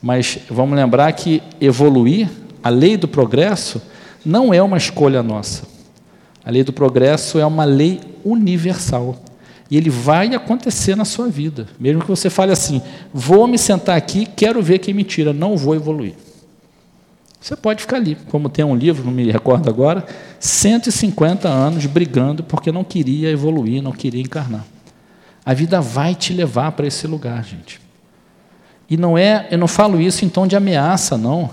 Mas 0.00 0.38
vamos 0.48 0.76
lembrar 0.76 1.12
que 1.14 1.42
evoluir, 1.60 2.30
a 2.62 2.68
lei 2.68 2.96
do 2.96 3.08
progresso, 3.08 3.82
não 4.24 4.54
é 4.54 4.62
uma 4.62 4.76
escolha 4.76 5.20
nossa. 5.20 5.64
A 6.44 6.50
lei 6.50 6.62
do 6.62 6.72
progresso 6.72 7.40
é 7.40 7.44
uma 7.44 7.64
lei 7.64 8.00
universal. 8.24 9.16
E 9.72 9.76
ele 9.78 9.88
vai 9.88 10.34
acontecer 10.34 10.94
na 10.94 11.06
sua 11.06 11.28
vida. 11.28 11.66
Mesmo 11.80 12.02
que 12.02 12.08
você 12.08 12.28
fale 12.28 12.52
assim: 12.52 12.82
vou 13.10 13.48
me 13.48 13.56
sentar 13.56 13.96
aqui, 13.96 14.26
quero 14.26 14.60
ver 14.60 14.80
quem 14.80 14.92
me 14.92 15.02
tira, 15.02 15.32
não 15.32 15.56
vou 15.56 15.74
evoluir. 15.74 16.12
Você 17.40 17.56
pode 17.56 17.80
ficar 17.80 17.96
ali, 17.96 18.14
como 18.28 18.50
tem 18.50 18.62
um 18.66 18.76
livro, 18.76 19.02
não 19.02 19.10
me 19.10 19.32
recordo 19.32 19.70
agora, 19.70 20.04
150 20.38 21.48
anos 21.48 21.86
brigando 21.86 22.44
porque 22.44 22.70
não 22.70 22.84
queria 22.84 23.30
evoluir, 23.30 23.82
não 23.82 23.92
queria 23.92 24.20
encarnar. 24.20 24.66
A 25.42 25.54
vida 25.54 25.80
vai 25.80 26.14
te 26.14 26.34
levar 26.34 26.72
para 26.72 26.86
esse 26.86 27.06
lugar, 27.06 27.42
gente. 27.42 27.80
E 28.90 28.98
não 28.98 29.16
é, 29.16 29.48
eu 29.50 29.56
não 29.56 29.66
falo 29.66 29.98
isso 30.02 30.22
em 30.22 30.28
tom 30.28 30.46
de 30.46 30.54
ameaça, 30.54 31.16
não. 31.16 31.48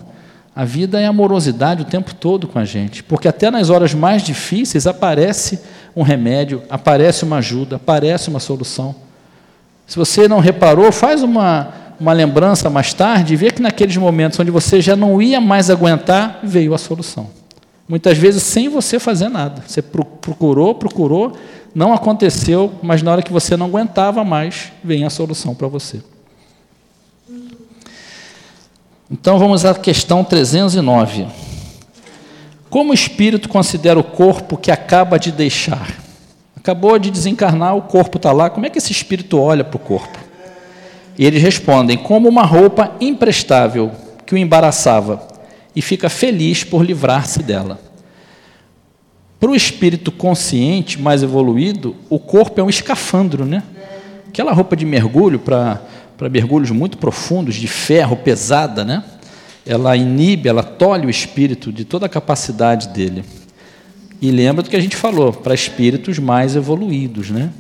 A 0.60 0.66
vida 0.66 1.00
é 1.00 1.06
amorosidade 1.06 1.84
o 1.84 1.86
tempo 1.86 2.14
todo 2.14 2.46
com 2.46 2.60
a 2.60 2.66
gente, 2.66 3.02
porque 3.02 3.30
até 3.30 3.50
nas 3.50 3.70
horas 3.70 3.94
mais 3.94 4.22
difíceis 4.22 4.86
aparece 4.86 5.58
um 5.96 6.02
remédio, 6.02 6.62
aparece 6.70 7.24
uma 7.24 7.38
ajuda, 7.38 7.78
aparece 7.78 8.28
uma 8.28 8.42
solução. 8.42 8.94
Se 9.88 9.96
você 9.96 10.28
não 10.28 10.40
reparou, 10.40 10.92
faz 10.92 11.24
uma, 11.24 11.70
uma 11.98 12.12
lembrança 12.12 12.70
mais 12.70 12.94
tarde 12.94 13.34
e 13.34 13.38
vê 13.38 13.52
que 13.52 13.62
naqueles 13.62 13.96
momentos 13.96 14.38
onde 14.38 14.52
você 14.52 14.82
já 14.82 14.98
não 14.98 15.22
ia 15.22 15.40
mais 15.40 15.70
aguentar, 15.70 16.42
veio 16.44 16.74
a 16.74 16.78
solução. 16.78 17.30
Muitas 17.88 18.18
vezes 18.18 18.44
sem 18.44 18.68
você 18.68 19.00
fazer 19.00 19.30
nada. 19.30 19.64
Você 19.66 19.82
procurou, 19.82 20.76
procurou, 20.76 21.38
não 21.74 21.94
aconteceu, 21.94 22.74
mas 22.84 23.02
na 23.02 23.14
hora 23.14 23.22
que 23.22 23.32
você 23.32 23.56
não 23.56 23.68
aguentava 23.68 24.26
mais, 24.26 24.74
vem 24.84 25.06
a 25.06 25.10
solução 25.10 25.56
para 25.56 25.70
você. 25.70 26.02
Então 29.12 29.40
vamos 29.40 29.66
à 29.66 29.74
questão 29.74 30.24
309. 30.24 31.26
Como 32.70 32.92
o 32.92 32.94
espírito 32.94 33.50
considera 33.50 33.98
o 33.98 34.04
corpo 34.04 34.56
que 34.56 34.70
acaba 34.70 35.18
de 35.18 35.32
deixar? 35.32 35.98
Acabou 36.56 37.00
de 37.00 37.10
desencarnar, 37.10 37.76
o 37.76 37.82
corpo 37.82 38.18
está 38.18 38.32
lá, 38.32 38.52
como 38.52 38.68
é 38.68 38.70
que 38.70 38.78
esse 38.78 38.92
espírito 38.92 39.40
olha 39.40 39.64
para 39.64 39.78
o 39.78 39.80
corpo? 39.80 40.20
E 41.18 41.26
eles 41.26 41.42
respondem: 41.42 41.98
como 41.98 42.30
uma 42.30 42.44
roupa 42.44 42.96
imprestável 43.02 43.92
que 44.28 44.36
o 44.36 44.38
embaraçava, 44.38 45.28
e 45.76 45.82
fica 45.82 46.08
feliz 46.08 46.64
por 46.64 46.86
livrar-se 46.86 47.42
dela. 47.42 47.80
Para 49.40 49.50
o 49.50 49.56
espírito 49.56 50.12
consciente, 50.12 51.02
mais 51.02 51.24
evoluído, 51.24 51.96
o 52.10 52.20
corpo 52.20 52.62
é 52.62 52.64
um 52.64 52.70
escafandro, 52.70 53.44
né? 53.44 53.64
Aquela 54.28 54.54
roupa 54.54 54.76
de 54.76 54.86
mergulho 54.86 55.40
para 55.40 55.82
mergulhos 56.28 56.72
muito 56.72 56.98
profundos, 56.98 57.56
de 57.56 57.68
ferro, 57.68 58.18
pesada, 58.18 58.84
né? 58.84 59.04
Ela 59.66 59.96
inibe, 59.96 60.50
ela 60.50 60.64
tolhe 60.64 61.06
o 61.06 61.10
espírito 61.10 61.72
de 61.72 61.86
toda 61.86 62.08
a 62.08 62.10
capacidade 62.10 62.90
dele. 62.90 63.24
E 64.22 64.32
lembra 64.32 64.64
do 64.64 64.70
que 64.70 64.76
a 64.76 64.82
gente 64.82 64.98
falou, 64.98 65.32
para 65.32 65.54
espíritos 65.54 66.20
mais 66.20 66.56
evoluídos, 66.56 67.30
né? 67.30 67.52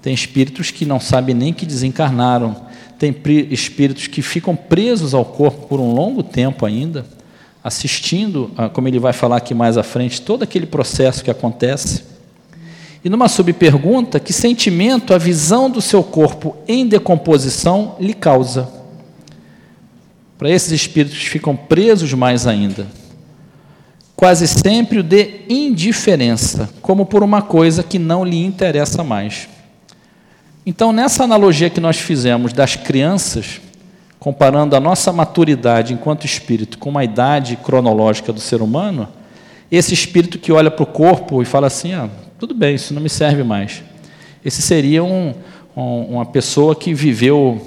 Tem 0.00 0.14
espíritos 0.14 0.70
que 0.70 0.84
não 0.84 1.00
sabem 1.00 1.34
nem 1.34 1.52
que 1.52 1.66
desencarnaram, 1.66 2.68
tem 2.98 3.14
espíritos 3.50 4.06
que 4.06 4.22
ficam 4.22 4.54
presos 4.54 5.14
ao 5.14 5.24
corpo 5.24 5.66
por 5.66 5.80
um 5.80 5.92
longo 5.92 6.22
tempo 6.22 6.66
ainda 6.66 7.04
assistindo, 7.62 8.50
como 8.72 8.86
ele 8.86 8.98
vai 8.98 9.12
falar 9.12 9.36
aqui 9.36 9.54
mais 9.54 9.76
à 9.76 9.82
frente, 9.82 10.22
todo 10.22 10.42
aquele 10.42 10.66
processo 10.66 11.24
que 11.24 11.30
acontece. 11.30 12.04
E 13.04 13.08
numa 13.08 13.28
subpergunta, 13.28 14.18
que 14.18 14.32
sentimento 14.32 15.14
a 15.14 15.18
visão 15.18 15.70
do 15.70 15.80
seu 15.80 16.02
corpo 16.02 16.56
em 16.66 16.86
decomposição 16.86 17.96
lhe 18.00 18.12
causa? 18.12 18.68
Para 20.36 20.50
esses 20.50 20.72
espíritos 20.72 21.18
ficam 21.18 21.56
presos 21.56 22.12
mais 22.14 22.46
ainda. 22.46 22.86
Quase 24.16 24.48
sempre 24.48 24.98
o 24.98 25.02
de 25.02 25.42
indiferença, 25.48 26.68
como 26.82 27.06
por 27.06 27.22
uma 27.22 27.40
coisa 27.40 27.84
que 27.84 27.98
não 27.98 28.24
lhe 28.24 28.44
interessa 28.44 29.04
mais. 29.04 29.48
Então, 30.66 30.92
nessa 30.92 31.24
analogia 31.24 31.70
que 31.70 31.80
nós 31.80 31.98
fizemos 31.98 32.52
das 32.52 32.74
crianças, 32.74 33.60
comparando 34.18 34.74
a 34.74 34.80
nossa 34.80 35.12
maturidade 35.12 35.94
enquanto 35.94 36.26
espírito 36.26 36.78
com 36.78 36.90
uma 36.90 37.04
idade 37.04 37.56
cronológica 37.56 38.32
do 38.32 38.40
ser 38.40 38.60
humano, 38.60 39.08
esse 39.70 39.94
espírito 39.94 40.38
que 40.38 40.52
olha 40.52 40.70
para 40.70 40.82
o 40.82 40.86
corpo 40.86 41.40
e 41.40 41.44
fala 41.44 41.68
assim: 41.68 41.94
ah, 41.94 42.08
tudo 42.38 42.54
bem, 42.54 42.76
isso 42.76 42.94
não 42.94 43.02
me 43.02 43.08
serve 43.08 43.42
mais. 43.42 43.82
Esse 44.44 44.62
seria 44.62 45.02
um, 45.02 45.34
um, 45.76 46.02
uma 46.02 46.24
pessoa 46.24 46.76
que 46.76 46.94
viveu 46.94 47.60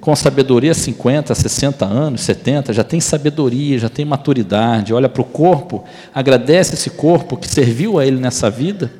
com 0.00 0.14
sabedoria 0.16 0.74
50, 0.74 1.32
60 1.32 1.84
anos, 1.84 2.22
70, 2.22 2.72
já 2.72 2.82
tem 2.82 3.00
sabedoria, 3.00 3.78
já 3.78 3.88
tem 3.88 4.04
maturidade, 4.04 4.92
olha 4.92 5.08
para 5.08 5.22
o 5.22 5.24
corpo, 5.24 5.84
agradece 6.12 6.74
esse 6.74 6.90
corpo 6.90 7.36
que 7.36 7.48
serviu 7.48 8.00
a 8.00 8.06
ele 8.06 8.18
nessa 8.18 8.50
vida, 8.50 8.92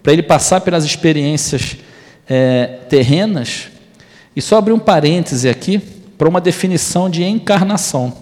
para 0.00 0.12
ele 0.12 0.22
passar 0.22 0.60
pelas 0.60 0.84
experiências 0.84 1.76
é, 2.28 2.78
terrenas. 2.88 3.68
E 4.34 4.40
só 4.40 4.58
abrir 4.58 4.72
um 4.72 4.78
parêntese 4.78 5.48
aqui, 5.48 5.80
para 6.16 6.28
uma 6.28 6.40
definição 6.40 7.10
de 7.10 7.24
encarnação. 7.24 8.12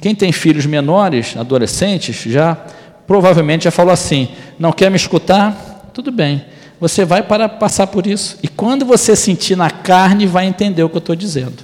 Quem 0.00 0.14
tem 0.14 0.32
filhos 0.32 0.66
menores, 0.66 1.36
adolescentes, 1.36 2.16
já 2.16 2.58
provavelmente 3.06 3.64
já 3.64 3.70
falou 3.70 3.92
assim: 3.92 4.28
não 4.58 4.72
quer 4.72 4.90
me 4.90 4.96
escutar? 4.96 5.90
Tudo 5.92 6.10
bem, 6.10 6.44
você 6.80 7.04
vai 7.04 7.22
para 7.22 7.48
passar 7.48 7.86
por 7.86 8.06
isso. 8.06 8.38
E 8.42 8.48
quando 8.48 8.84
você 8.84 9.14
sentir 9.14 9.56
na 9.56 9.70
carne, 9.70 10.26
vai 10.26 10.46
entender 10.46 10.82
o 10.82 10.88
que 10.88 10.96
eu 10.96 11.00
estou 11.00 11.16
dizendo. 11.16 11.62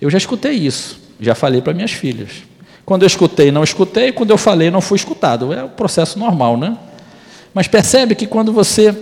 Eu 0.00 0.10
já 0.10 0.18
escutei 0.18 0.52
isso, 0.52 1.00
já 1.20 1.34
falei 1.34 1.60
para 1.62 1.72
minhas 1.72 1.92
filhas. 1.92 2.30
Quando 2.84 3.02
eu 3.02 3.06
escutei, 3.06 3.50
não 3.50 3.64
escutei, 3.64 4.12
quando 4.12 4.30
eu 4.30 4.36
falei, 4.36 4.70
não 4.70 4.80
fui 4.80 4.96
escutado. 4.96 5.52
É 5.52 5.64
o 5.64 5.70
processo 5.70 6.18
normal, 6.18 6.56
né? 6.56 6.76
Mas 7.54 7.66
percebe 7.66 8.14
que 8.14 8.26
quando 8.26 8.52
você 8.52 8.94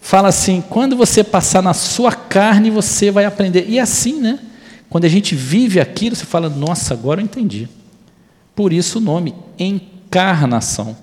fala 0.00 0.28
assim: 0.28 0.62
quando 0.68 0.96
você 0.96 1.22
passar 1.22 1.62
na 1.62 1.74
sua 1.74 2.12
carne, 2.12 2.70
você 2.70 3.10
vai 3.10 3.24
aprender. 3.24 3.66
E 3.68 3.78
é 3.78 3.82
assim, 3.82 4.20
né? 4.20 4.38
Quando 4.90 5.04
a 5.04 5.08
gente 5.08 5.34
vive 5.34 5.80
aquilo, 5.80 6.16
você 6.16 6.24
fala: 6.24 6.48
nossa, 6.48 6.94
agora 6.94 7.20
eu 7.20 7.24
entendi. 7.24 7.68
Por 8.54 8.72
isso 8.72 8.98
o 8.98 9.00
nome, 9.00 9.34
encarnação. 10.14 10.96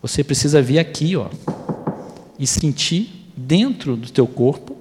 Você 0.00 0.24
precisa 0.24 0.62
vir 0.62 0.78
aqui, 0.78 1.14
ó, 1.14 1.26
e 2.38 2.46
sentir 2.46 3.30
dentro 3.36 3.96
do 3.96 4.10
teu 4.10 4.26
corpo 4.26 4.78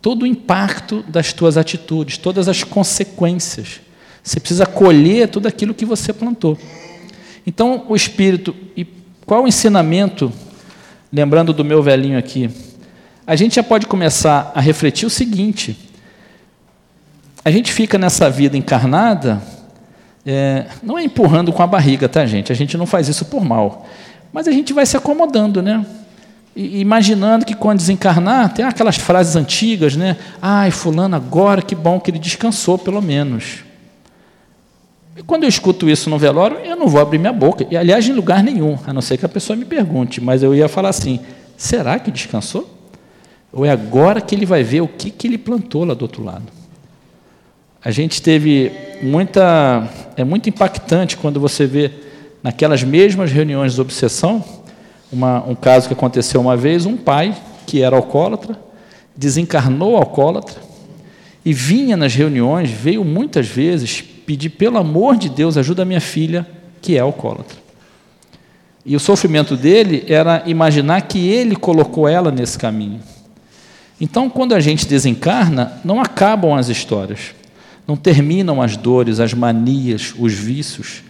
todo 0.00 0.22
o 0.22 0.26
impacto 0.26 1.02
das 1.08 1.32
tuas 1.32 1.56
atitudes, 1.56 2.16
todas 2.16 2.48
as 2.48 2.62
consequências. 2.62 3.80
Você 4.22 4.38
precisa 4.38 4.64
colher 4.64 5.28
tudo 5.28 5.48
aquilo 5.48 5.74
que 5.74 5.84
você 5.84 6.12
plantou. 6.12 6.56
Então, 7.44 7.84
o 7.88 7.96
espírito, 7.96 8.54
e 8.76 8.86
qual 9.24 9.42
o 9.42 9.48
ensinamento, 9.48 10.32
lembrando 11.12 11.52
do 11.52 11.64
meu 11.64 11.82
velhinho 11.82 12.18
aqui, 12.18 12.48
a 13.26 13.34
gente 13.34 13.56
já 13.56 13.64
pode 13.64 13.86
começar 13.86 14.52
a 14.54 14.60
refletir 14.60 15.06
o 15.06 15.10
seguinte: 15.10 15.76
a 17.44 17.50
gente 17.50 17.72
fica 17.72 17.98
nessa 17.98 18.30
vida 18.30 18.56
encarnada, 18.56 19.42
é, 20.26 20.66
não 20.82 20.98
é 20.98 21.04
empurrando 21.04 21.52
com 21.52 21.62
a 21.62 21.66
barriga, 21.68 22.08
tá, 22.08 22.26
gente? 22.26 22.50
A 22.50 22.54
gente 22.54 22.76
não 22.76 22.84
faz 22.84 23.06
isso 23.08 23.26
por 23.26 23.44
mal, 23.44 23.86
mas 24.32 24.48
a 24.48 24.50
gente 24.50 24.72
vai 24.72 24.84
se 24.84 24.96
acomodando, 24.96 25.62
né? 25.62 25.86
E, 26.54 26.80
imaginando 26.80 27.46
que 27.46 27.54
quando 27.54 27.78
desencarnar, 27.78 28.52
tem 28.52 28.64
aquelas 28.64 28.96
frases 28.96 29.36
antigas, 29.36 29.94
né? 29.94 30.16
Ai, 30.42 30.72
fulano, 30.72 31.14
agora 31.14 31.62
que 31.62 31.76
bom 31.76 32.00
que 32.00 32.10
ele 32.10 32.18
descansou, 32.18 32.76
pelo 32.76 33.00
menos. 33.00 33.64
E 35.16 35.22
quando 35.22 35.44
eu 35.44 35.48
escuto 35.48 35.88
isso 35.88 36.10
no 36.10 36.18
velório, 36.18 36.58
eu 36.58 36.74
não 36.74 36.88
vou 36.88 37.00
abrir 37.00 37.18
minha 37.18 37.32
boca. 37.32 37.64
E, 37.70 37.76
aliás, 37.76 38.06
em 38.08 38.12
lugar 38.12 38.42
nenhum, 38.42 38.76
a 38.84 38.92
não 38.92 39.00
ser 39.00 39.16
que 39.16 39.24
a 39.24 39.28
pessoa 39.28 39.56
me 39.56 39.64
pergunte, 39.64 40.20
mas 40.20 40.42
eu 40.42 40.54
ia 40.54 40.68
falar 40.68 40.88
assim: 40.88 41.20
será 41.56 42.00
que 42.00 42.10
descansou? 42.10 42.68
Ou 43.52 43.64
é 43.64 43.70
agora 43.70 44.20
que 44.20 44.34
ele 44.34 44.44
vai 44.44 44.64
ver 44.64 44.80
o 44.80 44.88
que, 44.88 45.08
que 45.10 45.26
ele 45.26 45.38
plantou 45.38 45.84
lá 45.84 45.94
do 45.94 46.02
outro 46.02 46.24
lado? 46.24 46.55
A 47.86 47.92
gente 47.92 48.20
teve 48.20 48.72
muita. 49.00 49.88
É 50.16 50.24
muito 50.24 50.48
impactante 50.48 51.16
quando 51.16 51.38
você 51.38 51.66
vê 51.66 51.92
naquelas 52.42 52.82
mesmas 52.82 53.30
reuniões 53.30 53.74
de 53.74 53.80
obsessão, 53.80 54.44
uma, 55.12 55.44
um 55.46 55.54
caso 55.54 55.86
que 55.86 55.94
aconteceu 55.94 56.40
uma 56.40 56.56
vez: 56.56 56.84
um 56.84 56.96
pai 56.96 57.32
que 57.64 57.82
era 57.82 57.94
alcoólatra, 57.94 58.58
desencarnou 59.14 59.96
alcoólatra, 59.96 60.60
e 61.44 61.52
vinha 61.52 61.96
nas 61.96 62.12
reuniões, 62.12 62.68
veio 62.68 63.04
muitas 63.04 63.46
vezes 63.46 64.00
pedir, 64.00 64.50
pelo 64.50 64.78
amor 64.78 65.16
de 65.16 65.28
Deus, 65.28 65.56
ajuda 65.56 65.82
a 65.82 65.86
minha 65.86 66.00
filha, 66.00 66.44
que 66.82 66.96
é 66.96 66.98
alcoólatra. 66.98 67.56
E 68.84 68.96
o 68.96 69.00
sofrimento 69.00 69.56
dele 69.56 70.04
era 70.08 70.42
imaginar 70.44 71.02
que 71.02 71.28
ele 71.28 71.54
colocou 71.54 72.08
ela 72.08 72.32
nesse 72.32 72.58
caminho. 72.58 72.98
Então, 74.00 74.28
quando 74.28 74.56
a 74.56 74.60
gente 74.60 74.88
desencarna, 74.88 75.80
não 75.84 76.00
acabam 76.00 76.52
as 76.52 76.68
histórias, 76.68 77.36
não 77.86 77.96
terminam 77.96 78.60
as 78.60 78.76
dores, 78.76 79.20
as 79.20 79.32
manias, 79.32 80.14
os 80.18 80.32
vícios, 80.32 81.02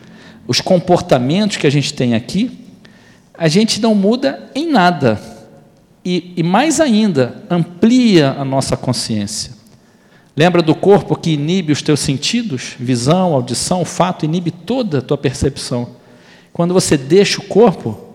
os 0.47 0.61
comportamentos 0.61 1.57
que 1.57 1.67
a 1.67 1.71
gente 1.71 1.95
tem 1.95 2.15
aqui, 2.15 2.67
a 3.37 3.49
gente 3.49 3.81
não 3.81 3.95
muda 3.95 4.51
em 4.55 4.71
nada. 4.71 5.21
E, 6.05 6.33
e 6.37 6.43
mais 6.43 6.81
ainda, 6.81 7.43
amplia 7.51 8.31
a 8.39 8.45
nossa 8.45 8.77
consciência. 8.77 9.53
Lembra 10.37 10.61
do 10.63 10.75
corpo 10.75 11.17
que 11.17 11.31
inibe 11.31 11.73
os 11.73 11.83
teus 11.83 12.01
sentidos? 12.01 12.75
Visão, 12.79 13.33
audição, 13.33 13.85
fato, 13.85 14.25
inibe 14.25 14.51
toda 14.51 14.99
a 14.99 15.03
tua 15.03 15.17
percepção. 15.17 15.97
Quando 16.53 16.75
você 16.75 16.97
deixa 16.97 17.41
o 17.41 17.45
corpo, 17.45 18.15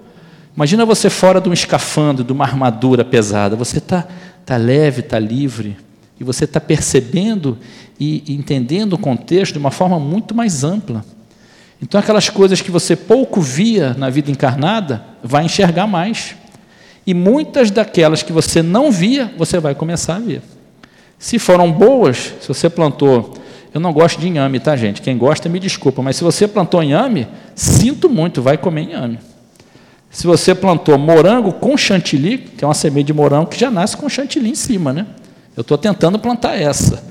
imagina 0.56 0.86
você 0.86 1.10
fora 1.10 1.42
de 1.42 1.50
um 1.50 1.54
escafandro, 1.54 2.24
de 2.24 2.32
uma 2.32 2.46
armadura 2.46 3.04
pesada, 3.04 3.56
você 3.56 3.80
está 3.80 4.08
está 4.42 4.58
leve, 4.58 5.00
está 5.02 5.18
livre, 5.18 5.78
e 6.22 6.24
você 6.24 6.46
está 6.46 6.62
percebendo 6.62 7.58
e 8.00 8.36
entendendo 8.36 8.94
o 8.94 8.98
contexto 8.98 9.54
de 9.54 9.58
uma 9.58 9.72
forma 9.72 10.00
muito 10.00 10.36
mais 10.36 10.64
ampla. 10.64 11.04
Então, 11.82 12.00
aquelas 12.00 12.30
coisas 12.30 12.62
que 12.62 12.70
você 12.70 12.96
pouco 12.96 13.42
via 13.42 13.96
na 13.96 14.08
vida 14.08 14.30
encarnada, 14.30 15.04
vai 15.24 15.46
enxergar 15.46 15.88
mais. 15.88 16.36
E 17.08 17.14
muitas 17.16 17.72
daquelas 17.72 18.22
que 18.22 18.32
você 18.32 18.62
não 18.62 18.92
via, 18.92 19.34
você 19.36 19.60
vai 19.60 19.74
começar 19.74 20.18
a 20.18 20.20
ver. 20.20 20.44
Se 21.18 21.40
foram 21.40 21.72
boas, 21.72 22.36
se 22.40 22.48
você 22.48 22.70
plantou. 22.70 23.34
Eu 23.74 23.82
não 23.82 23.92
gosto 23.92 24.22
de 24.22 24.28
inhame, 24.28 24.60
tá, 24.60 24.76
gente? 24.76 25.02
Quem 25.02 25.18
gosta, 25.18 25.50
me 25.50 25.60
desculpa, 25.60 26.04
mas 26.04 26.18
se 26.18 26.24
você 26.24 26.48
plantou 26.48 26.84
inhame, 26.84 27.28
sinto 27.56 28.08
muito, 28.08 28.44
vai 28.44 28.60
comer 28.60 28.84
inhame. 28.84 29.18
Se 30.12 30.28
você 30.28 30.54
plantou 30.54 31.00
morango 31.00 31.52
com 31.54 31.76
chantilly, 31.76 32.38
que 32.38 32.64
é 32.64 32.68
uma 32.68 32.76
semente 32.76 33.08
de 33.08 33.14
morango 33.14 33.48
que 33.48 33.60
já 33.60 33.72
nasce 33.72 33.98
com 33.98 34.08
chantilly 34.08 34.52
em 34.52 34.56
cima, 34.56 34.94
né? 34.94 35.08
Eu 35.56 35.62
estou 35.62 35.78
tentando 35.78 36.18
plantar 36.18 36.56
essa. 36.56 37.04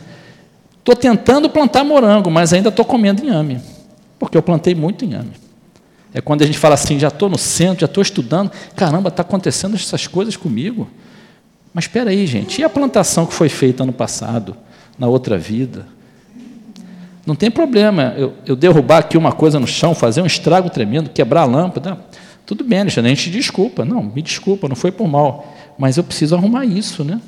Estou 0.79 0.97
tentando 0.97 1.49
plantar 1.51 1.85
morango, 1.85 2.31
mas 2.31 2.53
ainda 2.53 2.71
estou 2.71 2.85
comendo 2.85 3.23
inhame, 3.23 3.61
porque 4.19 4.37
eu 4.37 4.43
plantei 4.43 4.75
muito 4.75 5.05
inhame. 5.05 5.33
É 6.13 6.21
quando 6.21 6.43
a 6.43 6.47
gente 6.47 6.59
fala 6.59 6.75
assim, 6.75 6.99
já 6.99 7.09
estou 7.09 7.29
no 7.29 7.39
centro, 7.39 7.81
já 7.81 7.87
estou 7.87 8.03
estudando, 8.03 8.51
caramba, 8.75 9.09
está 9.09 9.23
acontecendo 9.23 9.77
essas 9.77 10.07
coisas 10.07 10.37
comigo. 10.37 10.89
Mas 11.73 11.85
espera 11.85 12.11
aí, 12.11 12.27
gente, 12.27 12.61
e 12.61 12.65
a 12.65 12.69
plantação 12.69 13.27
que 13.27 13.35
foi 13.35 13.49
feita 13.49 13.85
ano 13.85 13.93
passado, 13.93 14.57
na 14.99 15.07
outra 15.07 15.39
vida? 15.39 15.87
Não 17.25 17.35
tem 17.35 17.51
problema 17.51 18.15
eu, 18.17 18.35
eu 18.45 18.57
derrubar 18.57 18.99
aqui 18.99 19.17
uma 19.17 19.33
coisa 19.33 19.61
no 19.61 19.67
chão, 19.67 19.95
fazer 19.95 20.21
um 20.23 20.27
estrago 20.27 20.69
tremendo, 20.69 21.11
quebrar 21.11 21.43
a 21.43 21.45
lâmpada. 21.45 21.99
Tudo 22.45 22.65
bem, 22.65 22.81
Alexandre, 22.81 23.13
a 23.13 23.15
gente 23.15 23.31
desculpa. 23.31 23.85
Não, 23.85 24.03
me 24.03 24.21
desculpa, 24.21 24.69
não 24.69 24.75
foi 24.75 24.91
por 24.91 25.07
mal. 25.07 25.55
Mas 25.79 25.97
eu 25.97 26.03
preciso 26.03 26.35
arrumar 26.35 26.65
isso, 26.65 27.05
né? 27.05 27.21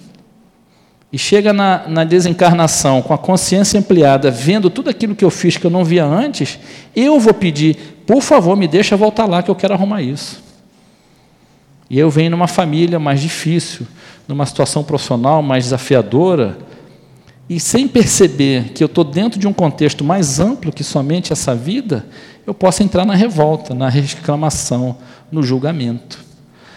E 1.13 1.19
chega 1.19 1.53
na, 1.53 1.87
na 1.87 2.05
desencarnação 2.05 3.03
com 3.03 3.13
a 3.13 3.19
consciência 3.19 3.79
ampliada, 3.79 4.31
vendo 4.31 4.71
tudo 4.71 4.89
aquilo 4.89 5.15
que 5.15 5.25
eu 5.25 5.31
fiz 5.31 5.59
que 5.59 5.67
eu 5.67 5.71
não 5.71 5.85
via 5.85 6.05
antes, 6.05 6.59
eu 6.97 7.21
vou 7.21 7.35
pedir, 7.35 8.03
por 8.07 8.23
favor, 8.23 8.57
me 8.57 8.67
deixa 8.67 8.97
voltar 8.97 9.27
lá 9.27 9.43
que 9.43 9.51
eu 9.51 9.55
quero 9.55 9.75
arrumar 9.75 10.01
isso. 10.01 10.43
E 11.91 11.99
eu 11.99 12.09
venho 12.09 12.31
numa 12.31 12.49
família 12.49 12.99
mais 12.99 13.21
difícil, 13.21 13.87
numa 14.27 14.47
situação 14.47 14.83
profissional 14.83 15.43
mais 15.43 15.65
desafiadora, 15.65 16.57
e 17.47 17.61
sem 17.61 17.87
perceber 17.87 18.71
que 18.71 18.83
eu 18.83 18.87
estou 18.87 19.05
dentro 19.05 19.39
de 19.39 19.47
um 19.47 19.53
contexto 19.53 20.03
mais 20.03 20.41
amplo 20.41 20.73
que 20.73 20.83
somente 20.83 21.35
essa 21.35 21.55
vida, 21.55 22.07
eu 22.47 22.55
posso 22.55 22.83
entrar 22.83 23.05
na 23.05 23.15
revolta, 23.15 23.75
na 23.75 23.91
reclamação, 23.91 24.97
no 25.31 25.43
julgamento. 25.43 26.32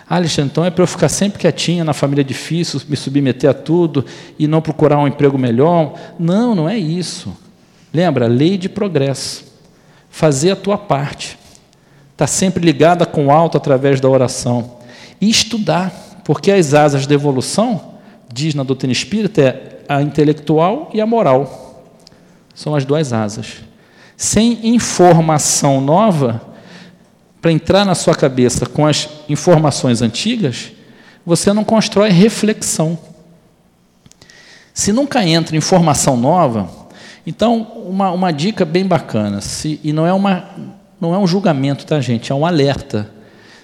Ah, 0.08 0.16
Alexandre, 0.18 0.52
então 0.52 0.64
é 0.64 0.70
para 0.70 0.84
eu 0.84 0.88
ficar 0.88 1.10
sempre 1.10 1.40
quietinha 1.40 1.84
na 1.84 1.94
família 1.94 2.24
difícil, 2.24 2.80
me 2.88 2.96
submeter 2.96 3.50
a 3.50 3.54
tudo 3.54 4.06
e 4.38 4.48
não 4.48 4.62
procurar 4.62 5.00
um 5.00 5.08
emprego 5.08 5.38
melhor? 5.38 5.96
Não, 6.20 6.54
não 6.54 6.70
é 6.70 6.78
isso. 6.78 7.36
Lembra, 7.92 8.28
lei 8.28 8.58
de 8.58 8.70
progresso. 8.70 9.46
Fazer 10.10 10.52
a 10.52 10.56
tua 10.56 10.78
parte. 10.78 11.40
Está 12.12 12.28
sempre 12.28 12.64
ligada 12.64 13.06
com 13.06 13.28
o 13.28 13.32
alto 13.32 13.58
através 13.58 14.00
da 14.00 14.08
oração. 14.08 14.78
E 15.20 15.30
estudar, 15.30 16.22
porque 16.24 16.52
as 16.52 16.74
asas 16.74 17.08
da 17.08 17.16
evolução, 17.16 17.96
diz 18.32 18.54
na 18.54 18.64
doutrina 18.64 18.94
espírita, 18.94 19.42
é 19.42 19.76
a 19.90 20.02
intelectual 20.02 20.90
e 20.94 21.02
a 21.02 21.06
moral. 21.06 21.84
São 22.54 22.76
as 22.76 22.86
duas 22.86 23.12
asas. 23.12 23.64
Sem 24.16 24.76
informação 24.76 25.82
nova, 25.82 26.42
para 27.46 27.52
entrar 27.52 27.86
na 27.86 27.94
sua 27.94 28.16
cabeça 28.16 28.66
com 28.66 28.88
as 28.88 29.08
informações 29.30 30.02
antigas, 30.02 30.72
você 31.24 31.54
não 31.54 31.64
constrói 31.64 32.10
reflexão. 32.10 32.98
Se 34.74 34.92
nunca 34.92 35.24
entra 35.24 35.56
informação 35.56 36.18
nova, 36.18 36.68
então 37.24 37.62
uma, 37.88 38.10
uma 38.10 38.34
dica 38.34 38.66
bem 38.66 38.84
bacana, 38.84 39.42
se, 39.42 39.80
e 39.84 39.94
não 39.94 40.08
é, 40.08 40.12
uma, 40.12 40.50
não 41.00 41.14
é 41.14 41.20
um 41.20 41.28
julgamento, 41.28 41.86
tá, 41.86 42.02
gente? 42.02 42.32
É 42.32 42.36
um 42.36 42.48
alerta. 42.48 43.12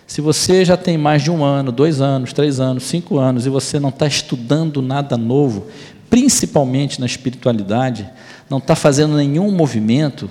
Se 0.05 0.21
você 0.21 0.63
já 0.63 0.77
tem 0.77 0.95
mais 0.95 1.23
de 1.23 1.32
um 1.32 1.43
ano, 1.43 1.71
dois 1.71 2.01
anos, 2.01 2.34
três 2.34 2.59
anos, 2.59 2.84
cinco 2.84 3.17
anos, 3.17 3.47
e 3.47 3.49
você 3.49 3.79
não 3.79 3.89
está 3.89 4.05
estudando 4.05 4.79
nada 4.79 5.17
novo, 5.17 5.65
principalmente 6.07 6.99
na 6.99 7.07
espiritualidade, 7.07 8.07
não 8.47 8.59
está 8.59 8.75
fazendo 8.75 9.17
nenhum 9.17 9.49
movimento, 9.49 10.29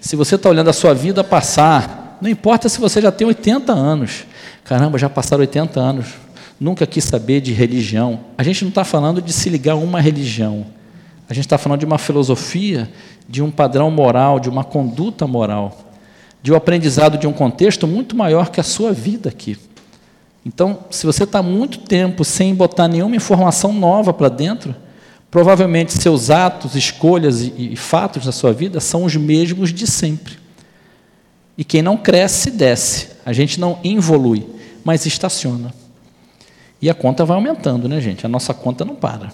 se 0.00 0.14
você 0.14 0.36
está 0.36 0.48
olhando 0.48 0.70
a 0.70 0.72
sua 0.72 0.94
vida 0.94 1.24
passar, 1.24 2.01
não 2.22 2.30
importa 2.30 2.68
se 2.68 2.78
você 2.78 3.00
já 3.02 3.10
tem 3.10 3.26
80 3.26 3.72
anos. 3.72 4.24
Caramba, 4.62 4.96
já 4.96 5.10
passaram 5.10 5.40
80 5.40 5.80
anos. 5.80 6.06
Nunca 6.60 6.86
quis 6.86 7.02
saber 7.02 7.40
de 7.40 7.52
religião. 7.52 8.20
A 8.38 8.44
gente 8.44 8.62
não 8.62 8.68
está 8.68 8.84
falando 8.84 9.20
de 9.20 9.32
se 9.32 9.50
ligar 9.50 9.72
a 9.72 9.76
uma 9.76 10.00
religião. 10.00 10.64
A 11.28 11.34
gente 11.34 11.46
está 11.46 11.58
falando 11.58 11.80
de 11.80 11.84
uma 11.84 11.98
filosofia, 11.98 12.88
de 13.28 13.42
um 13.42 13.50
padrão 13.50 13.90
moral, 13.90 14.38
de 14.38 14.48
uma 14.48 14.62
conduta 14.62 15.26
moral, 15.26 15.76
de 16.40 16.52
um 16.52 16.54
aprendizado 16.54 17.18
de 17.18 17.26
um 17.26 17.32
contexto 17.32 17.88
muito 17.88 18.14
maior 18.14 18.50
que 18.50 18.60
a 18.60 18.64
sua 18.64 18.92
vida 18.92 19.28
aqui. 19.28 19.58
Então, 20.46 20.78
se 20.90 21.04
você 21.04 21.24
está 21.24 21.42
muito 21.42 21.78
tempo 21.78 22.24
sem 22.24 22.54
botar 22.54 22.86
nenhuma 22.86 23.16
informação 23.16 23.72
nova 23.72 24.12
para 24.12 24.28
dentro, 24.28 24.76
provavelmente 25.28 25.92
seus 25.92 26.30
atos, 26.30 26.76
escolhas 26.76 27.40
e, 27.40 27.72
e 27.72 27.76
fatos 27.76 28.26
da 28.26 28.32
sua 28.32 28.52
vida 28.52 28.78
são 28.78 29.02
os 29.02 29.16
mesmos 29.16 29.72
de 29.72 29.88
sempre. 29.88 30.41
E 31.56 31.64
quem 31.64 31.82
não 31.82 31.96
cresce, 31.96 32.50
desce. 32.50 33.08
A 33.24 33.32
gente 33.32 33.60
não 33.60 33.78
evolui, 33.84 34.46
mas 34.84 35.06
estaciona. 35.06 35.72
E 36.80 36.88
a 36.90 36.94
conta 36.94 37.24
vai 37.24 37.36
aumentando, 37.36 37.88
né, 37.88 38.00
gente? 38.00 38.26
A 38.26 38.28
nossa 38.28 38.52
conta 38.52 38.84
não 38.84 38.94
para. 38.94 39.32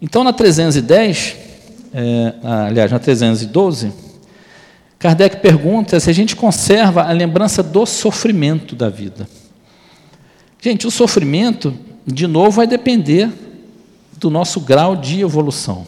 Então, 0.00 0.24
na 0.24 0.32
310, 0.32 1.36
é, 1.94 2.34
aliás, 2.42 2.90
na 2.90 2.98
312, 2.98 3.92
Kardec 4.98 5.36
pergunta 5.36 6.00
se 6.00 6.10
a 6.10 6.12
gente 6.12 6.34
conserva 6.34 7.02
a 7.02 7.12
lembrança 7.12 7.62
do 7.62 7.86
sofrimento 7.86 8.74
da 8.74 8.88
vida. 8.88 9.28
Gente, 10.60 10.86
o 10.86 10.90
sofrimento, 10.90 11.76
de 12.06 12.26
novo, 12.26 12.52
vai 12.52 12.66
depender 12.66 13.30
do 14.16 14.30
nosso 14.30 14.60
grau 14.60 14.96
de 14.96 15.20
evolução. 15.20 15.86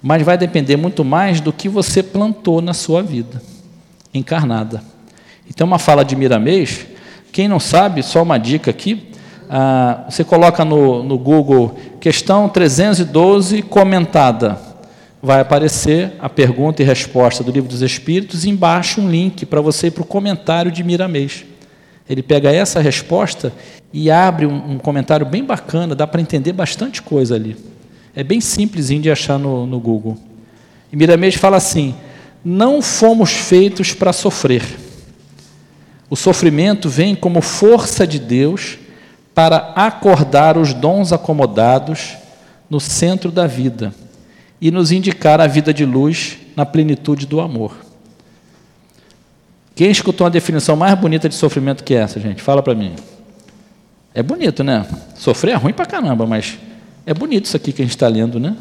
Mas 0.00 0.22
vai 0.22 0.38
depender 0.38 0.76
muito 0.76 1.04
mais 1.04 1.40
do 1.40 1.52
que 1.52 1.68
você 1.68 2.02
plantou 2.02 2.62
na 2.62 2.72
sua 2.72 3.02
vida 3.02 3.42
encarnada. 4.12 4.82
Então, 5.48 5.66
uma 5.66 5.78
fala 5.78 6.04
de 6.04 6.14
Miramês, 6.16 6.86
quem 7.32 7.48
não 7.48 7.60
sabe, 7.60 8.02
só 8.02 8.22
uma 8.22 8.38
dica 8.38 8.70
aqui, 8.70 9.10
ah, 9.48 10.04
você 10.08 10.24
coloca 10.24 10.64
no, 10.64 11.02
no 11.02 11.18
Google 11.18 11.76
questão 12.00 12.48
312 12.48 13.62
comentada. 13.62 14.58
Vai 15.22 15.40
aparecer 15.40 16.12
a 16.18 16.28
pergunta 16.28 16.82
e 16.82 16.86
resposta 16.86 17.44
do 17.44 17.52
Livro 17.52 17.68
dos 17.68 17.82
Espíritos, 17.82 18.44
e 18.44 18.50
embaixo 18.50 19.00
um 19.00 19.10
link 19.10 19.46
para 19.46 19.60
você 19.60 19.88
ir 19.88 19.90
para 19.90 20.02
o 20.02 20.06
comentário 20.06 20.70
de 20.70 20.82
Miramês. 20.82 21.44
Ele 22.08 22.22
pega 22.22 22.50
essa 22.50 22.80
resposta 22.80 23.52
e 23.92 24.10
abre 24.10 24.46
um, 24.46 24.72
um 24.72 24.78
comentário 24.78 25.24
bem 25.26 25.44
bacana, 25.44 25.94
dá 25.94 26.06
para 26.06 26.20
entender 26.20 26.52
bastante 26.52 27.00
coisa 27.02 27.34
ali. 27.34 27.56
É 28.14 28.24
bem 28.24 28.40
simplesinho 28.40 29.00
de 29.02 29.10
achar 29.10 29.38
no, 29.38 29.66
no 29.66 29.78
Google. 29.78 30.16
E 30.92 30.96
Miramês 30.96 31.34
fala 31.34 31.56
assim: 31.56 31.94
não 32.44 32.82
fomos 32.82 33.30
feitos 33.30 33.92
para 33.92 34.12
sofrer. 34.12 34.62
O 36.10 36.16
sofrimento 36.16 36.88
vem 36.88 37.14
como 37.14 37.40
força 37.40 38.06
de 38.06 38.18
Deus 38.18 38.78
para 39.34 39.72
acordar 39.74 40.58
os 40.58 40.74
dons 40.74 41.12
acomodados 41.12 42.16
no 42.68 42.80
centro 42.80 43.30
da 43.30 43.46
vida 43.46 43.94
e 44.60 44.70
nos 44.70 44.92
indicar 44.92 45.40
a 45.40 45.46
vida 45.46 45.72
de 45.72 45.84
luz 45.84 46.38
na 46.54 46.66
plenitude 46.66 47.26
do 47.26 47.40
amor. 47.40 47.74
Quem 49.74 49.90
escutou 49.90 50.26
uma 50.26 50.30
definição 50.30 50.76
mais 50.76 50.94
bonita 50.98 51.28
de 51.28 51.34
sofrimento 51.34 51.82
que 51.82 51.94
essa, 51.94 52.20
gente? 52.20 52.42
Fala 52.42 52.62
para 52.62 52.74
mim. 52.74 52.94
É 54.14 54.22
bonito, 54.22 54.62
né? 54.62 54.86
Sofrer 55.16 55.52
é 55.52 55.56
ruim 55.56 55.72
para 55.72 55.86
caramba, 55.86 56.26
mas 56.26 56.58
é 57.06 57.14
bonito 57.14 57.46
isso 57.46 57.56
aqui 57.56 57.72
que 57.72 57.80
a 57.80 57.84
gente 57.84 57.96
está 57.96 58.06
lendo, 58.06 58.38
né? 58.38 58.54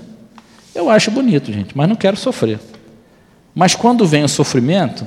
Eu 0.73 0.89
acho 0.89 1.11
bonito, 1.11 1.51
gente, 1.51 1.75
mas 1.75 1.89
não 1.89 1.97
quero 1.97 2.15
sofrer. 2.15 2.59
Mas 3.53 3.75
quando 3.75 4.05
vem 4.05 4.23
o 4.23 4.29
sofrimento, 4.29 5.05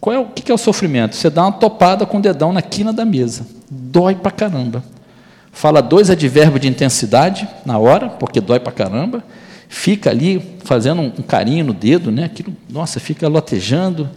qual 0.00 0.16
é 0.16 0.18
o 0.18 0.26
que 0.26 0.50
é 0.50 0.54
o 0.54 0.58
sofrimento? 0.58 1.14
Você 1.14 1.30
dá 1.30 1.42
uma 1.42 1.52
topada 1.52 2.04
com 2.04 2.18
o 2.18 2.20
dedão 2.20 2.52
na 2.52 2.60
quina 2.60 2.92
da 2.92 3.04
mesa. 3.04 3.46
Dói 3.70 4.14
pra 4.16 4.30
caramba. 4.30 4.82
Fala 5.52 5.80
dois 5.80 6.10
advérbios 6.10 6.60
de 6.60 6.68
intensidade 6.68 7.46
na 7.64 7.78
hora, 7.78 8.08
porque 8.08 8.40
dói 8.40 8.58
pra 8.58 8.72
caramba. 8.72 9.22
Fica 9.68 10.10
ali 10.10 10.58
fazendo 10.64 11.00
um 11.02 11.10
carinho 11.10 11.66
no 11.66 11.72
dedo, 11.72 12.10
né? 12.10 12.24
Aquilo, 12.24 12.52
nossa, 12.68 12.98
fica 12.98 13.28
lotejando. 13.28 14.10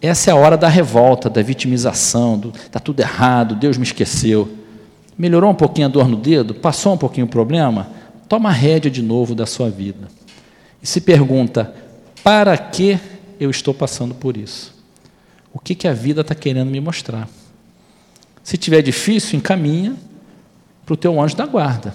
Essa 0.00 0.30
é 0.30 0.32
a 0.32 0.36
hora 0.36 0.56
da 0.56 0.68
revolta, 0.68 1.30
da 1.30 1.42
vitimização, 1.42 2.38
do 2.38 2.50
está 2.50 2.78
tudo 2.78 3.00
errado, 3.00 3.54
Deus 3.54 3.76
me 3.76 3.84
esqueceu. 3.84 4.48
Melhorou 5.16 5.50
um 5.50 5.54
pouquinho 5.54 5.88
a 5.88 5.90
dor 5.90 6.06
no 6.08 6.16
dedo? 6.16 6.54
Passou 6.54 6.94
um 6.94 6.98
pouquinho 6.98 7.26
o 7.26 7.30
problema? 7.30 7.88
Toma 8.28 8.52
rédea 8.52 8.90
de 8.90 9.02
novo 9.02 9.34
da 9.34 9.46
sua 9.46 9.68
vida. 9.70 10.06
E 10.82 10.86
se 10.86 11.00
pergunta: 11.00 11.74
para 12.22 12.56
que 12.56 12.98
eu 13.38 13.50
estou 13.50 13.72
passando 13.72 14.14
por 14.14 14.36
isso? 14.36 14.74
O 15.52 15.58
que, 15.58 15.74
que 15.74 15.88
a 15.88 15.92
vida 15.92 16.20
está 16.20 16.34
querendo 16.34 16.70
me 16.70 16.80
mostrar? 16.80 17.28
Se 18.42 18.56
tiver 18.56 18.82
difícil, 18.82 19.38
encaminha 19.38 19.94
para 20.86 20.94
o 20.94 20.96
teu 20.96 21.20
anjo 21.20 21.36
da 21.36 21.44
guarda. 21.44 21.94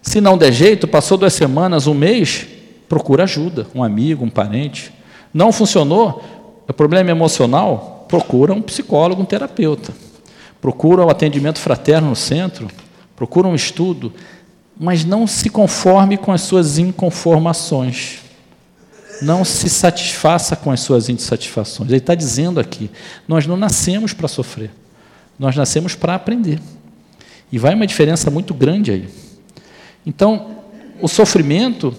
Se 0.00 0.20
não 0.20 0.38
der 0.38 0.52
jeito, 0.52 0.88
passou 0.88 1.18
duas 1.18 1.34
semanas, 1.34 1.86
um 1.86 1.94
mês, 1.94 2.46
procura 2.88 3.24
ajuda, 3.24 3.66
um 3.74 3.84
amigo, 3.84 4.24
um 4.24 4.30
parente. 4.30 4.92
Não 5.34 5.52
funcionou, 5.52 6.24
é 6.66 6.72
problema 6.72 7.10
emocional, 7.10 8.06
procura 8.08 8.52
um 8.52 8.62
psicólogo, 8.62 9.22
um 9.22 9.26
terapeuta. 9.26 9.92
Procura 10.60 11.02
o 11.02 11.06
um 11.06 11.10
atendimento 11.10 11.58
fraterno 11.58 12.08
no 12.08 12.16
centro, 12.16 12.68
procura 13.14 13.48
um 13.48 13.54
estudo, 13.54 14.12
mas 14.78 15.04
não 15.04 15.26
se 15.26 15.50
conforme 15.50 16.16
com 16.16 16.32
as 16.32 16.42
suas 16.42 16.78
inconformações. 16.78 18.21
Não 19.22 19.44
se 19.44 19.68
satisfaça 19.68 20.56
com 20.56 20.70
as 20.70 20.80
suas 20.80 21.08
insatisfações. 21.08 21.88
Ele 21.88 21.98
está 21.98 22.14
dizendo 22.14 22.58
aqui: 22.58 22.90
nós 23.26 23.46
não 23.46 23.56
nascemos 23.56 24.12
para 24.12 24.28
sofrer, 24.28 24.70
nós 25.38 25.56
nascemos 25.56 25.94
para 25.94 26.14
aprender. 26.14 26.58
E 27.50 27.58
vai 27.58 27.74
uma 27.74 27.86
diferença 27.86 28.30
muito 28.30 28.54
grande 28.54 28.90
aí. 28.90 29.08
Então, 30.04 30.56
o 31.00 31.08
sofrimento, 31.08 31.94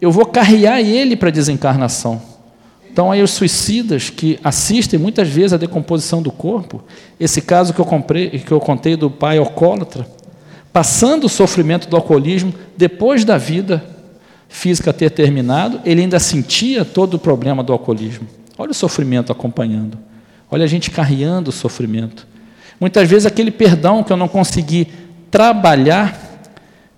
eu 0.00 0.10
vou 0.10 0.26
carrear 0.26 0.80
ele 0.80 1.16
para 1.16 1.28
a 1.28 1.32
desencarnação. 1.32 2.20
Então, 2.90 3.10
aí 3.10 3.22
os 3.22 3.32
suicidas 3.32 4.08
que 4.08 4.38
assistem 4.42 4.98
muitas 4.98 5.28
vezes 5.28 5.52
à 5.52 5.56
decomposição 5.56 6.22
do 6.22 6.30
corpo, 6.30 6.82
esse 7.18 7.42
caso 7.42 7.74
que 7.74 7.80
eu, 7.80 7.84
comprei, 7.84 8.30
que 8.30 8.52
eu 8.52 8.60
contei 8.60 8.96
do 8.96 9.10
pai 9.10 9.36
alcoólatra, 9.36 10.06
passando 10.72 11.24
o 11.24 11.28
sofrimento 11.28 11.88
do 11.88 11.96
alcoolismo 11.96 12.54
depois 12.76 13.24
da 13.24 13.36
vida, 13.36 13.84
física 14.54 14.92
ter 14.92 15.10
terminado, 15.10 15.80
ele 15.84 16.02
ainda 16.02 16.20
sentia 16.20 16.84
todo 16.84 17.14
o 17.14 17.18
problema 17.18 17.60
do 17.60 17.72
alcoolismo. 17.72 18.26
Olha 18.56 18.70
o 18.70 18.74
sofrimento 18.74 19.32
acompanhando. 19.32 19.98
Olha 20.48 20.64
a 20.64 20.68
gente 20.68 20.92
carreando 20.92 21.50
o 21.50 21.52
sofrimento. 21.52 22.24
Muitas 22.78 23.10
vezes 23.10 23.26
aquele 23.26 23.50
perdão 23.50 24.04
que 24.04 24.12
eu 24.12 24.16
não 24.16 24.28
consegui 24.28 24.86
trabalhar, 25.28 26.38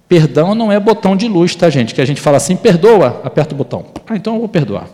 perdão 0.07 0.55
não 0.55 0.71
é 0.71 0.79
botão 0.79 1.17
de 1.17 1.27
luz, 1.27 1.57
tá, 1.57 1.71
gente? 1.71 1.95
Que 1.95 2.03
a 2.03 2.05
gente 2.05 2.21
fala 2.21 2.37
assim, 2.37 2.57
perdoa, 2.57 3.23
aperta 3.25 3.55
o 3.55 3.59
botão. 3.59 3.87
Ah, 4.07 4.15
então 4.15 4.35
eu 4.35 4.41
vou 4.41 4.49
perdoar. 4.51 4.89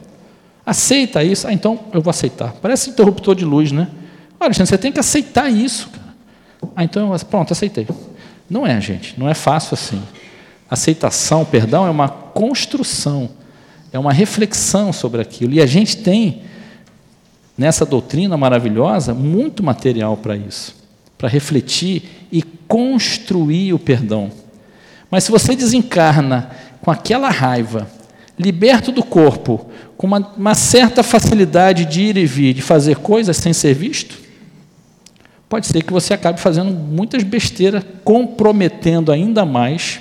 Aceita 0.65 1.25
isso? 1.25 1.49
Ah, 1.49 1.53
então 1.53 1.81
eu 1.93 2.01
vou 2.01 2.11
aceitar. 2.11 2.55
Parece 2.63 2.91
interruptor 2.91 3.35
de 3.35 3.45
luz, 3.45 3.73
né? 3.73 3.89
Olha, 4.39 4.53
gente, 4.53 4.69
você 4.69 4.79
tem 4.79 4.93
que 4.93 5.01
aceitar 5.01 5.51
isso. 5.51 5.91
Ah, 6.77 6.85
então, 6.85 7.13
pronto, 7.29 7.53
aceitei. 7.53 7.89
Não 8.49 8.65
é, 8.65 8.81
gente, 8.81 9.19
não 9.19 9.29
é 9.29 9.35
fácil 9.35 9.75
assim. 9.75 10.01
Aceitação, 10.73 11.45
perdão, 11.45 11.87
é 11.87 11.91
uma 11.91 12.09
construção, 12.09 13.29
é 13.93 13.99
uma 13.99 14.13
reflexão 14.13 14.93
sobre 14.93 15.21
aquilo. 15.21 15.53
E 15.53 15.61
a 15.61 15.67
gente 15.67 15.99
tem, 15.99 16.43
nessa 17.57 17.85
doutrina 17.85 18.37
maravilhosa, 18.37 19.13
muito 19.13 19.63
material 19.63 20.17
para 20.17 20.37
isso 20.37 20.83
para 21.23 21.29
refletir 21.29 22.03
e 22.33 22.43
construir 22.43 23.73
o 23.73 23.79
perdão. 23.79 24.29
Mas 25.09 25.23
se 25.23 25.31
você 25.31 25.55
desencarna 25.55 26.51
com 26.81 26.91
aquela 26.91 27.31
raiva, 27.31 27.89
liberto 28.37 28.91
do 28.91 29.05
corpo, 29.05 29.71
com 29.97 30.09
uma, 30.09 30.19
uma 30.37 30.55
certa 30.57 31.05
facilidade 31.05 31.85
de 31.85 32.01
ir 32.01 32.17
e 32.17 32.27
vir, 32.27 32.53
de 32.55 32.61
fazer 32.61 32.97
coisas 32.97 33.37
sem 33.37 33.53
ser 33.53 33.73
visto, 33.73 34.19
pode 35.49 35.69
ser 35.69 35.85
que 35.85 35.93
você 35.93 36.13
acabe 36.13 36.41
fazendo 36.41 36.73
muitas 36.73 37.23
besteiras, 37.23 37.85
comprometendo 38.03 39.13
ainda 39.13 39.47
mais 39.47 40.01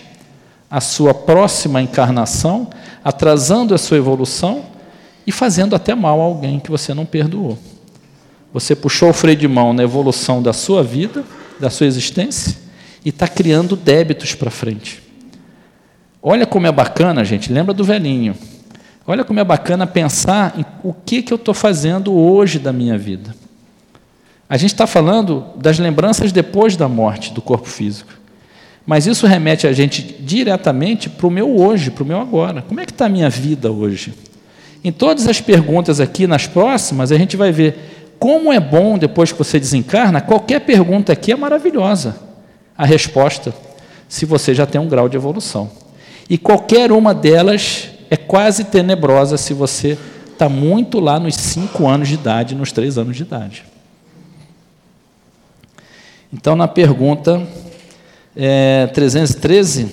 a 0.72 0.80
sua 0.80 1.14
próxima 1.14 1.82
encarnação, 1.82 2.70
atrasando 3.04 3.76
a 3.76 3.78
sua 3.78 3.98
evolução 3.98 4.64
e 5.28 5.32
fazendo 5.32 5.76
até 5.76 5.94
mal 5.94 6.22
a 6.22 6.24
alguém 6.24 6.62
que 6.62 6.72
você 6.72 6.94
não 6.94 7.06
perdoou. 7.06 7.58
Você 8.54 8.74
puxou 8.74 9.10
o 9.10 9.14
freio 9.14 9.38
de 9.38 9.50
mão 9.50 9.74
na 9.74 9.84
evolução 9.84 10.42
da 10.42 10.54
sua 10.54 10.82
vida, 10.82 11.26
da 11.60 11.70
sua 11.70 11.88
existência, 11.88 12.58
e 13.04 13.10
está 13.10 13.28
criando 13.28 13.76
débitos 13.76 14.34
para 14.34 14.50
frente. 14.50 15.04
Olha 16.24 16.46
como 16.46 16.68
é 16.68 16.72
bacana, 16.72 17.26
gente, 17.26 17.52
lembra 17.52 17.74
do 17.74 17.84
velhinho. 17.84 18.34
Olha 19.06 19.26
como 19.26 19.40
é 19.42 19.44
bacana 19.44 19.86
pensar 19.86 20.54
em 20.58 20.66
o 20.84 20.94
que, 20.94 21.22
que 21.22 21.34
eu 21.34 21.38
estou 21.38 21.54
fazendo 21.54 22.14
hoje 22.14 22.60
da 22.60 22.72
minha 22.72 22.98
vida. 22.98 23.36
A 24.48 24.56
gente 24.56 24.72
está 24.72 24.88
falando 24.88 25.46
das 25.58 25.80
lembranças 25.80 26.32
depois 26.32 26.78
da 26.78 26.88
morte 26.88 27.34
do 27.34 27.42
corpo 27.42 27.68
físico. 27.68 28.21
Mas 28.92 29.08
isso 29.08 29.26
remete 29.26 29.66
a 29.66 29.72
gente 29.72 30.02
diretamente 30.20 31.10
para 31.10 31.26
o 31.26 31.32
meu 31.32 31.58
hoje, 31.58 31.90
para 31.90 32.04
o 32.04 32.06
meu 32.06 32.20
agora. 32.20 32.62
Como 32.62 32.78
é 32.78 32.86
que 32.86 32.92
está 32.92 33.06
a 33.06 33.10
minha 33.10 33.30
vida 33.30 33.72
hoje? 33.72 34.14
Em 34.84 34.92
todas 34.92 35.30
as 35.30 35.40
perguntas 35.40 36.02
aqui, 36.02 36.28
nas 36.28 36.46
próximas, 36.46 37.10
a 37.10 37.18
gente 37.18 37.38
vai 37.38 37.54
ver 37.54 38.14
como 38.20 38.52
é 38.52 38.60
bom 38.60 38.98
depois 38.98 39.32
que 39.32 39.38
você 39.38 39.58
desencarna, 39.58 40.20
qualquer 40.20 40.60
pergunta 40.60 41.14
aqui 41.14 41.32
é 41.32 41.38
maravilhosa. 41.38 42.18
A 42.78 42.86
resposta, 42.86 43.54
se 44.10 44.26
você 44.26 44.54
já 44.54 44.66
tem 44.66 44.82
um 44.82 44.90
grau 44.90 45.08
de 45.08 45.16
evolução. 45.16 45.72
E 46.30 46.38
qualquer 46.38 46.92
uma 46.92 47.14
delas 47.14 47.92
é 48.10 48.18
quase 48.18 48.66
tenebrosa 48.66 49.38
se 49.38 49.54
você 49.54 49.98
está 50.34 50.50
muito 50.50 51.00
lá 51.00 51.18
nos 51.18 51.36
5 51.36 51.88
anos 51.88 52.10
de 52.10 52.16
idade, 52.16 52.56
nos 52.56 52.74
3 52.74 52.98
anos 52.98 53.16
de 53.16 53.24
idade. 53.24 53.64
Então, 56.34 56.58
na 56.58 56.68
pergunta 56.68 57.42
é, 58.36 58.88
313, 58.88 59.88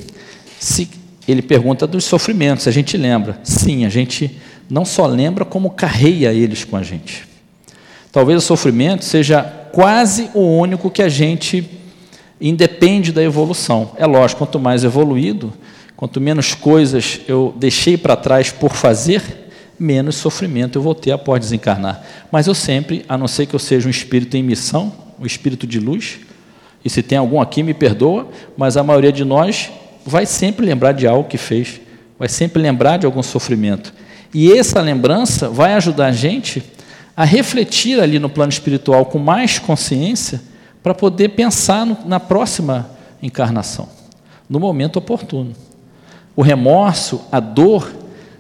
se, 0.59 0.89
ele 1.27 1.43
pergunta 1.43 1.87
dos 1.87 2.05
sofrimentos, 2.05 2.67
a 2.67 2.71
gente 2.71 2.97
lembra? 2.97 3.39
Sim, 3.43 3.85
a 3.85 3.89
gente 3.89 4.39
não 4.69 4.85
só 4.85 5.07
lembra, 5.07 5.45
como 5.45 5.71
carreia 5.71 6.33
eles 6.33 6.65
com 6.65 6.77
a 6.77 6.83
gente. 6.83 7.27
Talvez 8.11 8.43
o 8.43 8.47
sofrimento 8.47 9.05
seja 9.05 9.43
quase 9.73 10.31
o 10.35 10.41
único 10.41 10.91
que 10.91 11.03
a 11.03 11.09
gente 11.09 11.69
independe 12.41 13.13
da 13.13 13.23
evolução. 13.23 13.93
É 13.97 14.07
lógico, 14.07 14.39
quanto 14.39 14.59
mais 14.59 14.85
evoluído, 14.85 15.53
quanto 15.97 16.21
menos 16.21 16.55
coisas 16.55 17.21
eu 17.29 17.55
deixei 17.57 17.97
para 17.97 18.17
trás 18.17 18.51
por 18.51 18.73
fazer, 18.73 19.23
menos 19.79 20.17
sofrimento 20.17 20.79
eu 20.79 20.83
vou 20.83 20.95
ter 20.95 21.13
após 21.13 21.41
desencarnar. 21.41 22.03
Mas 22.33 22.47
eu 22.47 22.55
sempre, 22.55 23.05
a 23.09 23.19
não 23.19 23.29
ser 23.29 23.47
que 23.47 23.55
eu 23.55 23.59
seja 23.59 23.87
um 23.87 23.91
espírito 23.91 24.37
em 24.37 24.43
missão, 24.43 24.93
um 25.21 25.27
espírito 25.27 25.67
de 25.67 25.79
luz, 25.79 26.19
e 26.85 26.91
se 26.91 27.03
tem 27.03 27.19
algum 27.19 27.41
aqui, 27.41 27.63
me 27.63 27.75
perdoa, 27.75 28.29
mas 28.57 28.77
a 28.77 28.83
maioria 28.83 29.13
de 29.13 29.25
nós 29.25 29.71
vai 30.05 30.25
sempre 30.27 30.65
lembrar 30.65 30.93
de 30.93 31.07
algo 31.07 31.29
que 31.29 31.39
fez, 31.39 31.81
vai 32.19 32.29
sempre 32.29 32.63
lembrar 32.63 32.99
de 32.99 33.07
algum 33.07 33.23
sofrimento. 33.23 33.93
E 34.33 34.53
essa 34.53 34.81
lembrança 34.81 35.49
vai 35.49 35.75
ajudar 35.75 36.07
a 36.07 36.13
gente 36.13 36.63
a 37.17 37.25
refletir 37.25 38.01
ali 38.01 38.19
no 38.19 38.29
plano 38.29 38.53
espiritual 38.53 39.07
com 39.07 39.19
mais 39.19 39.59
consciência 39.59 40.41
para 40.83 40.95
poder 40.95 41.31
pensar 41.31 41.85
no, 41.85 41.99
na 42.07 42.21
próxima 42.21 42.89
encarnação, 43.23 43.89
no 44.49 44.61
momento 44.61 44.99
oportuno. 44.99 45.53
O 46.37 46.43
remorso, 46.43 47.23
a 47.33 47.41
dor 47.41 47.93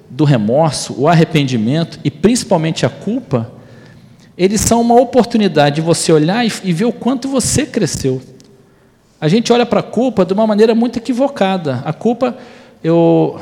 do 0.08 0.24
remorso, 0.24 0.94
o 0.96 1.08
arrependimento 1.08 1.98
e 2.04 2.10
principalmente 2.10 2.86
a 2.86 2.88
culpa, 2.88 3.50
eles 4.38 4.60
são 4.60 4.80
uma 4.80 4.94
oportunidade 4.94 5.76
de 5.76 5.80
você 5.80 6.12
olhar 6.12 6.46
e, 6.46 6.72
ver 6.72 6.84
o 6.84 6.92
quanto 6.92 7.28
você 7.28 7.66
cresceu. 7.66 8.22
A 9.20 9.26
gente 9.26 9.52
olha 9.52 9.66
para 9.66 9.80
a 9.80 9.82
culpa 9.82 10.24
de 10.24 10.32
uma 10.32 10.46
maneira 10.46 10.76
muito 10.76 10.96
equivocada. 10.96 11.82
A 11.84 11.92
culpa, 11.92 12.36
eu, 12.82 13.40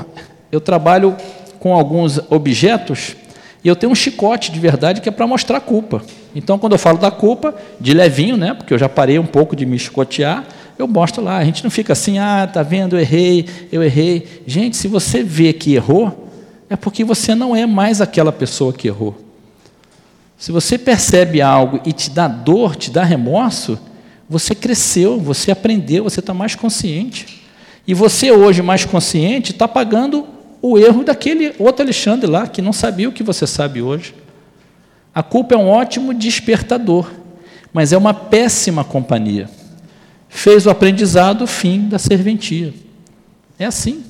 eu 0.50 0.58
trabalho 0.58 1.14
com 1.60 1.74
alguns 1.74 2.18
objetos 2.30 3.14
e 3.62 3.68
eu 3.68 3.76
tenho 3.76 3.92
um 3.92 3.94
chicote 3.94 4.50
de 4.50 4.58
verdade 4.58 5.02
que 5.02 5.08
é 5.10 5.12
para 5.12 5.26
mostrar 5.26 5.58
a 5.58 5.60
culpa. 5.60 6.02
Então, 6.34 6.58
quando 6.58 6.72
eu 6.72 6.78
falo 6.78 6.96
da 6.96 7.10
culpa, 7.10 7.54
de 7.78 7.92
levinho, 7.92 8.38
né, 8.38 8.54
porque 8.54 8.72
eu 8.72 8.78
já 8.78 8.88
parei 8.88 9.18
um 9.18 9.26
pouco 9.26 9.54
de 9.54 9.66
me 9.66 9.78
chicotear, 9.78 10.46
eu 10.78 10.88
mostro 10.88 11.22
lá. 11.22 11.36
A 11.36 11.44
gente 11.44 11.62
não 11.62 11.70
fica 11.70 11.92
assim, 11.92 12.18
ah, 12.18 12.48
tá 12.50 12.62
vendo, 12.62 12.96
eu 12.96 13.00
errei, 13.00 13.46
eu 13.70 13.82
errei. 13.82 14.42
Gente, 14.46 14.78
se 14.78 14.88
você 14.88 15.22
vê 15.22 15.52
que 15.52 15.74
errou, 15.74 16.26
é 16.70 16.76
porque 16.76 17.04
você 17.04 17.34
não 17.34 17.54
é 17.54 17.66
mais 17.66 18.00
aquela 18.00 18.32
pessoa 18.32 18.72
que 18.72 18.88
errou. 18.88 19.25
Se 20.38 20.52
você 20.52 20.76
percebe 20.76 21.40
algo 21.40 21.80
e 21.84 21.92
te 21.92 22.10
dá 22.10 22.28
dor, 22.28 22.76
te 22.76 22.90
dá 22.90 23.02
remorso, 23.02 23.78
você 24.28 24.54
cresceu, 24.54 25.18
você 25.18 25.50
aprendeu, 25.50 26.04
você 26.04 26.20
está 26.20 26.34
mais 26.34 26.54
consciente. 26.54 27.44
E 27.86 27.94
você 27.94 28.30
hoje 28.30 28.60
mais 28.62 28.84
consciente 28.84 29.52
está 29.52 29.66
pagando 29.66 30.26
o 30.60 30.76
erro 30.76 31.04
daquele 31.04 31.54
outro 31.58 31.84
Alexandre 31.84 32.28
lá, 32.28 32.46
que 32.46 32.60
não 32.60 32.72
sabia 32.72 33.08
o 33.08 33.12
que 33.12 33.22
você 33.22 33.46
sabe 33.46 33.80
hoje. 33.80 34.14
A 35.14 35.22
culpa 35.22 35.54
é 35.54 35.58
um 35.58 35.68
ótimo 35.68 36.12
despertador, 36.12 37.10
mas 37.72 37.92
é 37.92 37.96
uma 37.96 38.12
péssima 38.12 38.84
companhia. 38.84 39.48
Fez 40.28 40.66
o 40.66 40.70
aprendizado 40.70 41.42
o 41.42 41.46
fim 41.46 41.88
da 41.88 41.98
serventia. 41.98 42.74
É 43.58 43.64
assim. 43.64 44.04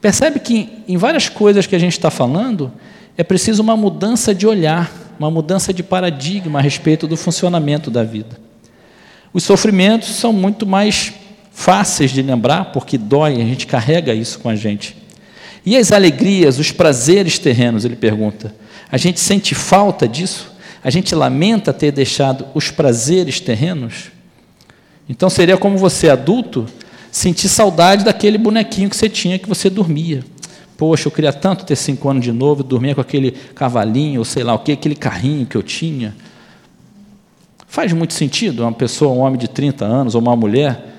Percebe 0.00 0.40
que 0.40 0.82
em 0.86 0.96
várias 0.96 1.28
coisas 1.28 1.66
que 1.66 1.74
a 1.74 1.78
gente 1.78 1.92
está 1.92 2.10
falando, 2.10 2.72
é 3.16 3.24
preciso 3.24 3.62
uma 3.62 3.76
mudança 3.76 4.34
de 4.34 4.46
olhar, 4.46 4.90
uma 5.18 5.30
mudança 5.30 5.72
de 5.72 5.82
paradigma 5.82 6.58
a 6.58 6.62
respeito 6.62 7.06
do 7.06 7.16
funcionamento 7.16 7.90
da 7.90 8.02
vida. 8.02 8.38
Os 9.32 9.44
sofrimentos 9.44 10.08
são 10.10 10.32
muito 10.32 10.66
mais 10.66 11.12
fáceis 11.52 12.10
de 12.10 12.22
lembrar, 12.22 12.66
porque 12.66 12.98
dói, 12.98 13.34
a 13.34 13.44
gente 13.44 13.66
carrega 13.66 14.14
isso 14.14 14.38
com 14.38 14.48
a 14.48 14.56
gente. 14.56 14.96
E 15.64 15.76
as 15.76 15.90
alegrias, 15.90 16.58
os 16.58 16.70
prazeres 16.70 17.38
terrenos, 17.38 17.84
ele 17.84 17.96
pergunta. 17.96 18.54
A 18.90 18.96
gente 18.96 19.18
sente 19.18 19.54
falta 19.54 20.06
disso? 20.06 20.54
A 20.84 20.90
gente 20.90 21.14
lamenta 21.14 21.72
ter 21.72 21.90
deixado 21.90 22.46
os 22.54 22.70
prazeres 22.70 23.40
terrenos? 23.40 24.12
Então 25.08 25.28
seria 25.28 25.56
como 25.56 25.76
você, 25.76 26.08
adulto, 26.08 26.66
sentir 27.10 27.48
saudade 27.48 28.04
daquele 28.04 28.38
bonequinho 28.38 28.90
que 28.90 28.96
você 28.96 29.08
tinha 29.08 29.38
que 29.38 29.48
você 29.48 29.68
dormia. 29.68 30.22
Poxa, 30.76 31.08
eu 31.08 31.12
queria 31.12 31.32
tanto 31.32 31.64
ter 31.64 31.76
cinco 31.76 32.08
anos 32.08 32.22
de 32.22 32.32
novo, 32.32 32.62
dormir 32.62 32.94
com 32.94 33.00
aquele 33.00 33.30
cavalinho, 33.30 34.20
ou 34.20 34.24
sei 34.24 34.44
lá 34.44 34.54
o 34.54 34.58
que, 34.58 34.72
aquele 34.72 34.94
carrinho 34.94 35.46
que 35.46 35.56
eu 35.56 35.62
tinha. 35.62 36.14
Faz 37.66 37.92
muito 37.92 38.14
sentido 38.14 38.62
uma 38.62 38.72
pessoa, 38.72 39.12
um 39.12 39.20
homem 39.20 39.38
de 39.38 39.48
30 39.48 39.84
anos, 39.84 40.14
ou 40.14 40.20
uma 40.20 40.36
mulher, 40.36 40.94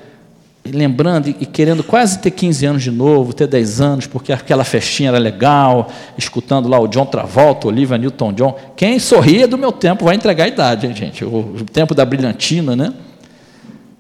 lembrando 0.66 1.30
e 1.30 1.46
querendo 1.46 1.84
quase 1.84 2.20
ter 2.20 2.32
15 2.32 2.66
anos 2.66 2.84
de 2.84 2.92
novo, 2.92 3.34
ter 3.34 3.48
10 3.48 3.82
anos, 3.82 4.08
porque 4.08 4.34
aquela 4.34 4.64
festinha 4.64 5.10
era 5.10 5.18
legal, 5.18 5.90
escutando 6.18 6.68
lá 6.68 6.80
o 6.80 6.88
John 6.88 7.06
Travolta, 7.06 7.68
Olivia 7.68 7.98
Newton-John. 7.98 8.56
Quem 8.76 9.00
sorria 9.00 9.48
do 9.48 9.58
meu 9.58 9.72
tempo 9.72 10.06
vai 10.06 10.16
entregar 10.16 10.46
a 10.46 10.48
idade, 10.48 10.88
hein, 10.88 10.96
gente? 10.96 11.24
O, 11.24 11.38
o 11.38 11.64
tempo 11.66 11.94
da 11.94 12.04
brilhantina, 12.04 12.76
né? 12.76 12.94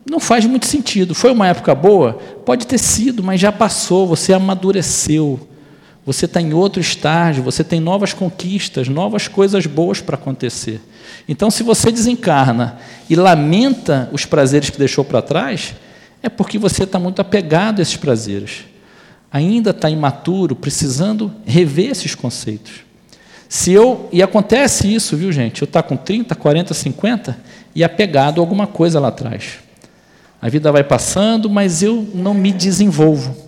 Não 0.09 0.19
faz 0.19 0.45
muito 0.45 0.65
sentido. 0.65 1.13
Foi 1.13 1.31
uma 1.31 1.47
época 1.47 1.75
boa? 1.75 2.13
Pode 2.45 2.65
ter 2.65 2.77
sido, 2.77 3.21
mas 3.21 3.39
já 3.39 3.51
passou, 3.51 4.07
você 4.07 4.33
amadureceu. 4.33 5.39
Você 6.07 6.23
está 6.23 6.39
em 6.39 6.53
outro 6.53 6.79
estágio, 6.79 7.43
você 7.43 7.65
tem 7.65 7.81
novas 7.81 8.13
conquistas, 8.13 8.87
novas 8.87 9.27
coisas 9.27 9.65
boas 9.65 9.99
para 9.99 10.15
acontecer. 10.15 10.79
Então, 11.27 11.51
se 11.51 11.63
você 11.63 11.91
desencarna 11.91 12.77
e 13.09 13.15
lamenta 13.15 14.09
os 14.13 14.23
prazeres 14.23 14.69
que 14.69 14.79
deixou 14.79 15.03
para 15.03 15.21
trás, 15.21 15.75
é 16.23 16.29
porque 16.29 16.57
você 16.57 16.83
está 16.83 16.97
muito 16.97 17.21
apegado 17.21 17.79
a 17.79 17.81
esses 17.81 17.97
prazeres. 17.97 18.63
Ainda 19.29 19.71
está 19.71 19.89
imaturo, 19.89 20.55
precisando 20.55 21.29
rever 21.45 21.91
esses 21.91 22.15
conceitos. 22.15 22.85
Se 23.49 23.73
eu, 23.73 24.07
e 24.09 24.23
acontece 24.23 24.93
isso, 24.93 25.17
viu 25.17 25.29
gente? 25.29 25.61
Eu 25.61 25.65
estou 25.65 25.83
tá 25.83 25.85
com 25.85 25.97
30, 25.97 26.33
40, 26.35 26.73
50 26.73 27.37
e 27.75 27.83
apegado 27.83 28.39
a 28.39 28.41
alguma 28.41 28.65
coisa 28.65 28.97
lá 28.97 29.09
atrás. 29.09 29.55
A 30.41 30.47
vida 30.47 30.71
vai 30.71 30.85
passando, 30.85 31.49
mas 31.49 31.83
eu 31.83 32.07
não 32.13 32.33
me 32.33 32.53
desenvolvo. 32.53 33.46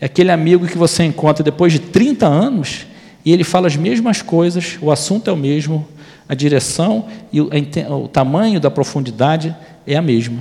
É 0.00 0.06
aquele 0.06 0.30
amigo 0.30 0.66
que 0.66 0.76
você 0.76 1.04
encontra 1.04 1.42
depois 1.42 1.72
de 1.72 1.78
30 1.78 2.26
anos 2.26 2.86
e 3.24 3.32
ele 3.32 3.44
fala 3.44 3.66
as 3.66 3.76
mesmas 3.76 4.22
coisas, 4.22 4.78
o 4.80 4.90
assunto 4.90 5.28
é 5.28 5.32
o 5.32 5.36
mesmo, 5.36 5.86
a 6.28 6.34
direção 6.34 7.06
e 7.32 7.40
o, 7.40 7.48
o 7.90 8.08
tamanho 8.08 8.60
da 8.60 8.70
profundidade 8.70 9.56
é 9.86 9.96
a 9.96 10.02
mesma. 10.02 10.40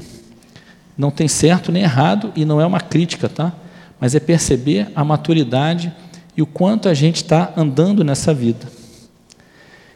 Não 0.97 1.09
tem 1.11 1.27
certo 1.27 1.71
nem 1.71 1.83
errado 1.83 2.31
e 2.35 2.45
não 2.45 2.59
é 2.59 2.65
uma 2.65 2.79
crítica, 2.79 3.29
tá? 3.29 3.53
Mas 3.99 4.13
é 4.13 4.19
perceber 4.19 4.87
a 4.95 5.03
maturidade 5.03 5.91
e 6.35 6.41
o 6.41 6.45
quanto 6.45 6.89
a 6.89 6.93
gente 6.93 7.17
está 7.17 7.53
andando 7.55 8.03
nessa 8.03 8.33
vida. 8.33 8.67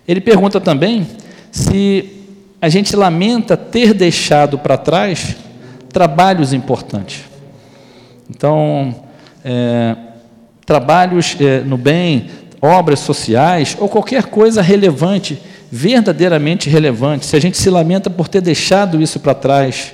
Ele 0.07 0.21
pergunta 0.21 0.59
também 0.59 1.05
se 1.51 2.25
a 2.61 2.69
gente 2.69 2.95
lamenta 2.95 3.55
ter 3.55 3.93
deixado 3.93 4.57
para 4.57 4.77
trás 4.77 5.35
trabalhos 5.89 6.53
importantes. 6.53 7.23
Então, 8.29 9.08
é, 9.43 9.95
trabalhos 10.65 11.35
é, 11.39 11.61
no 11.61 11.77
bem, 11.77 12.29
obras 12.61 12.99
sociais 12.99 13.75
ou 13.79 13.87
qualquer 13.87 14.25
coisa 14.25 14.61
relevante, 14.61 15.41
verdadeiramente 15.71 16.69
relevante, 16.69 17.25
se 17.25 17.35
a 17.35 17.39
gente 17.39 17.57
se 17.57 17.69
lamenta 17.69 18.09
por 18.09 18.27
ter 18.27 18.41
deixado 18.41 19.01
isso 19.01 19.19
para 19.19 19.33
trás, 19.33 19.93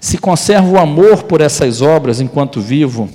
se 0.00 0.18
conserva 0.18 0.68
o 0.68 0.78
amor 0.78 1.24
por 1.24 1.40
essas 1.40 1.82
obras 1.82 2.20
enquanto 2.20 2.60
vivo 2.60 3.08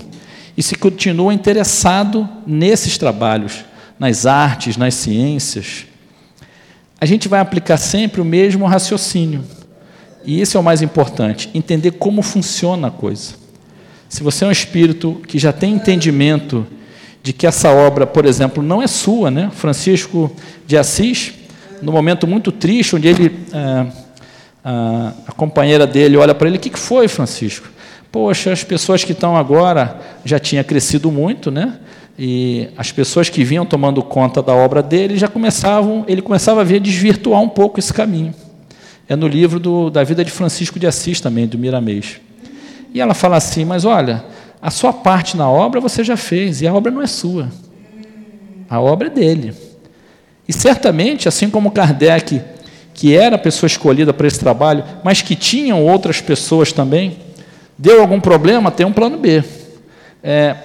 e 0.57 0.61
se 0.61 0.76
continua 0.76 1.34
interessado 1.34 2.28
nesses 2.45 2.97
trabalhos, 2.97 3.64
nas 3.97 4.26
artes, 4.26 4.78
nas 4.78 4.93
ciências, 4.95 5.86
a 6.99 7.05
gente 7.05 7.28
vai 7.28 7.39
aplicar 7.39 7.78
sempre 7.78 8.22
o 8.22 8.26
mesmo 8.26 8.66
raciocínio. 8.66 9.43
E 10.26 10.39
esse 10.39 10.55
é 10.55 10.59
o 10.59 10.64
mais 10.64 10.82
importante, 10.82 11.49
entender 11.53 11.91
como 11.91 12.22
funciona 12.22 12.88
a 12.88 12.91
coisa. 12.91 13.42
Se 14.14 14.22
você 14.22 14.45
é 14.45 14.47
um 14.47 14.51
espírito 14.51 15.20
que 15.28 15.39
já 15.39 15.51
tem 15.51 15.74
entendimento 15.74 16.68
de 17.24 17.34
que 17.34 17.47
essa 17.47 17.72
obra, 17.72 18.05
por 18.05 18.28
exemplo, 18.28 18.61
não 18.61 18.80
é 18.80 18.86
sua, 18.86 19.32
né? 19.32 19.49
Francisco 19.51 20.32
de 20.68 20.78
Assis, 20.78 21.34
no 21.82 21.91
momento 21.91 22.28
muito 22.28 22.51
triste, 22.51 22.95
onde 22.95 23.07
ele, 23.07 23.36
é, 23.51 23.88
a, 24.64 25.32
companheira 25.36 25.88
dele 25.88 26.16
olha 26.16 26.36
para 26.36 26.47
ele, 26.47 26.57
o 26.57 26.59
que, 26.59 26.70
que 26.70 26.78
foi, 26.78 27.07
Francisco? 27.07 27.68
Poxa, 28.11 28.51
as 28.51 28.64
pessoas 28.64 29.03
que 29.03 29.14
estão 29.14 29.36
agora 29.36 29.99
já 30.24 30.38
tinha 30.38 30.64
crescido 30.64 31.11
muito, 31.11 31.49
né? 31.49 31.80
e 32.18 32.70
as 32.78 32.91
pessoas 32.91 33.30
que 33.30 33.43
vinham 33.43 33.66
tomando 33.66 34.03
conta 34.03 34.43
da 34.43 34.53
obra 34.53 34.84
dele 34.84 35.18
já 35.18 35.28
começavam, 35.28 36.05
ele 36.07 36.22
começava 36.22 36.61
a 36.61 36.64
ver 36.64 36.80
desvirtuar 36.80 37.41
um 37.41 37.49
pouco 37.49 37.80
esse 37.80 37.91
caminho. 37.91 38.32
É 39.09 39.16
no 39.16 39.28
livro 39.28 39.59
do, 39.59 39.89
da 39.89 40.03
vida 40.03 40.24
de 40.24 40.30
Francisco 40.30 40.78
de 40.78 40.86
Assis 40.86 41.20
também, 41.20 41.47
do 41.47 41.57
Miramês. 41.57 42.22
E 42.93 43.01
ela 43.01 43.13
fala 43.13 43.37
assim: 43.37 43.65
Mas 43.65 43.83
olha, 43.85 44.23
a 44.61 44.69
sua 44.69 44.93
parte 44.93 45.35
na 45.35 45.49
obra 45.49 45.81
você 45.81 46.03
já 46.03 46.15
fez, 46.15 46.61
e 46.61 46.67
a 46.67 46.73
obra 46.73 46.91
não 46.91 47.01
é 47.01 47.07
sua. 47.07 47.49
A 48.69 48.79
obra 48.79 49.07
é 49.07 49.11
dele. 49.11 49.53
E 50.47 50.53
certamente, 50.53 51.27
assim 51.27 51.49
como 51.49 51.71
Kardec, 51.71 52.41
que 52.93 53.15
era 53.15 53.35
a 53.35 53.39
pessoa 53.39 53.67
escolhida 53.67 54.13
para 54.13 54.27
esse 54.27 54.39
trabalho, 54.39 54.83
mas 55.03 55.21
que 55.21 55.35
tinham 55.35 55.83
outras 55.83 56.21
pessoas 56.21 56.71
também, 56.71 57.17
deu 57.77 58.01
algum 58.01 58.19
problema, 58.19 58.71
tem 58.71 58.85
um 58.85 58.93
plano 58.93 59.17
B. 59.17 59.43
É, 60.21 60.55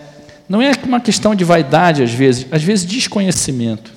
não 0.49 0.61
é 0.61 0.73
uma 0.85 1.01
questão 1.01 1.35
de 1.35 1.45
vaidade, 1.45 2.03
às 2.03 2.13
vezes, 2.13 2.47
às 2.51 2.63
vezes 2.63 2.87
desconhecimento. 2.87 3.93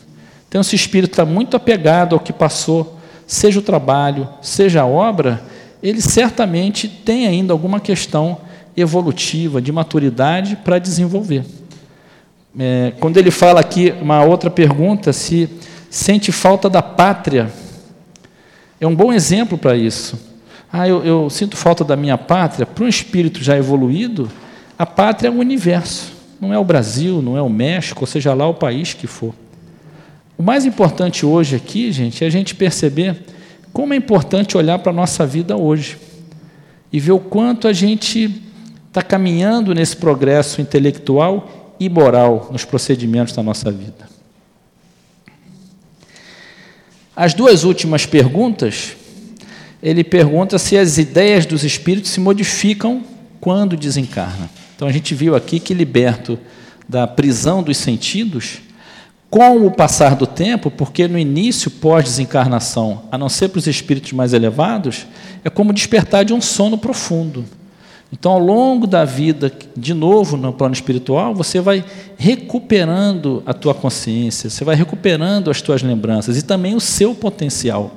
Então, 0.47 0.61
se 0.63 0.73
o 0.73 0.75
espírito 0.75 1.11
está 1.11 1.25
muito 1.25 1.55
apegado 1.55 2.13
ao 2.13 2.19
que 2.19 2.33
passou, 2.33 2.99
seja 3.25 3.59
o 3.59 3.61
trabalho, 3.61 4.27
seja 4.41 4.81
a 4.81 4.85
obra, 4.85 5.41
ele 5.81 6.01
certamente 6.01 6.87
tem 6.87 7.27
ainda 7.27 7.53
alguma 7.53 7.79
questão 7.79 8.37
evolutiva, 8.75 9.61
de 9.61 9.71
maturidade 9.71 10.55
para 10.55 10.79
desenvolver. 10.79 11.43
É, 12.57 12.93
quando 12.99 13.17
ele 13.17 13.31
fala 13.31 13.59
aqui, 13.59 13.93
uma 14.01 14.23
outra 14.23 14.49
pergunta, 14.49 15.11
se 15.13 15.49
sente 15.89 16.31
falta 16.31 16.69
da 16.69 16.81
pátria, 16.81 17.51
é 18.79 18.87
um 18.87 18.95
bom 18.95 19.13
exemplo 19.13 19.57
para 19.57 19.75
isso. 19.75 20.19
Ah, 20.71 20.87
eu, 20.87 21.03
eu 21.03 21.29
sinto 21.29 21.57
falta 21.57 21.83
da 21.83 21.95
minha 21.95 22.17
pátria. 22.17 22.65
Para 22.65 22.83
um 22.83 22.87
espírito 22.87 23.43
já 23.43 23.57
evoluído, 23.57 24.31
a 24.77 24.85
pátria 24.85 25.27
é 25.27 25.31
o 25.31 25.35
universo. 25.35 26.13
Não 26.39 26.53
é 26.53 26.57
o 26.57 26.63
Brasil, 26.63 27.21
não 27.21 27.37
é 27.37 27.41
o 27.41 27.49
México, 27.49 28.01
ou 28.01 28.07
seja 28.07 28.33
lá 28.33 28.47
o 28.47 28.53
país 28.53 28.93
que 28.93 29.05
for. 29.05 29.35
O 30.37 30.41
mais 30.41 30.65
importante 30.65 31.25
hoje 31.25 31.55
aqui, 31.55 31.91
gente, 31.91 32.23
é 32.23 32.27
a 32.27 32.29
gente 32.31 32.55
perceber 32.55 33.23
como 33.73 33.93
é 33.93 33.97
importante 33.97 34.57
olhar 34.57 34.79
para 34.79 34.91
a 34.91 34.95
nossa 34.95 35.25
vida 35.25 35.55
hoje 35.55 35.97
e 36.91 36.99
ver 36.99 37.11
o 37.11 37.19
quanto 37.19 37.67
a 37.67 37.73
gente 37.73 38.41
está 38.87 39.01
caminhando 39.01 39.73
nesse 39.73 39.95
progresso 39.95 40.59
intelectual 40.59 41.75
e 41.79 41.89
moral 41.89 42.49
nos 42.51 42.65
procedimentos 42.65 43.33
da 43.33 43.41
nossa 43.41 43.71
vida. 43.71 44.09
As 47.15 47.33
duas 47.33 47.63
últimas 47.63 48.05
perguntas, 48.05 48.95
ele 49.81 50.03
pergunta 50.03 50.57
se 50.57 50.77
as 50.77 50.97
ideias 50.97 51.45
dos 51.45 51.63
espíritos 51.63 52.11
se 52.11 52.19
modificam 52.19 53.03
quando 53.39 53.77
desencarna. 53.77 54.49
Então 54.75 54.87
a 54.87 54.91
gente 54.91 55.15
viu 55.15 55.35
aqui 55.35 55.59
que 55.59 55.73
liberto 55.73 56.37
da 56.87 57.07
prisão 57.07 57.63
dos 57.63 57.77
sentidos, 57.77 58.59
com 59.31 59.65
o 59.65 59.71
passar 59.71 60.13
do 60.17 60.27
tempo, 60.27 60.69
porque 60.69 61.07
no 61.07 61.17
início, 61.17 61.71
pós-desencarnação, 61.71 63.03
a 63.09 63.17
não 63.17 63.29
ser 63.29 63.47
para 63.47 63.59
os 63.59 63.65
espíritos 63.65 64.11
mais 64.11 64.33
elevados, 64.33 65.07
é 65.41 65.49
como 65.49 65.71
despertar 65.71 66.25
de 66.25 66.33
um 66.33 66.41
sono 66.41 66.77
profundo. 66.77 67.45
Então, 68.11 68.33
ao 68.33 68.39
longo 68.39 68.85
da 68.85 69.05
vida, 69.05 69.49
de 69.75 69.93
novo 69.93 70.35
no 70.35 70.51
plano 70.51 70.73
espiritual, 70.73 71.33
você 71.33 71.61
vai 71.61 71.81
recuperando 72.17 73.41
a 73.45 73.53
tua 73.53 73.73
consciência, 73.73 74.49
você 74.49 74.65
vai 74.65 74.75
recuperando 74.75 75.49
as 75.49 75.61
tuas 75.61 75.81
lembranças 75.81 76.37
e 76.37 76.41
também 76.41 76.75
o 76.75 76.81
seu 76.81 77.15
potencial. 77.15 77.89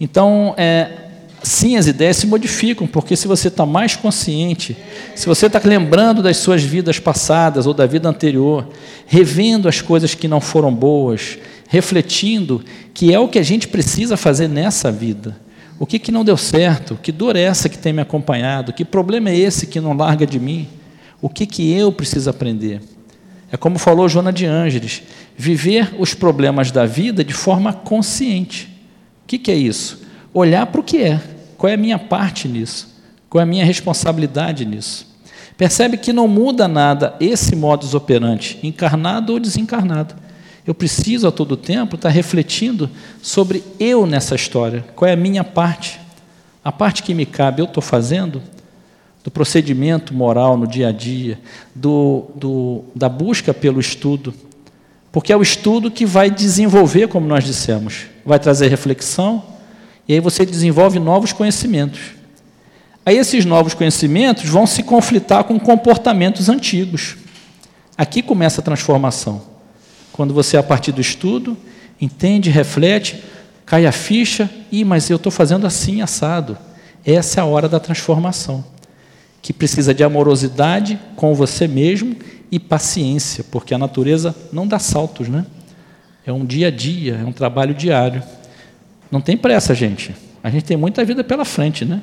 Então, 0.00 0.54
é, 0.56 1.03
sim, 1.44 1.76
as 1.76 1.86
ideias 1.86 2.16
se 2.16 2.26
modificam, 2.26 2.86
porque 2.86 3.14
se 3.14 3.28
você 3.28 3.48
está 3.48 3.66
mais 3.66 3.94
consciente, 3.94 4.76
se 5.14 5.26
você 5.26 5.46
está 5.46 5.60
lembrando 5.62 6.22
das 6.22 6.38
suas 6.38 6.62
vidas 6.62 6.98
passadas 6.98 7.66
ou 7.66 7.74
da 7.74 7.86
vida 7.86 8.08
anterior, 8.08 8.68
revendo 9.06 9.68
as 9.68 9.80
coisas 9.80 10.14
que 10.14 10.26
não 10.26 10.40
foram 10.40 10.74
boas, 10.74 11.38
refletindo 11.68 12.64
que 12.92 13.12
é 13.12 13.18
o 13.18 13.28
que 13.28 13.38
a 13.38 13.42
gente 13.42 13.68
precisa 13.68 14.16
fazer 14.16 14.48
nessa 14.48 14.90
vida. 14.90 15.36
O 15.78 15.86
que, 15.86 15.98
que 15.98 16.12
não 16.12 16.24
deu 16.24 16.36
certo? 16.36 16.98
Que 17.02 17.12
dor 17.12 17.36
é 17.36 17.42
essa 17.42 17.68
que 17.68 17.76
tem 17.76 17.92
me 17.92 18.00
acompanhado? 18.00 18.72
Que 18.72 18.84
problema 18.84 19.30
é 19.30 19.36
esse 19.36 19.66
que 19.66 19.80
não 19.80 19.92
larga 19.92 20.26
de 20.26 20.40
mim? 20.40 20.68
O 21.20 21.28
que, 21.28 21.46
que 21.46 21.72
eu 21.72 21.92
preciso 21.92 22.30
aprender? 22.30 22.80
É 23.50 23.56
como 23.56 23.78
falou 23.78 24.08
Joana 24.08 24.32
de 24.32 24.46
Ângeles, 24.46 25.02
viver 25.36 25.94
os 25.98 26.14
problemas 26.14 26.70
da 26.70 26.86
vida 26.86 27.22
de 27.22 27.34
forma 27.34 27.72
consciente. 27.72 28.66
O 29.24 29.26
que, 29.26 29.38
que 29.38 29.50
é 29.50 29.54
isso? 29.54 30.02
Olhar 30.32 30.66
para 30.66 30.80
o 30.80 30.84
que 30.84 30.98
é 30.98 31.20
qual 31.56 31.70
é 31.70 31.74
a 31.74 31.78
minha 31.78 31.98
parte 31.98 32.48
nisso? 32.48 32.94
Qual 33.28 33.40
é 33.40 33.42
a 33.42 33.46
minha 33.46 33.64
responsabilidade 33.64 34.64
nisso? 34.64 35.14
Percebe 35.56 35.96
que 35.96 36.12
não 36.12 36.26
muda 36.26 36.66
nada 36.66 37.14
esse 37.20 37.54
modus 37.54 37.94
operandi, 37.94 38.58
encarnado 38.62 39.32
ou 39.32 39.40
desencarnado. 39.40 40.14
Eu 40.66 40.74
preciso 40.74 41.28
a 41.28 41.32
todo 41.32 41.56
tempo 41.56 41.96
estar 41.96 42.08
refletindo 42.08 42.90
sobre 43.22 43.62
eu 43.78 44.06
nessa 44.06 44.34
história. 44.34 44.84
Qual 44.96 45.08
é 45.08 45.12
a 45.12 45.16
minha 45.16 45.44
parte? 45.44 46.00
A 46.64 46.72
parte 46.72 47.02
que 47.02 47.12
me 47.12 47.26
cabe, 47.26 47.60
eu 47.60 47.66
estou 47.66 47.82
fazendo? 47.82 48.42
Do 49.22 49.30
procedimento 49.30 50.14
moral 50.14 50.56
no 50.56 50.66
dia 50.66 50.88
a 50.88 50.92
dia, 50.92 51.38
do, 51.74 52.26
do, 52.34 52.84
da 52.94 53.08
busca 53.08 53.52
pelo 53.52 53.78
estudo. 53.78 54.34
Porque 55.12 55.32
é 55.32 55.36
o 55.36 55.42
estudo 55.42 55.90
que 55.90 56.04
vai 56.04 56.30
desenvolver, 56.30 57.08
como 57.08 57.26
nós 57.26 57.44
dissemos, 57.44 58.06
vai 58.24 58.38
trazer 58.38 58.68
reflexão, 58.68 59.42
e 60.06 60.14
aí 60.14 60.20
você 60.20 60.44
desenvolve 60.44 60.98
novos 60.98 61.32
conhecimentos. 61.32 62.00
Aí 63.06 63.18
esses 63.18 63.44
novos 63.44 63.74
conhecimentos 63.74 64.48
vão 64.48 64.66
se 64.66 64.82
conflitar 64.82 65.44
com 65.44 65.58
comportamentos 65.58 66.48
antigos. 66.48 67.16
Aqui 67.96 68.22
começa 68.22 68.60
a 68.60 68.64
transformação. 68.64 69.42
Quando 70.12 70.32
você, 70.32 70.56
a 70.56 70.62
partir 70.62 70.92
do 70.92 71.00
estudo, 71.00 71.56
entende, 72.00 72.50
reflete, 72.50 73.22
cai 73.66 73.86
a 73.86 73.92
ficha, 73.92 74.50
e 74.70 74.84
mas 74.84 75.10
eu 75.10 75.16
estou 75.16 75.30
fazendo 75.30 75.66
assim, 75.66 76.00
assado. 76.00 76.56
Essa 77.04 77.40
é 77.40 77.42
a 77.42 77.46
hora 77.46 77.68
da 77.68 77.78
transformação, 77.78 78.64
que 79.42 79.52
precisa 79.52 79.92
de 79.92 80.02
amorosidade 80.02 80.98
com 81.16 81.34
você 81.34 81.68
mesmo 81.68 82.16
e 82.50 82.58
paciência, 82.58 83.44
porque 83.50 83.74
a 83.74 83.78
natureza 83.78 84.34
não 84.52 84.66
dá 84.66 84.78
saltos, 84.78 85.28
né? 85.28 85.44
É 86.26 86.32
um 86.32 86.44
dia 86.44 86.68
a 86.68 86.70
dia, 86.70 87.20
é 87.22 87.24
um 87.24 87.32
trabalho 87.32 87.74
diário. 87.74 88.22
Não 89.14 89.20
tem 89.20 89.36
pressa, 89.36 89.72
gente. 89.76 90.12
A 90.42 90.50
gente 90.50 90.64
tem 90.64 90.76
muita 90.76 91.04
vida 91.04 91.22
pela 91.22 91.44
frente, 91.44 91.84
né? 91.84 92.00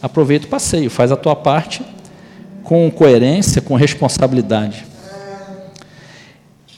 Aproveita 0.00 0.46
o 0.46 0.48
passeio, 0.48 0.88
faz 0.88 1.10
a 1.10 1.16
tua 1.16 1.34
parte 1.34 1.82
com 2.62 2.88
coerência, 2.88 3.60
com 3.60 3.74
responsabilidade. 3.74 4.86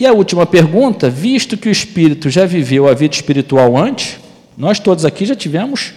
E 0.01 0.07
a 0.07 0.13
última 0.15 0.47
pergunta, 0.47 1.11
visto 1.11 1.59
que 1.59 1.69
o 1.69 1.71
espírito 1.71 2.31
já 2.31 2.47
viveu 2.47 2.89
a 2.89 2.95
vida 2.95 3.15
espiritual 3.15 3.77
antes, 3.77 4.19
nós 4.57 4.81
todos 4.81 5.05
aqui 5.05 5.27
já 5.27 5.37
tivemos 5.37 5.93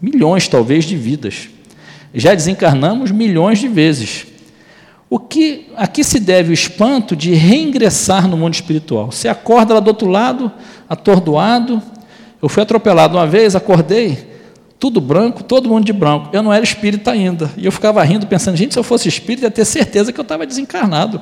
milhões, 0.00 0.48
talvez, 0.48 0.86
de 0.86 0.96
vidas. 0.96 1.50
Já 2.14 2.34
desencarnamos 2.34 3.10
milhões 3.10 3.58
de 3.58 3.68
vezes. 3.68 4.26
O 5.10 5.18
que 5.18 5.66
a 5.76 5.86
que 5.86 6.02
se 6.02 6.18
deve 6.18 6.50
o 6.50 6.54
espanto 6.54 7.14
de 7.14 7.34
reingressar 7.34 8.26
no 8.26 8.38
mundo 8.38 8.54
espiritual? 8.54 9.12
Você 9.12 9.28
acorda 9.28 9.74
lá 9.74 9.80
do 9.80 9.88
outro 9.88 10.08
lado, 10.08 10.50
atordoado, 10.88 11.82
eu 12.40 12.48
fui 12.48 12.62
atropelado 12.62 13.16
uma 13.16 13.26
vez, 13.26 13.56
acordei, 13.56 14.28
tudo 14.78 15.00
branco, 15.00 15.42
todo 15.42 15.68
mundo 15.68 15.84
de 15.84 15.92
branco. 15.92 16.30
Eu 16.32 16.42
não 16.42 16.52
era 16.52 16.62
espírita 16.62 17.10
ainda. 17.10 17.50
E 17.56 17.66
eu 17.66 17.72
ficava 17.72 18.02
rindo, 18.04 18.26
pensando, 18.26 18.56
gente, 18.56 18.72
se 18.72 18.78
eu 18.78 18.84
fosse 18.84 19.08
espírita, 19.08 19.46
ia 19.46 19.50
ter 19.50 19.64
certeza 19.64 20.12
que 20.12 20.20
eu 20.20 20.22
estava 20.22 20.46
desencarnado. 20.46 21.20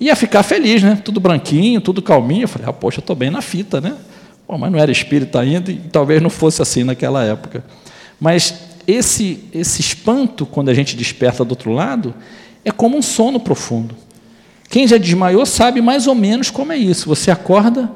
Ia 0.00 0.16
ficar 0.16 0.42
feliz, 0.42 0.82
né? 0.82 1.00
Tudo 1.04 1.20
branquinho, 1.20 1.80
tudo 1.80 2.02
calminho. 2.02 2.44
Eu 2.44 2.48
falei, 2.48 2.68
ah, 2.68 2.72
poxa, 2.72 2.98
eu 2.98 3.02
estou 3.02 3.14
bem 3.14 3.30
na 3.30 3.40
fita, 3.40 3.80
né? 3.80 3.94
Bom, 4.48 4.58
mas 4.58 4.72
não 4.72 4.78
era 4.78 4.90
espírita 4.90 5.38
ainda 5.38 5.70
e 5.70 5.76
talvez 5.76 6.20
não 6.20 6.30
fosse 6.30 6.60
assim 6.60 6.82
naquela 6.82 7.22
época. 7.22 7.62
Mas 8.18 8.54
esse, 8.86 9.44
esse 9.54 9.80
espanto, 9.80 10.44
quando 10.44 10.68
a 10.70 10.74
gente 10.74 10.96
desperta 10.96 11.44
do 11.44 11.52
outro 11.52 11.72
lado, 11.72 12.12
é 12.64 12.72
como 12.72 12.96
um 12.96 13.02
sono 13.02 13.38
profundo. 13.38 13.94
Quem 14.68 14.88
já 14.88 14.98
desmaiou 14.98 15.46
sabe 15.46 15.80
mais 15.80 16.08
ou 16.08 16.14
menos 16.14 16.50
como 16.50 16.72
é 16.72 16.76
isso. 16.76 17.08
Você 17.08 17.30
acorda 17.30 17.90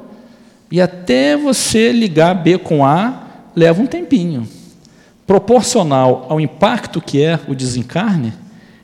e 0.75 0.81
até 0.81 1.37
você 1.37 1.93
ligar 1.93 2.35
B 2.35 2.59
com 2.59 2.85
A, 2.85 3.27
leva 3.55 3.81
um 3.81 3.87
tempinho 3.87 4.49
proporcional 5.25 6.27
ao 6.29 6.41
impacto 6.41 7.01
que 7.01 7.22
é 7.22 7.39
o 7.47 7.55
desencarne, 7.55 8.33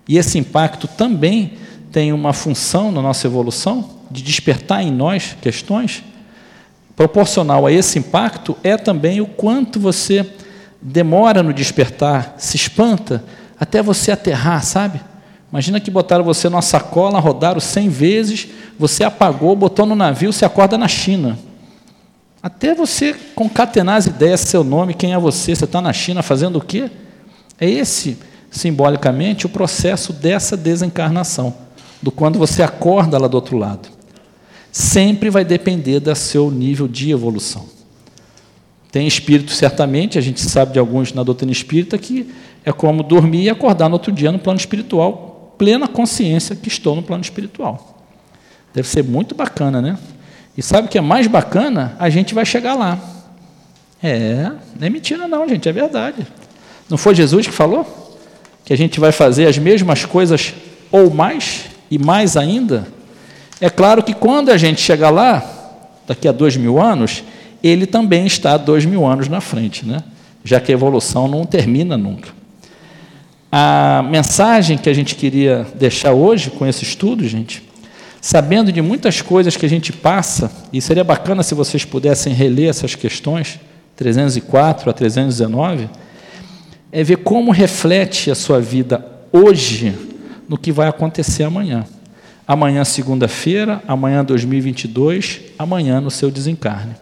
e 0.06 0.16
esse 0.16 0.38
impacto 0.38 0.86
também 0.86 1.54
tem 1.90 2.12
uma 2.12 2.32
função 2.32 2.92
na 2.92 3.02
nossa 3.02 3.26
evolução, 3.26 3.90
de 4.08 4.22
despertar 4.22 4.84
em 4.84 4.92
nós 4.92 5.36
questões, 5.42 6.04
proporcional 6.94 7.66
a 7.66 7.72
esse 7.72 7.98
impacto 7.98 8.56
é 8.62 8.76
também 8.76 9.20
o 9.20 9.26
quanto 9.26 9.80
você 9.80 10.24
demora 10.80 11.42
no 11.42 11.52
despertar, 11.52 12.36
se 12.38 12.54
espanta, 12.54 13.24
até 13.58 13.82
você 13.82 14.12
aterrar, 14.12 14.62
sabe? 14.62 15.00
Imagina 15.50 15.80
que 15.80 15.90
botaram 15.90 16.22
você 16.22 16.48
numa 16.48 16.62
sacola, 16.62 17.18
rodaram 17.18 17.58
100 17.58 17.88
vezes, 17.88 18.48
você 18.78 19.02
apagou, 19.02 19.56
botou 19.56 19.84
no 19.84 19.96
navio, 19.96 20.32
você 20.32 20.44
acorda 20.44 20.78
na 20.78 20.86
China. 20.86 21.49
Até 22.42 22.74
você 22.74 23.14
concatenar 23.34 23.96
as 23.96 24.06
ideias, 24.06 24.40
seu 24.40 24.64
nome, 24.64 24.94
quem 24.94 25.12
é 25.12 25.18
você, 25.18 25.54
você 25.54 25.66
está 25.66 25.80
na 25.80 25.92
China 25.92 26.22
fazendo 26.22 26.56
o 26.56 26.60
quê? 26.60 26.90
É 27.58 27.68
esse, 27.68 28.16
simbolicamente, 28.50 29.44
o 29.44 29.48
processo 29.48 30.12
dessa 30.12 30.56
desencarnação, 30.56 31.54
do 32.00 32.10
quando 32.10 32.38
você 32.38 32.62
acorda 32.62 33.18
lá 33.18 33.28
do 33.28 33.34
outro 33.34 33.58
lado. 33.58 33.88
Sempre 34.72 35.28
vai 35.28 35.44
depender 35.44 36.00
do 36.00 36.14
seu 36.14 36.50
nível 36.50 36.88
de 36.88 37.10
evolução. 37.10 37.66
Tem 38.90 39.06
espírito, 39.06 39.52
certamente, 39.52 40.18
a 40.18 40.20
gente 40.22 40.40
sabe 40.40 40.72
de 40.72 40.78
alguns 40.78 41.12
na 41.12 41.22
doutrina 41.22 41.52
espírita, 41.52 41.98
que 41.98 42.32
é 42.64 42.72
como 42.72 43.02
dormir 43.02 43.44
e 43.44 43.50
acordar 43.50 43.88
no 43.88 43.94
outro 43.94 44.10
dia 44.10 44.32
no 44.32 44.38
plano 44.38 44.58
espiritual, 44.58 45.54
plena 45.58 45.86
consciência 45.86 46.56
que 46.56 46.68
estou 46.68 46.96
no 46.96 47.02
plano 47.02 47.22
espiritual. 47.22 47.98
Deve 48.72 48.88
ser 48.88 49.04
muito 49.04 49.34
bacana, 49.34 49.82
né? 49.82 49.98
E 50.60 50.62
sabe 50.62 50.88
o 50.88 50.90
que 50.90 50.98
é 50.98 51.00
mais 51.00 51.26
bacana? 51.26 51.96
A 51.98 52.10
gente 52.10 52.34
vai 52.34 52.44
chegar 52.44 52.74
lá. 52.74 52.98
É, 54.02 54.52
não 54.78 54.86
é 54.86 54.90
mentira 54.90 55.26
não, 55.26 55.48
gente, 55.48 55.66
é 55.66 55.72
verdade. 55.72 56.26
Não 56.86 56.98
foi 56.98 57.14
Jesus 57.14 57.46
que 57.46 57.52
falou? 57.52 58.18
Que 58.62 58.74
a 58.74 58.76
gente 58.76 59.00
vai 59.00 59.10
fazer 59.10 59.46
as 59.46 59.56
mesmas 59.56 60.04
coisas 60.04 60.52
ou 60.92 61.08
mais, 61.08 61.64
e 61.90 61.98
mais 61.98 62.36
ainda? 62.36 62.86
É 63.58 63.70
claro 63.70 64.02
que 64.02 64.12
quando 64.12 64.50
a 64.50 64.58
gente 64.58 64.82
chegar 64.82 65.08
lá, 65.08 65.42
daqui 66.06 66.28
a 66.28 66.32
dois 66.32 66.58
mil 66.58 66.78
anos, 66.78 67.24
ele 67.62 67.86
também 67.86 68.26
está 68.26 68.58
dois 68.58 68.84
mil 68.84 69.06
anos 69.06 69.28
na 69.28 69.40
frente, 69.40 69.86
né? 69.86 70.04
já 70.44 70.60
que 70.60 70.70
a 70.70 70.74
evolução 70.74 71.26
não 71.26 71.46
termina 71.46 71.96
nunca. 71.96 72.28
A 73.50 74.04
mensagem 74.10 74.76
que 74.76 74.90
a 74.90 74.94
gente 74.94 75.14
queria 75.14 75.66
deixar 75.74 76.12
hoje 76.12 76.50
com 76.50 76.66
esse 76.66 76.84
estudo, 76.84 77.26
gente, 77.26 77.62
sabendo 78.20 78.70
de 78.70 78.82
muitas 78.82 79.22
coisas 79.22 79.56
que 79.56 79.64
a 79.64 79.68
gente 79.68 79.92
passa, 79.92 80.50
e 80.72 80.80
seria 80.80 81.02
bacana 81.02 81.42
se 81.42 81.54
vocês 81.54 81.84
pudessem 81.84 82.32
reler 82.32 82.68
essas 82.68 82.94
questões, 82.94 83.58
304 83.96 84.90
a 84.90 84.92
319, 84.92 85.88
é 86.92 87.02
ver 87.02 87.18
como 87.18 87.50
reflete 87.50 88.30
a 88.30 88.34
sua 88.34 88.60
vida 88.60 89.04
hoje 89.32 89.94
no 90.48 90.58
que 90.58 90.72
vai 90.72 90.88
acontecer 90.88 91.44
amanhã. 91.44 91.84
Amanhã, 92.46 92.84
segunda-feira, 92.84 93.80
amanhã, 93.86 94.24
2022, 94.24 95.40
amanhã 95.58 96.00
no 96.00 96.10
seu 96.10 96.30
desencarne. 96.30 96.94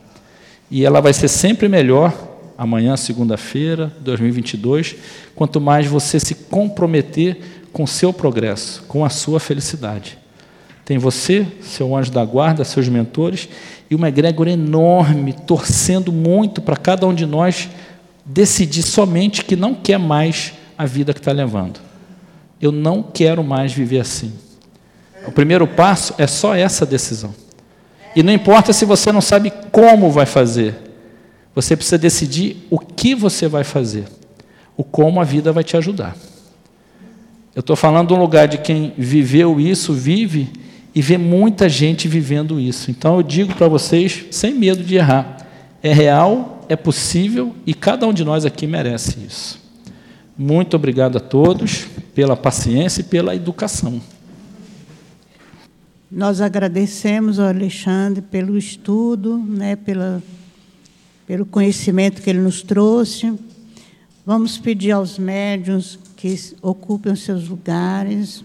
E 0.71 0.85
ela 0.85 1.01
vai 1.01 1.15
ser 1.15 1.29
sempre 1.29 1.69
melhor, 1.69 2.13
amanhã, 2.59 2.97
segunda-feira, 2.97 3.91
2022, 4.01 4.97
quanto 5.35 5.61
mais 5.61 5.87
você 5.87 6.21
se 6.21 6.35
comprometer 6.35 7.41
com 7.73 7.85
o 7.85 7.89
seu 7.89 8.13
progresso, 8.13 8.83
com 8.87 9.05
a 9.05 9.09
sua 9.09 9.41
felicidade. 9.41 10.19
Tem 10.89 10.97
você, 10.97 11.47
seu 11.61 11.95
anjo 11.95 12.11
da 12.11 12.25
guarda, 12.25 12.65
seus 12.65 12.89
mentores, 12.89 13.47
e 13.91 13.95
uma 13.95 14.09
egrégora 14.09 14.53
enorme, 14.53 15.35
torcendo 15.35 16.11
muito 16.11 16.63
para 16.63 16.79
cada 16.79 17.07
um 17.07 17.13
de 17.13 17.27
nós 17.27 17.69
decidir 18.25 18.83
somente 18.83 19.45
que 19.45 19.55
não 19.55 19.75
quer 19.75 19.99
mais 19.99 20.55
a 20.79 20.87
vida 20.87 21.13
que 21.13 21.21
está 21.21 21.31
levando. 21.31 21.79
Eu 22.59 22.73
não 22.73 23.03
quero 23.03 23.45
mais 23.45 23.71
viver 23.71 24.01
assim. 24.01 24.33
O 25.27 25.31
primeiro 25.31 25.67
passo 25.67 26.15
é 26.17 26.27
só 26.27 26.55
essa 26.55 26.87
decisão. 26.87 27.35
E 28.17 28.23
não 28.23 28.33
importa 28.33 28.73
se 28.73 28.87
você 28.87 29.13
não 29.13 29.21
sabe 29.21 29.53
como 29.71 30.11
vai 30.11 30.25
fazer, 30.25 30.75
você 31.55 31.77
precisa 31.77 31.99
decidir 31.99 32.67
o 32.71 32.79
que 32.79 33.15
você 33.15 33.47
vai 33.47 33.63
fazer, 33.63 34.07
o 34.75 34.83
como 34.83 35.21
a 35.21 35.25
vida 35.25 35.53
vai 35.53 35.63
te 35.63 35.77
ajudar. 35.77 36.17
Eu 37.55 37.61
estou 37.61 37.77
falando 37.77 38.09
de 38.09 38.15
um 38.15 38.19
lugar 38.19 38.49
de 38.49 38.57
quem 38.57 38.95
viveu 38.97 39.61
isso, 39.61 39.93
vive 39.93 40.51
e 40.95 41.03
ver 41.03 41.19
muita 41.19 41.69
gente 41.69 42.09
vivendo 42.09 42.59
isso. 42.59 42.91
Então 42.91 43.17
eu 43.17 43.23
digo 43.23 43.55
para 43.55 43.69
vocês, 43.69 44.27
sem 44.31 44.55
medo 44.55 44.83
de 44.83 44.97
errar, 44.97 45.47
é 45.83 45.93
real, 45.93 46.67
é 46.69 46.77
possível 46.77 47.55
e 47.67 47.75
cada 47.75 48.07
um 48.07 48.13
de 48.13 48.25
nós 48.25 48.45
aqui 48.45 48.67
merece 48.67 49.19
isso. 49.27 49.61
Muito 50.37 50.77
obrigado 50.77 51.19
a 51.19 51.21
todos 51.21 51.87
pela 52.15 52.37
paciência 52.37 53.01
e 53.01 53.05
pela 53.05 53.35
educação. 53.35 54.01
Nós 56.11 56.41
agradecemos 56.41 57.39
ao 57.39 57.49
Alexandre 57.49 58.23
pelo 58.23 58.57
estudo, 58.57 59.37
né, 59.37 59.77
pela, 59.77 60.23
pelo 61.27 61.45
conhecimento 61.45 62.23
que 62.23 62.31
ele 62.31 62.39
nos 62.39 62.63
trouxe. 62.63 63.35
Vamos 64.25 64.57
pedir 64.57 64.93
aos 64.93 65.19
médios 65.19 65.99
que 66.17 66.35
ocupem 66.63 67.13
os 67.13 67.23
seus 67.23 67.49
lugares. 67.49 68.43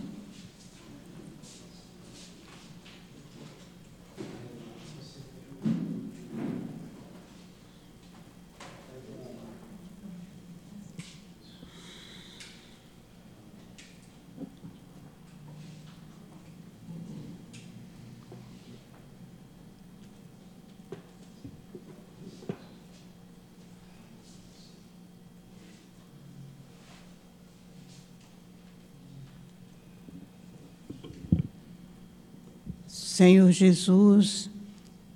Senhor 33.13 33.51
Jesus, 33.51 34.49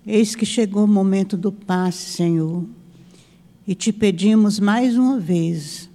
eis 0.05 0.35
que 0.35 0.45
chegou 0.45 0.83
o 0.83 0.87
momento 0.87 1.35
do 1.35 1.51
passe, 1.51 2.11
Senhor, 2.11 2.63
e 3.67 3.73
te 3.73 3.91
pedimos 3.91 4.59
mais 4.59 4.95
uma 4.95 5.19
vez 5.19 5.89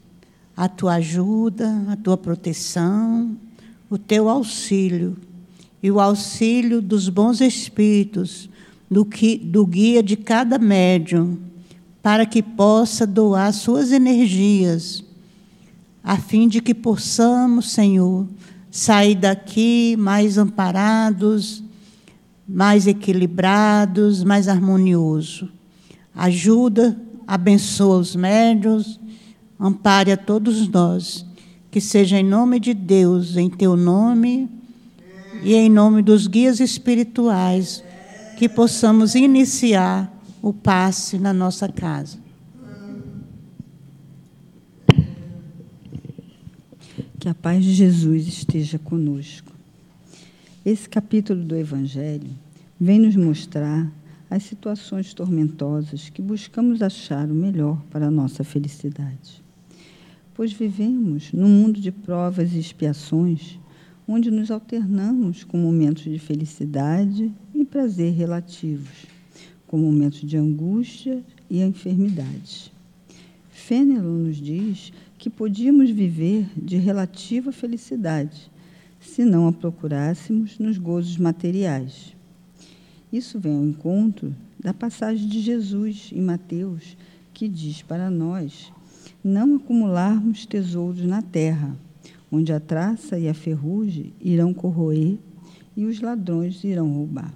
a 0.56 0.68
tua 0.68 0.94
ajuda, 0.94 1.80
a 1.88 1.94
tua 1.94 2.16
proteção, 2.16 3.36
o 3.88 3.96
teu 3.96 4.28
auxílio 4.28 5.16
e 5.80 5.92
o 5.92 6.00
auxílio 6.00 6.82
dos 6.82 7.08
bons 7.08 7.40
espíritos, 7.40 8.50
do, 8.90 9.04
que, 9.04 9.38
do 9.38 9.64
guia 9.64 10.02
de 10.02 10.16
cada 10.16 10.58
médium, 10.58 11.38
para 12.02 12.26
que 12.26 12.42
possa 12.42 13.06
doar 13.06 13.52
suas 13.52 13.92
energias, 13.92 15.04
a 16.02 16.16
fim 16.16 16.48
de 16.48 16.60
que 16.60 16.74
possamos, 16.74 17.70
Senhor, 17.70 18.26
sair 18.72 19.14
daqui 19.14 19.94
mais 19.96 20.36
amparados, 20.36 21.61
mais 22.46 22.86
equilibrados, 22.86 24.24
mais 24.24 24.48
harmonioso. 24.48 25.48
Ajuda, 26.14 27.00
abençoa 27.26 27.98
os 27.98 28.14
médios, 28.14 29.00
ampare 29.58 30.12
a 30.12 30.16
todos 30.16 30.68
nós. 30.68 31.24
Que 31.70 31.80
seja 31.80 32.18
em 32.18 32.24
nome 32.24 32.60
de 32.60 32.74
Deus, 32.74 33.36
em 33.36 33.48
teu 33.48 33.76
nome 33.76 34.48
e 35.42 35.54
em 35.54 35.70
nome 35.70 36.02
dos 36.02 36.26
guias 36.26 36.60
espirituais, 36.60 37.82
que 38.36 38.48
possamos 38.48 39.14
iniciar 39.14 40.12
o 40.42 40.52
passe 40.52 41.18
na 41.18 41.32
nossa 41.32 41.68
casa. 41.68 42.18
Que 47.18 47.28
a 47.28 47.34
paz 47.34 47.64
de 47.64 47.72
Jesus 47.72 48.26
esteja 48.26 48.78
conosco. 48.78 49.51
Esse 50.64 50.88
capítulo 50.88 51.42
do 51.42 51.56
Evangelho 51.56 52.30
vem 52.78 53.00
nos 53.00 53.16
mostrar 53.16 53.90
as 54.30 54.44
situações 54.44 55.12
tormentosas 55.12 56.08
que 56.08 56.22
buscamos 56.22 56.80
achar 56.82 57.28
o 57.28 57.34
melhor 57.34 57.82
para 57.90 58.06
a 58.06 58.10
nossa 58.12 58.44
felicidade. 58.44 59.42
pois 60.34 60.52
vivemos 60.52 61.32
num 61.32 61.48
mundo 61.48 61.80
de 61.80 61.90
provas 61.90 62.52
e 62.52 62.60
expiações, 62.60 63.58
onde 64.06 64.30
nos 64.30 64.52
alternamos 64.52 65.42
com 65.42 65.58
momentos 65.58 66.04
de 66.04 66.18
felicidade 66.20 67.32
e 67.52 67.64
prazer 67.64 68.12
relativos, 68.12 69.06
com 69.66 69.76
momentos 69.76 70.20
de 70.20 70.36
angústia 70.36 71.24
e 71.50 71.60
enfermidades. 71.60 72.70
Fênelon 73.50 74.28
nos 74.28 74.36
diz 74.36 74.92
que 75.18 75.28
podíamos 75.28 75.90
viver 75.90 76.46
de 76.56 76.76
relativa 76.76 77.50
felicidade 77.50 78.51
se 79.02 79.24
não 79.24 79.48
a 79.48 79.52
procurássemos 79.52 80.58
nos 80.58 80.78
gozos 80.78 81.18
materiais. 81.18 82.14
Isso 83.12 83.38
vem 83.38 83.54
ao 83.54 83.64
encontro 83.64 84.34
da 84.58 84.72
passagem 84.72 85.28
de 85.28 85.40
Jesus 85.40 86.10
em 86.12 86.22
Mateus, 86.22 86.96
que 87.34 87.48
diz 87.48 87.82
para 87.82 88.10
nós 88.10 88.72
não 89.22 89.56
acumularmos 89.56 90.46
tesouros 90.46 91.04
na 91.04 91.20
terra, 91.20 91.76
onde 92.30 92.52
a 92.52 92.60
traça 92.60 93.18
e 93.18 93.28
a 93.28 93.34
ferrugem 93.34 94.12
irão 94.20 94.54
corroer 94.54 95.18
e 95.76 95.84
os 95.84 96.00
ladrões 96.00 96.62
irão 96.64 96.90
roubar. 96.92 97.32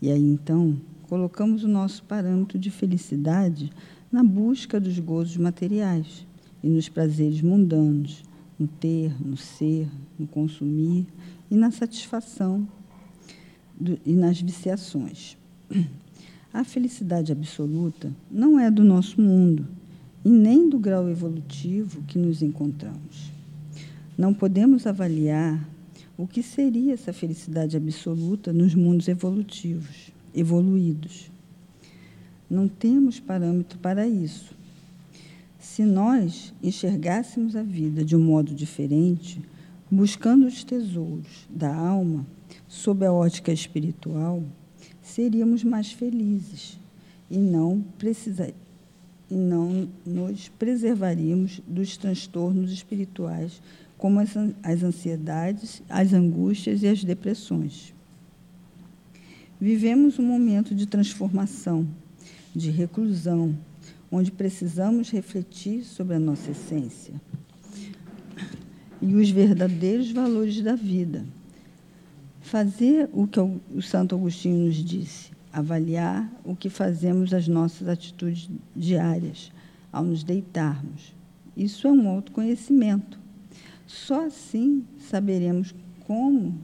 E 0.00 0.10
aí 0.10 0.22
então 0.22 0.76
colocamos 1.08 1.64
o 1.64 1.68
nosso 1.68 2.02
parâmetro 2.04 2.58
de 2.58 2.70
felicidade 2.70 3.70
na 4.10 4.22
busca 4.22 4.80
dos 4.80 4.98
gozos 4.98 5.36
materiais 5.36 6.26
e 6.62 6.68
nos 6.68 6.88
prazeres 6.88 7.42
mundanos, 7.42 8.22
no 8.58 8.66
ter, 8.66 9.14
no 9.24 9.36
ser, 9.36 9.88
no 10.18 10.26
consumir 10.26 11.06
e 11.50 11.54
na 11.54 11.70
satisfação 11.70 12.66
do, 13.78 13.98
e 14.04 14.12
nas 14.14 14.40
viciações. 14.40 15.36
A 16.52 16.64
felicidade 16.64 17.32
absoluta 17.32 18.10
não 18.30 18.58
é 18.58 18.70
do 18.70 18.82
nosso 18.82 19.20
mundo 19.20 19.66
e 20.24 20.30
nem 20.30 20.70
do 20.70 20.78
grau 20.78 21.08
evolutivo 21.08 22.02
que 22.04 22.18
nos 22.18 22.42
encontramos. 22.42 23.30
Não 24.16 24.32
podemos 24.32 24.86
avaliar 24.86 25.62
o 26.16 26.26
que 26.26 26.42
seria 26.42 26.94
essa 26.94 27.12
felicidade 27.12 27.76
absoluta 27.76 28.52
nos 28.52 28.74
mundos 28.74 29.06
evolutivos, 29.06 30.10
evoluídos. 30.34 31.30
Não 32.48 32.66
temos 32.66 33.20
parâmetro 33.20 33.78
para 33.78 34.08
isso. 34.08 34.55
Se 35.76 35.84
nós 35.84 36.54
enxergássemos 36.62 37.54
a 37.54 37.62
vida 37.62 38.02
de 38.02 38.16
um 38.16 38.18
modo 38.18 38.54
diferente, 38.54 39.42
buscando 39.90 40.46
os 40.46 40.64
tesouros 40.64 41.46
da 41.50 41.76
alma 41.76 42.26
sob 42.66 43.04
a 43.04 43.12
ótica 43.12 43.52
espiritual, 43.52 44.42
seríamos 45.02 45.62
mais 45.62 45.92
felizes 45.92 46.80
e 47.30 47.36
não 47.36 47.84
precisar, 47.98 48.52
e 49.30 49.34
não 49.34 49.86
nos 50.06 50.48
preservaríamos 50.48 51.60
dos 51.68 51.98
transtornos 51.98 52.72
espirituais, 52.72 53.60
como 53.98 54.18
as, 54.18 54.30
as 54.62 54.82
ansiedades, 54.82 55.82
as 55.90 56.14
angústias 56.14 56.82
e 56.82 56.86
as 56.88 57.04
depressões. 57.04 57.92
Vivemos 59.60 60.18
um 60.18 60.24
momento 60.24 60.74
de 60.74 60.86
transformação, 60.86 61.86
de 62.54 62.70
reclusão, 62.70 63.54
onde 64.10 64.30
precisamos 64.30 65.10
refletir 65.10 65.84
sobre 65.84 66.14
a 66.14 66.18
nossa 66.18 66.50
essência 66.50 67.14
e 69.00 69.14
os 69.14 69.30
verdadeiros 69.30 70.10
valores 70.10 70.60
da 70.60 70.74
vida. 70.74 71.24
Fazer 72.40 73.08
o 73.12 73.26
que 73.26 73.40
o 73.40 73.82
Santo 73.82 74.14
Agostinho 74.14 74.66
nos 74.66 74.76
disse, 74.76 75.30
avaliar 75.52 76.30
o 76.44 76.54
que 76.54 76.68
fazemos 76.68 77.34
as 77.34 77.48
nossas 77.48 77.88
atitudes 77.88 78.48
diárias 78.74 79.50
ao 79.92 80.04
nos 80.04 80.22
deitarmos. 80.22 81.14
Isso 81.56 81.88
é 81.88 81.90
um 81.90 82.08
autoconhecimento. 82.08 83.18
Só 83.86 84.26
assim 84.26 84.84
saberemos 84.98 85.74
como, 86.06 86.58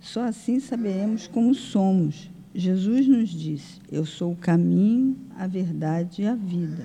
só 0.00 0.24
assim 0.24 0.60
saberemos 0.60 1.26
como 1.26 1.54
somos. 1.54 2.30
Jesus 2.58 3.06
nos 3.06 3.28
disse: 3.28 3.80
Eu 3.88 4.04
sou 4.04 4.32
o 4.32 4.36
caminho, 4.36 5.16
a 5.36 5.46
verdade 5.46 6.22
e 6.22 6.26
a 6.26 6.34
vida. 6.34 6.84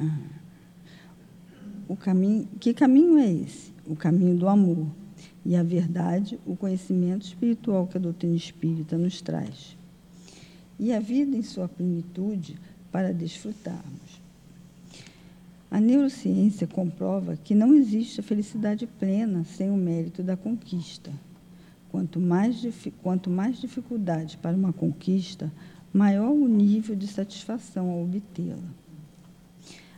Ah. 0.00 0.18
O 1.86 1.94
caminho, 1.94 2.48
que 2.58 2.72
caminho 2.72 3.18
é 3.18 3.30
esse? 3.30 3.70
O 3.86 3.94
caminho 3.94 4.34
do 4.34 4.48
amor 4.48 4.86
e 5.44 5.54
a 5.54 5.62
verdade, 5.62 6.40
o 6.46 6.56
conhecimento 6.56 7.26
espiritual 7.26 7.86
que 7.86 7.98
a 7.98 8.00
doutrina 8.00 8.34
espírita 8.34 8.96
nos 8.96 9.20
traz. 9.20 9.76
E 10.78 10.90
a 10.90 10.98
vida 10.98 11.36
em 11.36 11.42
sua 11.42 11.68
plenitude 11.68 12.58
para 12.90 13.12
desfrutarmos. 13.12 14.25
A 15.70 15.80
neurociência 15.80 16.66
comprova 16.66 17.36
que 17.36 17.54
não 17.54 17.74
existe 17.74 18.20
a 18.20 18.22
felicidade 18.22 18.86
plena 18.86 19.44
sem 19.44 19.70
o 19.70 19.76
mérito 19.76 20.22
da 20.22 20.36
conquista. 20.36 21.12
Quanto 21.90 22.20
mais, 22.20 22.64
quanto 23.02 23.28
mais 23.28 23.60
dificuldade 23.60 24.36
para 24.36 24.56
uma 24.56 24.72
conquista, 24.72 25.52
maior 25.92 26.30
o 26.30 26.46
nível 26.46 26.94
de 26.94 27.06
satisfação 27.06 27.90
ao 27.90 28.02
obtê-la. 28.02 28.58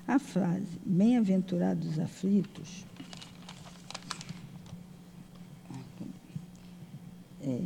A 0.06 0.18
frase 0.18 0.78
bem-aventurados 0.86 1.98
aflitos 1.98 2.86
é, 7.42 7.60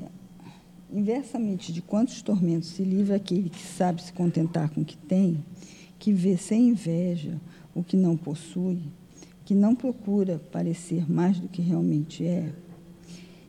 inversamente 0.93 1.73
de 1.73 1.81
quantos 1.81 2.23
tormentos 2.23 2.69
se 2.69 2.83
livra 2.83 3.17
aquele 3.17 3.49
que 3.49 3.63
sabe 3.63 4.03
se 4.03 4.13
contentar 4.13 4.71
com 4.71 4.83
o 4.83 4.85
que 4.85 4.97
tem, 4.97 5.43
que 5.99 6.13
vê 6.13 6.37
sem 6.37 6.69
inveja 6.69 7.41
o 7.75 7.83
que 7.83 7.97
não 7.97 8.17
possui, 8.17 8.81
que 9.45 9.55
não 9.55 9.75
procura 9.75 10.41
parecer 10.51 11.11
mais 11.11 11.39
do 11.39 11.49
que 11.49 11.63
realmente 11.63 12.25
é, 12.25 12.53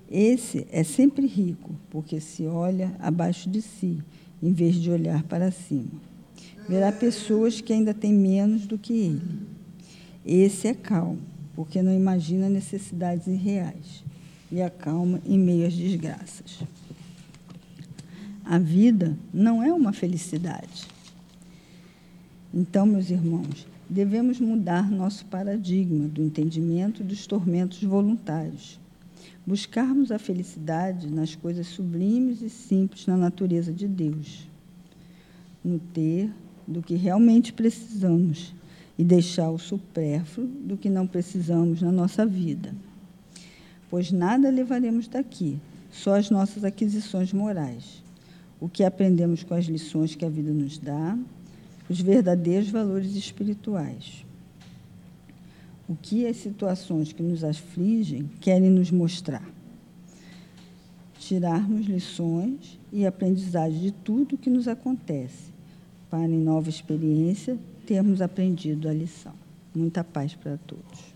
esse 0.09 0.67
é 0.71 0.84
sempre 0.84 1.26
rico, 1.26 1.76
porque 1.89 2.19
se 2.19 2.45
olha 2.45 2.95
abaixo 2.99 3.49
de 3.49 3.61
si, 3.61 4.01
em 4.41 4.51
vez 4.51 4.76
de 4.76 4.91
olhar 4.91 5.24
para 5.24 5.51
cima 5.51 6.13
verá 6.67 6.91
pessoas 6.91 7.61
que 7.61 7.74
ainda 7.74 7.93
têm 7.93 8.13
menos 8.13 8.65
do 8.65 8.78
que 8.78 8.93
ele. 8.93 9.21
Esse 10.26 10.67
é 10.67 10.74
calmo, 10.74 11.19
porque 11.55 11.82
não 11.82 11.93
imagina 11.93 12.49
necessidades 12.49 13.28
irreais 13.28 14.03
e 14.51 14.61
acalma 14.61 15.21
em 15.26 15.38
meio 15.38 15.67
às 15.67 15.74
desgraças. 15.74 16.59
A 18.45 18.57
vida 18.57 19.17
não 19.34 19.63
é 19.63 19.74
uma 19.74 19.93
felicidade. 19.93 20.88
Então, 22.53 22.86
meus 22.86 23.09
irmãos, 23.09 23.65
devemos 23.94 24.39
mudar 24.39 24.89
nosso 24.89 25.24
paradigma 25.28 26.08
do 26.08 26.24
entendimento 26.24 27.04
dos 27.04 27.28
tormentos 27.28 27.84
voluntários. 27.84 28.80
Buscarmos 29.46 30.12
a 30.12 30.17
felicidade 30.17 31.08
nas 31.08 31.36
coisas 31.36 31.67
sublimes 31.67 32.42
e 32.42 32.50
simples 32.50 33.05
na 33.05 33.16
natureza 33.16 33.72
de 33.72 33.88
Deus. 33.88 34.47
No 35.63 35.78
ter, 35.78 36.32
do 36.67 36.82
que 36.82 36.96
realmente 36.96 37.54
precisamos 37.54 38.55
e 38.97 39.04
deixar 39.04 39.51
o 39.51 39.59
supérfluo 39.59 40.47
do 40.47 40.76
que 40.76 40.89
não 40.89 41.05
precisamos 41.05 41.82
na 41.82 41.92
nossa 41.92 42.26
vida. 42.26 42.74
Pois 43.92 44.12
nada 44.12 44.50
levaremos 44.50 45.08
daqui, 45.08 45.59
só 45.92 46.16
as 46.16 46.32
nossas 46.32 46.63
aquisições 46.63 47.32
morais, 47.32 48.04
o 48.59 48.67
que 48.67 48.84
aprendemos 48.84 49.43
com 49.43 49.54
as 49.54 49.66
lições 49.66 50.16
que 50.16 50.26
a 50.26 50.30
vida 50.30 50.51
nos 50.51 50.80
dá, 50.80 51.16
os 51.89 52.00
verdadeiros 52.00 52.70
valores 52.70 53.16
espirituais. 53.16 54.26
O 55.88 55.96
que 55.96 56.26
as 56.26 56.38
situações 56.38 57.12
que 57.12 57.22
nos 57.22 57.43
afligem 57.43 58.30
querem 58.39 58.70
nos 58.70 58.89
mostrar? 58.89 59.47
Tirarmos 61.20 61.86
lições 61.86 62.80
e 62.92 63.05
aprendizagem 63.05 63.80
de 63.80 63.92
tudo 63.92 64.36
o 64.36 64.38
que 64.38 64.50
nos 64.50 64.68
acontece 64.68 65.51
para, 66.10 66.28
em 66.28 66.39
nova 66.39 66.70
experiência, 66.70 67.58
termos 67.86 68.22
aprendido 68.22 68.88
a 68.88 68.93
lição. 68.93 69.34
Muita 69.76 70.04
paz 70.04 70.36
para 70.36 70.58
todos. 70.58 71.13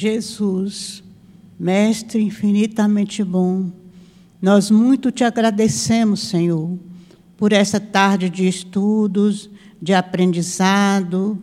Jesus, 0.00 1.04
Mestre 1.58 2.22
infinitamente 2.22 3.22
bom, 3.22 3.70
Nós 4.40 4.70
muito 4.70 5.12
te 5.12 5.24
agradecemos, 5.24 6.20
Senhor, 6.20 6.78
por 7.36 7.52
essa 7.52 7.78
tarde 7.78 8.30
de 8.30 8.48
estudos, 8.48 9.50
de 9.82 9.92
aprendizado, 9.92 11.36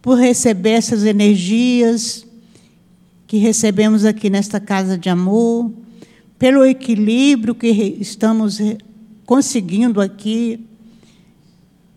por 0.00 0.18
receber 0.18 0.70
essas 0.70 1.02
energias 1.02 2.24
que 3.26 3.38
recebemos 3.38 4.04
aqui 4.04 4.30
nesta 4.30 4.60
casa 4.60 4.96
de 4.96 5.08
amor, 5.08 5.72
pelo 6.38 6.64
equilíbrio 6.64 7.56
que 7.56 7.66
estamos 7.98 8.60
conseguindo 9.26 10.00
aqui, 10.00 10.64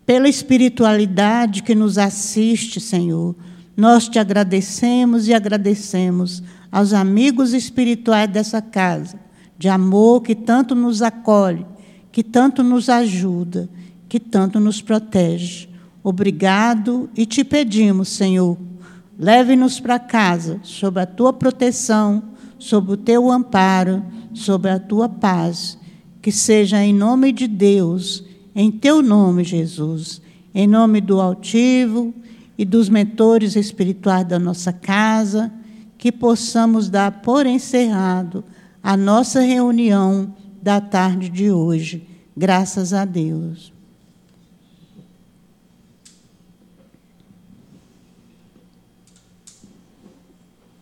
pela 0.04 0.28
espiritualidade 0.28 1.62
que 1.62 1.76
nos 1.76 1.98
assiste, 1.98 2.80
Senhor. 2.80 3.36
Nós 3.82 4.08
te 4.08 4.20
agradecemos 4.20 5.26
e 5.26 5.34
agradecemos 5.34 6.40
aos 6.70 6.92
amigos 6.92 7.52
espirituais 7.52 8.30
dessa 8.30 8.62
casa, 8.62 9.18
de 9.58 9.68
amor 9.68 10.22
que 10.22 10.36
tanto 10.36 10.76
nos 10.76 11.02
acolhe, 11.02 11.66
que 12.12 12.22
tanto 12.22 12.62
nos 12.62 12.88
ajuda, 12.88 13.68
que 14.08 14.20
tanto 14.20 14.60
nos 14.60 14.80
protege. 14.80 15.68
Obrigado 16.00 17.10
e 17.16 17.26
te 17.26 17.42
pedimos, 17.42 18.10
Senhor, 18.10 18.56
leve-nos 19.18 19.80
para 19.80 19.98
casa, 19.98 20.60
sob 20.62 21.00
a 21.00 21.04
tua 21.04 21.32
proteção, 21.32 22.22
sob 22.60 22.92
o 22.92 22.96
teu 22.96 23.32
amparo, 23.32 24.00
sob 24.32 24.70
a 24.70 24.78
tua 24.78 25.08
paz. 25.08 25.76
Que 26.22 26.30
seja 26.30 26.80
em 26.84 26.94
nome 26.94 27.32
de 27.32 27.48
Deus, 27.48 28.24
em 28.54 28.70
teu 28.70 29.02
nome, 29.02 29.42
Jesus, 29.42 30.22
em 30.54 30.68
nome 30.68 31.00
do 31.00 31.20
altivo 31.20 32.14
e 32.62 32.64
dos 32.64 32.88
mentores 32.88 33.56
espirituais 33.56 34.24
da 34.24 34.38
nossa 34.38 34.72
casa, 34.72 35.52
que 35.98 36.12
possamos 36.12 36.88
dar 36.88 37.10
por 37.20 37.44
encerrado 37.44 38.44
a 38.80 38.96
nossa 38.96 39.40
reunião 39.40 40.32
da 40.62 40.80
tarde 40.80 41.28
de 41.28 41.50
hoje. 41.50 42.06
Graças 42.36 42.92
a 42.92 43.04
Deus. 43.04 43.72